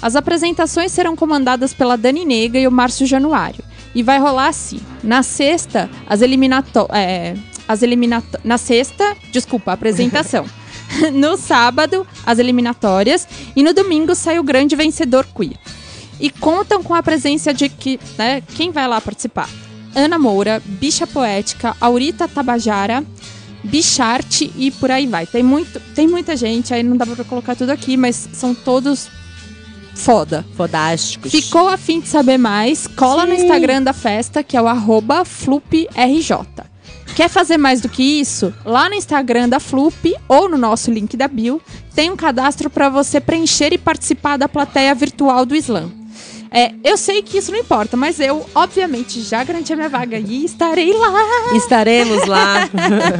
As 0.00 0.14
apresentações 0.14 0.92
serão 0.92 1.16
comandadas 1.16 1.74
pela 1.74 1.96
Dani 1.96 2.24
Nega 2.24 2.58
e 2.58 2.68
o 2.68 2.72
Márcio 2.72 3.06
Januário. 3.06 3.64
E 3.94 4.02
vai 4.02 4.18
rolar 4.18 4.48
assim. 4.48 4.80
Na 5.02 5.22
sexta, 5.22 5.90
as 6.06 6.22
eliminato 6.22 6.86
é, 6.92 7.34
as 7.66 7.82
eliminato 7.82 8.38
na 8.44 8.58
sexta, 8.58 9.16
desculpa, 9.32 9.72
a 9.72 9.74
apresentação. 9.74 10.46
no 11.12 11.36
sábado, 11.36 12.06
as 12.24 12.38
eliminatórias 12.38 13.28
e 13.54 13.62
no 13.62 13.74
domingo 13.74 14.14
sai 14.14 14.38
o 14.38 14.44
grande 14.44 14.76
vencedor 14.76 15.26
queer. 15.34 15.58
E 16.20 16.30
contam 16.30 16.82
com 16.82 16.94
a 16.94 17.02
presença 17.02 17.52
de 17.52 17.68
que, 17.68 17.98
né, 18.16 18.40
quem 18.54 18.70
vai 18.70 18.88
lá 18.88 19.00
participar? 19.00 19.48
Ana 19.98 20.16
Moura, 20.16 20.62
Bicha 20.64 21.08
Poética, 21.08 21.76
Aurita 21.80 22.28
Tabajara, 22.28 23.04
Bicharte 23.64 24.52
e 24.56 24.70
por 24.70 24.92
aí 24.92 25.08
vai. 25.08 25.26
Tem, 25.26 25.42
muito, 25.42 25.80
tem 25.92 26.06
muita 26.06 26.36
gente, 26.36 26.72
aí 26.72 26.84
não 26.84 26.96
dá 26.96 27.04
pra 27.04 27.24
colocar 27.24 27.56
tudo 27.56 27.70
aqui, 27.70 27.96
mas 27.96 28.28
são 28.32 28.54
todos 28.54 29.08
foda. 29.96 30.46
Fodásticos. 30.56 31.32
Ficou 31.32 31.68
a 31.68 31.76
fim 31.76 31.98
de 31.98 32.06
saber 32.06 32.38
mais? 32.38 32.86
Cola 32.86 33.26
no 33.26 33.34
Instagram 33.34 33.82
da 33.82 33.92
festa, 33.92 34.44
que 34.44 34.56
é 34.56 34.62
o 34.62 34.68
arroba 34.68 35.24
fluprj. 35.24 35.88
Quer 37.16 37.28
fazer 37.28 37.58
mais 37.58 37.80
do 37.80 37.88
que 37.88 38.20
isso? 38.20 38.54
Lá 38.64 38.88
no 38.88 38.94
Instagram 38.94 39.48
da 39.48 39.58
Flup 39.58 40.14
ou 40.28 40.48
no 40.48 40.56
nosso 40.56 40.92
link 40.92 41.16
da 41.16 41.26
bio, 41.26 41.60
tem 41.92 42.12
um 42.12 42.16
cadastro 42.16 42.70
para 42.70 42.88
você 42.88 43.20
preencher 43.20 43.72
e 43.72 43.78
participar 43.78 44.36
da 44.36 44.48
plateia 44.48 44.94
virtual 44.94 45.44
do 45.44 45.56
Slam. 45.56 45.97
É, 46.50 46.72
eu 46.84 46.96
sei 46.96 47.22
que 47.22 47.38
isso 47.38 47.50
não 47.52 47.58
importa, 47.58 47.96
mas 47.96 48.18
eu, 48.20 48.44
obviamente, 48.54 49.20
já 49.22 49.42
garanti 49.44 49.72
a 49.72 49.76
minha 49.76 49.88
vaga 49.88 50.18
e 50.18 50.44
estarei 50.44 50.92
lá. 50.92 51.12
Estaremos 51.54 52.26
lá. 52.26 52.68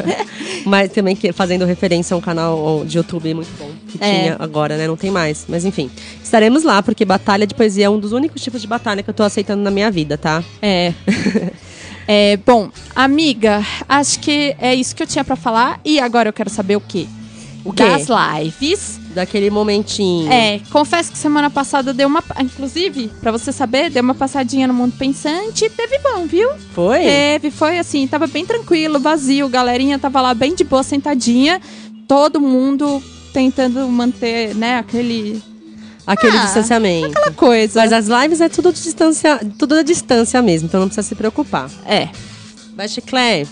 Mas 0.65 0.93
também 0.93 1.15
que- 1.17 1.33
fazendo 1.33 1.65
referência 1.65 2.15
a 2.15 2.19
um 2.19 2.21
canal 2.21 2.85
de 2.85 2.97
YouTube 2.99 3.33
muito 3.35 3.49
bom 3.59 3.71
que 3.89 3.99
É. 4.03 4.21
tinha 4.23 4.37
agora, 4.39 4.77
né? 4.77 4.87
Não 4.87 4.97
tem 4.97 5.11
mais. 5.11 5.45
Mas 5.49 5.65
enfim. 5.65 5.91
Estaremos 6.23 6.63
lá, 6.65 6.83
porque 6.83 7.05
batalha 7.05 7.47
de 7.47 7.55
poesia 7.55 7.87
é 7.87 7.89
um 7.91 7.99
dos 7.99 8.13
únicos 8.13 8.43
tipos 8.43 8.61
de 8.61 8.67
batalha 8.67 9.03
que 9.03 9.09
eu 9.11 9.15
tô 9.15 9.23
aceitando 9.23 9.63
na 9.63 9.71
minha 9.71 9.91
vida, 9.91 10.17
tá? 10.19 10.43
É. 10.61 10.93
É, 12.11 12.39
bom, 12.39 12.71
amiga, 12.97 13.63
acho 13.87 14.19
que 14.21 14.57
é 14.59 14.75
isso 14.75 14.97
que 14.97 15.03
eu 15.03 15.07
tinha 15.07 15.23
pra 15.23 15.37
falar. 15.37 15.79
E 15.85 16.01
agora 16.01 16.31
eu 16.31 16.33
quero 16.33 16.49
saber 16.49 16.75
o 16.75 16.81
quê? 16.81 17.07
O 17.69 17.73
quê? 17.73 17.85
Das 17.85 18.07
lives. 18.09 18.99
Daquele 19.15 19.51
momentinho. 19.51 20.33
É, 20.33 20.59
confesso 20.71 21.13
que 21.13 21.19
semana 21.19 21.51
passada 21.51 21.93
deu 21.93 22.09
uma. 22.09 22.25
Inclusive, 22.41 23.09
pra 23.21 23.31
você 23.31 23.53
saber, 23.53 23.91
deu 23.91 24.03
uma 24.03 24.15
passadinha 24.15 24.67
no 24.67 24.73
Mundo 24.73 24.95
Pensante 24.97 25.67
e 25.67 25.71
teve 25.71 25.99
bom, 25.99 26.25
viu? 26.27 26.49
Foi? 26.73 27.01
Teve, 27.01 27.51
foi 27.51 27.79
assim, 27.79 28.07
tava 28.07 28.27
bem 28.27 28.47
tranquilo, 28.47 28.99
vazio, 28.99 29.49
galerinha 29.51 29.99
tava 29.99 30.21
lá 30.23 30.33
bem 30.33 30.55
de 30.55 30.65
boa, 30.65 30.83
sentadinha. 30.83 31.61
Todo 32.07 32.41
mundo 32.41 33.03
tentando 33.35 33.87
manter, 33.89 34.55
né, 34.55 34.79
aquele. 34.79 35.43
Aquele 36.07 36.39
Ah, 36.39 36.45
distanciamento. 36.45 37.09
Aquela 37.09 37.33
coisa. 37.33 37.81
Mas 37.81 37.93
as 37.93 38.07
lives 38.07 38.41
é 38.41 38.49
tudo, 38.49 38.73
distância, 38.73 39.39
tudo 39.59 39.75
à 39.75 39.83
distância 39.83 40.41
mesmo, 40.41 40.69
então 40.69 40.81
não 40.81 40.89
precisa 40.89 41.07
se 41.07 41.15
preocupar. 41.15 41.71
É. 41.85 42.09
Vai, 42.75 42.89
Chiclé. 42.89 43.45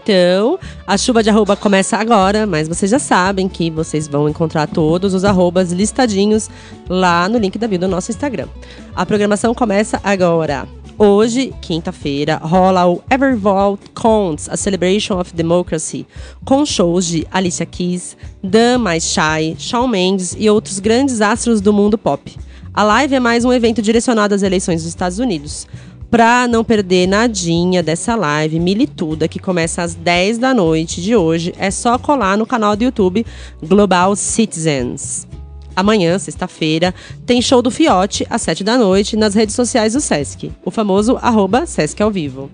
Então, 0.00 0.60
a 0.86 0.96
chuva 0.96 1.24
de 1.24 1.28
arroba 1.28 1.56
começa 1.56 1.96
agora, 1.96 2.46
mas 2.46 2.68
vocês 2.68 2.88
já 2.88 3.00
sabem 3.00 3.48
que 3.48 3.68
vocês 3.68 4.06
vão 4.06 4.28
encontrar 4.28 4.68
todos 4.68 5.12
os 5.12 5.24
arrobas 5.24 5.72
listadinhos 5.72 6.48
lá 6.88 7.28
no 7.28 7.36
link 7.36 7.58
da 7.58 7.66
bio 7.66 7.80
do 7.80 7.88
nosso 7.88 8.12
Instagram. 8.12 8.46
A 8.94 9.04
programação 9.04 9.52
começa 9.52 10.00
agora. 10.04 10.68
Hoje, 10.96 11.52
quinta-feira, 11.60 12.36
rola 12.36 12.86
o 12.86 13.02
Evervault 13.10 13.90
Cons, 13.92 14.48
a 14.48 14.56
Celebration 14.56 15.18
of 15.18 15.34
Democracy, 15.34 16.06
com 16.44 16.64
shows 16.64 17.04
de 17.06 17.26
Alicia 17.32 17.66
Keys, 17.66 18.16
Dan 18.42 18.78
Mais 18.78 19.02
Shy, 19.02 19.56
Shawn 19.58 19.88
Mendes 19.88 20.36
e 20.38 20.48
outros 20.48 20.78
grandes 20.78 21.20
astros 21.20 21.60
do 21.60 21.72
mundo 21.72 21.98
pop. 21.98 22.36
A 22.72 22.84
live 22.84 23.16
é 23.16 23.20
mais 23.20 23.44
um 23.44 23.52
evento 23.52 23.82
direcionado 23.82 24.32
às 24.32 24.42
eleições 24.42 24.82
dos 24.82 24.88
Estados 24.88 25.18
Unidos. 25.18 25.66
Pra 26.10 26.48
não 26.48 26.64
perder 26.64 27.06
nadinha 27.06 27.82
dessa 27.82 28.16
live 28.16 28.58
milituda 28.58 29.28
que 29.28 29.38
começa 29.38 29.82
às 29.82 29.94
10 29.94 30.38
da 30.38 30.54
noite 30.54 31.02
de 31.02 31.14
hoje, 31.14 31.52
é 31.58 31.70
só 31.70 31.98
colar 31.98 32.38
no 32.38 32.46
canal 32.46 32.74
do 32.74 32.82
YouTube 32.82 33.26
Global 33.62 34.16
Citizens. 34.16 35.28
Amanhã, 35.76 36.18
sexta-feira, 36.18 36.94
tem 37.26 37.42
show 37.42 37.60
do 37.60 37.70
Fiote 37.70 38.26
às 38.30 38.40
7 38.40 38.64
da 38.64 38.78
noite 38.78 39.16
nas 39.16 39.34
redes 39.34 39.54
sociais 39.54 39.92
do 39.92 40.00
Sesc, 40.00 40.50
o 40.64 40.70
famoso 40.70 41.18
arroba 41.20 41.66
Sesc 41.66 42.02
ao 42.02 42.10
vivo. 42.10 42.50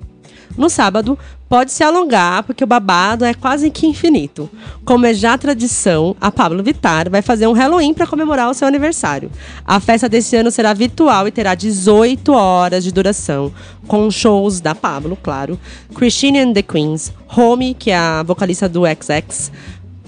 No 0.57 0.71
sábado, 0.71 1.19
pode 1.49 1.73
se 1.73 1.83
alongar, 1.83 2.43
porque 2.45 2.65
o 2.65 2.67
babado 2.67 3.25
é 3.25 3.35
quase 3.35 3.71
que 3.71 3.87
infinito. 3.87 4.49
Como 4.85 5.07
é 5.07 5.13
já 5.13 5.37
tradição, 5.37 6.17
a 6.21 6.31
Pablo 6.31 6.63
Vittar 6.63 7.11
vai 7.11 7.23
fazer 7.23 7.47
um 7.47 7.53
Halloween 7.53 7.93
para 7.93 8.07
comemorar 8.07 8.51
o 8.51 8.55
seu 8.55 8.67
aniversário. 8.67 9.31
A 9.65 9.81
festa 9.81 10.09
desse 10.09 10.37
ano 10.37 10.51
será 10.51 10.73
virtual 10.73 11.27
e 11.27 11.33
terá 11.33 11.55
18 11.55 12.33
horas 12.33 12.85
de 12.85 12.93
duração, 12.93 13.53
com 13.87 14.11
shows 14.11 14.61
da 14.61 14.75
Pablo, 14.75 15.19
claro, 15.21 15.59
Christine 15.95 16.39
and 16.39 16.53
the 16.53 16.63
Queens, 16.63 17.13
Home, 17.37 17.75
que 17.75 17.91
é 17.91 17.97
a 17.97 18.23
vocalista 18.23 18.69
do 18.69 18.83
XX, 18.83 19.51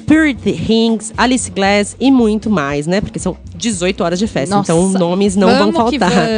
Purity 0.06 0.52
Rings, 0.52 1.12
Alice 1.16 1.50
Glass 1.50 1.96
e 1.98 2.10
muito 2.10 2.48
mais, 2.48 2.86
né? 2.86 3.00
Porque 3.00 3.18
são 3.18 3.36
18 3.56 4.04
horas 4.04 4.18
de 4.18 4.26
festa, 4.26 4.54
Nossa, 4.54 4.72
então 4.72 4.88
nomes 4.90 5.34
não 5.34 5.48
vão 5.48 5.72
vamos 5.72 5.90
que 5.90 5.98
faltar. 5.98 6.28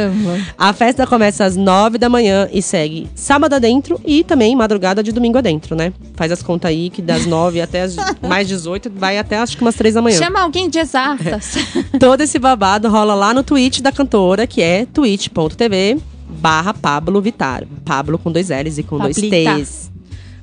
A 0.57 0.73
festa 0.73 1.05
começa 1.05 1.45
às 1.45 1.55
9 1.55 1.97
da 1.97 2.09
manhã 2.09 2.49
e 2.51 2.61
segue 2.61 3.07
sábado 3.13 3.53
adentro 3.53 3.99
e 4.05 4.23
também 4.23 4.55
madrugada 4.55 5.03
de 5.03 5.11
domingo 5.11 5.37
adentro, 5.37 5.75
né? 5.75 5.93
Faz 6.15 6.31
as 6.31 6.41
contas 6.41 6.69
aí 6.69 6.89
que 6.89 7.01
das 7.01 7.25
9 7.25 7.61
até 7.61 7.83
as 7.83 7.95
mais 8.27 8.47
18 8.47 8.91
vai 8.95 9.17
até 9.17 9.37
acho 9.37 9.55
que 9.55 9.61
umas 9.61 9.75
3 9.75 9.95
da 9.95 10.01
manhã. 10.01 10.17
Chama 10.17 10.41
alguém 10.41 10.69
de 10.69 10.79
exatas. 10.79 11.55
Todo 11.99 12.21
esse 12.21 12.39
babado 12.39 12.89
rola 12.89 13.13
lá 13.13 13.33
no 13.33 13.43
Twitch 13.43 13.81
da 13.81 13.91
cantora, 13.91 14.47
que 14.47 14.61
é 14.61 14.85
twitch.tv 14.85 15.97
barra 16.29 16.73
Pablo 16.73 17.21
Vittar. 17.21 17.63
Pablo 17.83 18.17
com 18.17 18.31
dois 18.31 18.49
L's 18.49 18.77
e 18.77 18.83
com 18.83 18.97
dois 18.97 19.15
Pablita. 19.15 19.55
T's. 19.59 19.88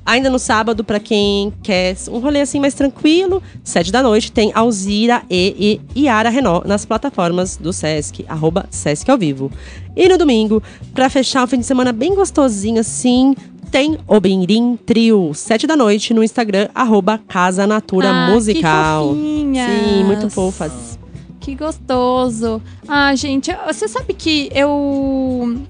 Ainda 0.07 0.29
no 0.29 0.39
sábado, 0.39 0.85
pra 0.85 1.01
quem 1.01 1.51
quer 1.61 1.97
um 2.09 2.19
rolê 2.19 2.39
assim 2.39 2.61
mais 2.61 2.73
tranquilo, 2.73 3.43
sete 3.61 3.91
da 3.91 4.01
noite, 4.01 4.31
tem 4.31 4.53
Alzira 4.55 5.21
e, 5.29 5.81
e 5.93 6.03
Yara 6.05 6.29
Renault 6.29 6.65
nas 6.65 6.85
plataformas 6.85 7.57
do 7.57 7.73
Sesc, 7.73 8.23
arroba 8.25 8.65
Sesc 8.71 9.11
ao 9.11 9.17
vivo. 9.17 9.51
E 9.93 10.07
no 10.07 10.17
domingo, 10.17 10.63
pra 10.93 11.09
fechar 11.09 11.43
o 11.43 11.47
fim 11.47 11.59
de 11.59 11.65
semana 11.65 11.91
bem 11.91 12.15
gostosinho 12.15 12.79
assim, 12.79 13.35
tem 13.69 13.97
o 14.07 14.77
Trio, 14.85 15.33
sete 15.33 15.67
da 15.67 15.75
noite, 15.75 16.13
no 16.13 16.23
Instagram, 16.23 16.69
arroba 16.73 17.19
Casa 17.27 17.67
Natura 17.67 18.09
Ah, 18.09 18.29
Musical. 18.29 19.09
Que 19.09 19.15
fofinhas. 19.15 19.69
Sim, 19.69 20.03
muito 20.05 20.29
fofas. 20.29 20.97
Que 21.41 21.53
gostoso. 21.53 22.61
Ah, 22.87 23.13
gente, 23.13 23.53
você 23.65 23.89
sabe 23.89 24.13
que 24.13 24.49
eu. 24.53 25.61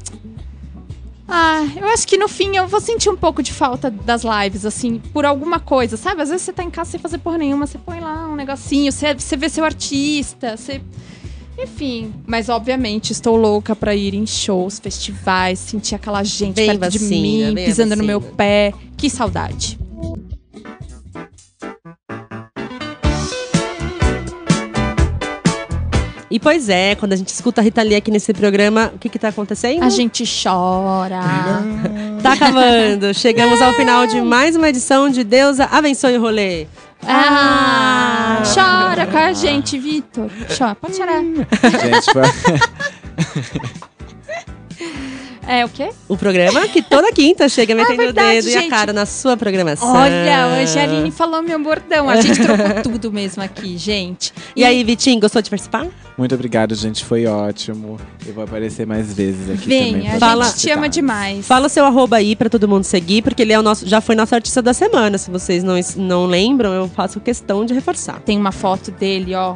Ah, 1.28 1.66
eu 1.76 1.86
acho 1.90 2.08
que 2.08 2.18
no 2.18 2.28
fim 2.30 2.56
eu 2.56 2.68
vou 2.68 2.80
sentir 2.80 3.10
um 3.10 3.16
pouco 3.18 3.44
de 3.44 3.52
falta 3.52 3.92
das 3.92 4.24
lives, 4.24 4.66
assim, 4.66 5.00
por 5.12 5.26
alguma 5.26 5.60
coisa, 5.60 5.98
sabe? 5.98 6.22
Às 6.22 6.30
vezes 6.30 6.44
você 6.46 6.54
tá 6.54 6.64
em 6.64 6.70
casa 6.70 6.92
sem 6.92 7.00
fazer 7.00 7.18
porra 7.18 7.38
nenhuma, 7.38 7.68
você 7.68 7.78
põe 7.78 8.00
lá 8.00 8.28
um 8.28 8.36
negocinho, 8.36 8.92
você, 8.92 9.14
você 9.14 9.36
vê 9.36 9.50
seu 9.50 9.66
artista, 9.66 10.56
você. 10.56 10.82
Enfim, 11.60 12.14
mas 12.26 12.50
obviamente 12.50 13.12
estou 13.12 13.36
louca 13.36 13.76
pra 13.76 13.96
ir 13.96 14.14
em 14.14 14.28
shows, 14.28 14.80
festivais, 14.80 15.58
sentir 15.58 15.96
aquela 15.96 16.24
gente 16.24 16.56
Vem 16.56 16.68
perto 16.78 16.92
de 16.92 17.00
vacina, 17.00 17.20
mim, 17.50 17.54
vem 17.56 17.64
a 17.64 17.68
pisando 17.68 17.96
no 17.96 18.04
meu 18.04 18.20
vacina. 18.20 18.38
pé. 18.38 18.74
Que 18.96 19.10
saudade. 19.10 19.78
E 26.38 26.40
pois 26.40 26.70
é, 26.70 26.94
quando 26.94 27.14
a 27.14 27.16
gente 27.16 27.30
escuta 27.30 27.62
a 27.62 27.64
Rita 27.64 27.82
Lee 27.82 27.96
aqui 27.96 28.12
nesse 28.12 28.32
programa, 28.32 28.92
o 28.94 29.00
que 29.00 29.10
que 29.10 29.18
tá 29.18 29.30
acontecendo? 29.30 29.82
A 29.82 29.90
gente 29.90 30.24
chora. 30.24 31.20
Tá 32.22 32.34
acabando. 32.34 33.12
Chegamos 33.14 33.60
ao 33.62 33.74
final 33.74 34.06
de 34.06 34.22
mais 34.22 34.56
uma 34.56 34.70
edição 34.70 35.10
de 35.10 35.24
Deusa 35.24 35.66
Abençoe 35.72 36.18
o 36.18 36.22
Rolê. 36.22 36.68
Ah, 37.04 38.44
chora 38.54 39.08
com 39.08 39.18
a 39.18 39.34
gente, 39.34 39.80
Vitor. 39.80 40.30
Chora, 40.56 40.76
pode 40.76 40.96
chorar. 40.96 41.24
Gente, 41.24 42.12
foi... 42.12 43.78
É 45.48 45.64
o 45.66 45.70
quê? 45.70 45.90
O 46.10 46.18
programa 46.18 46.68
que 46.68 46.82
toda 46.82 47.12
quinta 47.12 47.48
chega 47.48 47.74
metendo 47.76 47.98
verdade, 47.98 48.28
o 48.40 48.44
dedo 48.44 48.48
e 48.50 48.52
gente. 48.52 48.66
a 48.68 48.70
cara 48.70 48.92
na 48.94 49.06
sua 49.06 49.38
programação. 49.38 49.94
Olha, 49.96 50.46
a 50.46 50.60
Angeline 50.62 51.10
falou 51.12 51.42
meu 51.42 51.58
bordão. 51.62 52.10
A 52.10 52.20
gente 52.22 52.42
trocou 52.42 52.82
tudo 52.84 53.12
mesmo 53.12 53.42
aqui, 53.42 53.78
gente. 53.78 54.34
E 54.56 54.64
aí, 54.66 54.84
Vitinho, 54.84 55.20
gostou 55.22 55.42
de 55.42 55.50
participar? 55.50 55.88
Muito 56.18 56.34
obrigado, 56.36 56.74
gente. 56.76 57.06
Foi 57.06 57.26
ótimo. 57.28 57.98
Eu 58.26 58.34
vou 58.34 58.44
aparecer 58.44 58.86
mais 58.88 59.14
vezes 59.14 59.50
aqui 59.50 59.68
Vem, 59.70 59.94
também. 59.94 60.10
a 60.10 60.20
Fala- 60.20 60.46
gente 60.46 60.58
te 60.58 60.70
ama 60.72 60.90
demais. 60.90 61.46
Fala 61.48 61.68
o 61.68 61.70
seu 61.70 61.86
arroba 61.86 62.18
aí 62.18 62.36
pra 62.36 62.50
todo 62.50 62.68
mundo 62.68 62.84
seguir, 62.84 63.22
porque 63.22 63.42
ele 63.44 63.54
é 63.54 63.60
o 63.60 63.62
nosso, 63.64 63.88
já 63.88 64.02
foi 64.02 64.16
nosso 64.16 64.34
artista 64.36 64.62
da 64.62 64.74
semana. 64.74 65.18
Se 65.18 65.30
vocês 65.32 65.64
não, 65.64 65.76
não 65.98 66.26
lembram, 66.26 66.74
eu 66.74 66.90
faço 66.90 67.20
questão 67.20 67.64
de 67.66 67.74
reforçar. 67.74 68.20
Tem 68.22 68.38
uma 68.38 68.52
foto 68.52 68.92
dele, 68.92 69.34
ó. 69.36 69.56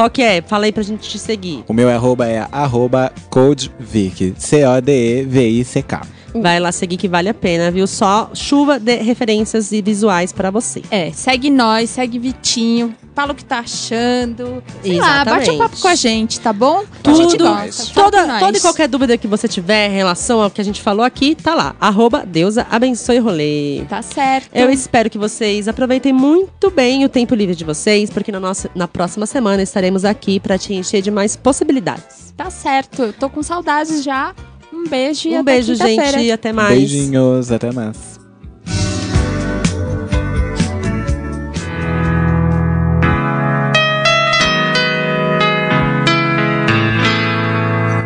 Qual 0.00 0.08
que 0.08 0.22
é? 0.22 0.40
Fala 0.40 0.64
aí 0.64 0.72
pra 0.72 0.82
gente 0.82 1.06
te 1.06 1.18
seguir. 1.18 1.62
O 1.68 1.74
meu 1.74 1.90
arroba 1.90 2.26
é 2.26 2.48
arroba 2.50 3.12
codevic. 3.28 4.32
C-O-D-E-V-I-C-K. 4.38 6.00
Vai 6.34 6.60
lá 6.60 6.70
seguir 6.72 6.96
que 6.96 7.08
vale 7.08 7.28
a 7.28 7.34
pena, 7.34 7.70
viu? 7.70 7.86
Só 7.86 8.30
chuva 8.34 8.78
de 8.78 8.96
referências 8.96 9.72
e 9.72 9.82
visuais 9.82 10.32
pra 10.32 10.50
você. 10.50 10.82
É, 10.90 11.10
segue 11.12 11.50
nós, 11.50 11.90
segue 11.90 12.18
Vitinho. 12.18 12.94
Fala 13.14 13.32
o 13.32 13.34
que 13.34 13.44
tá 13.44 13.58
achando. 13.58 14.62
Sei 14.82 14.98
lá, 14.98 15.22
Exatamente. 15.22 15.46
bate 15.46 15.50
um 15.50 15.58
papo 15.58 15.80
com 15.80 15.88
a 15.88 15.94
gente, 15.94 16.40
tá 16.40 16.52
bom? 16.52 16.84
a 17.04 17.12
gente 17.12 17.36
Tudo, 17.36 17.44
gosta. 17.44 17.92
Toda, 17.92 18.26
nós. 18.26 18.40
toda 18.40 18.58
e 18.58 18.60
qualquer 18.60 18.88
dúvida 18.88 19.18
que 19.18 19.26
você 19.26 19.48
tiver 19.48 19.88
em 19.88 19.94
relação 19.94 20.40
ao 20.40 20.50
que 20.50 20.60
a 20.60 20.64
gente 20.64 20.80
falou 20.80 21.04
aqui, 21.04 21.34
tá 21.34 21.54
lá. 21.54 21.74
Arroba 21.80 22.24
Deusa 22.24 22.66
Abençoe 22.70 23.18
Rolê. 23.18 23.84
Tá 23.88 24.00
certo. 24.00 24.54
Eu 24.54 24.70
espero 24.70 25.10
que 25.10 25.18
vocês 25.18 25.68
aproveitem 25.68 26.12
muito 26.12 26.70
bem 26.70 27.04
o 27.04 27.08
tempo 27.08 27.34
livre 27.34 27.54
de 27.54 27.64
vocês, 27.64 28.08
porque 28.10 28.30
na, 28.32 28.40
nossa, 28.40 28.70
na 28.74 28.86
próxima 28.86 29.26
semana 29.26 29.62
estaremos 29.62 30.04
aqui 30.04 30.38
pra 30.38 30.56
te 30.56 30.72
encher 30.72 31.02
de 31.02 31.10
mais 31.10 31.36
possibilidades. 31.36 32.32
Tá 32.36 32.48
certo. 32.48 33.02
Eu 33.02 33.12
tô 33.12 33.28
com 33.28 33.42
saudades 33.42 34.02
já. 34.02 34.34
Um 34.80 34.88
beijo 34.88 35.28
e 35.28 35.32
um 35.32 35.40
até 35.40 35.52
beijo, 35.52 35.74
gente, 35.74 36.18
e 36.20 36.32
até 36.32 36.52
mais. 36.52 36.78
Beijinhos, 36.78 37.52
até 37.52 37.70
mais. 37.70 38.18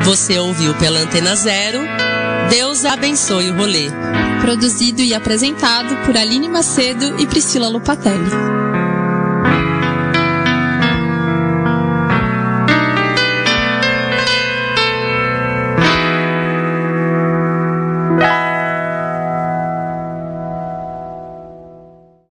Você 0.04 0.38
ouviu 0.38 0.74
pela 0.74 1.00
Antena 1.00 1.34
Zero. 1.34 1.78
Deus 2.50 2.84
abençoe 2.84 3.50
o 3.50 3.56
rolê. 3.56 3.86
Produzido 4.42 5.00
e 5.00 5.14
apresentado 5.14 5.96
por 6.04 6.16
Aline 6.16 6.48
Macedo 6.48 7.18
e 7.18 7.26
Priscila 7.26 7.68
Lupatelli. 7.68 8.30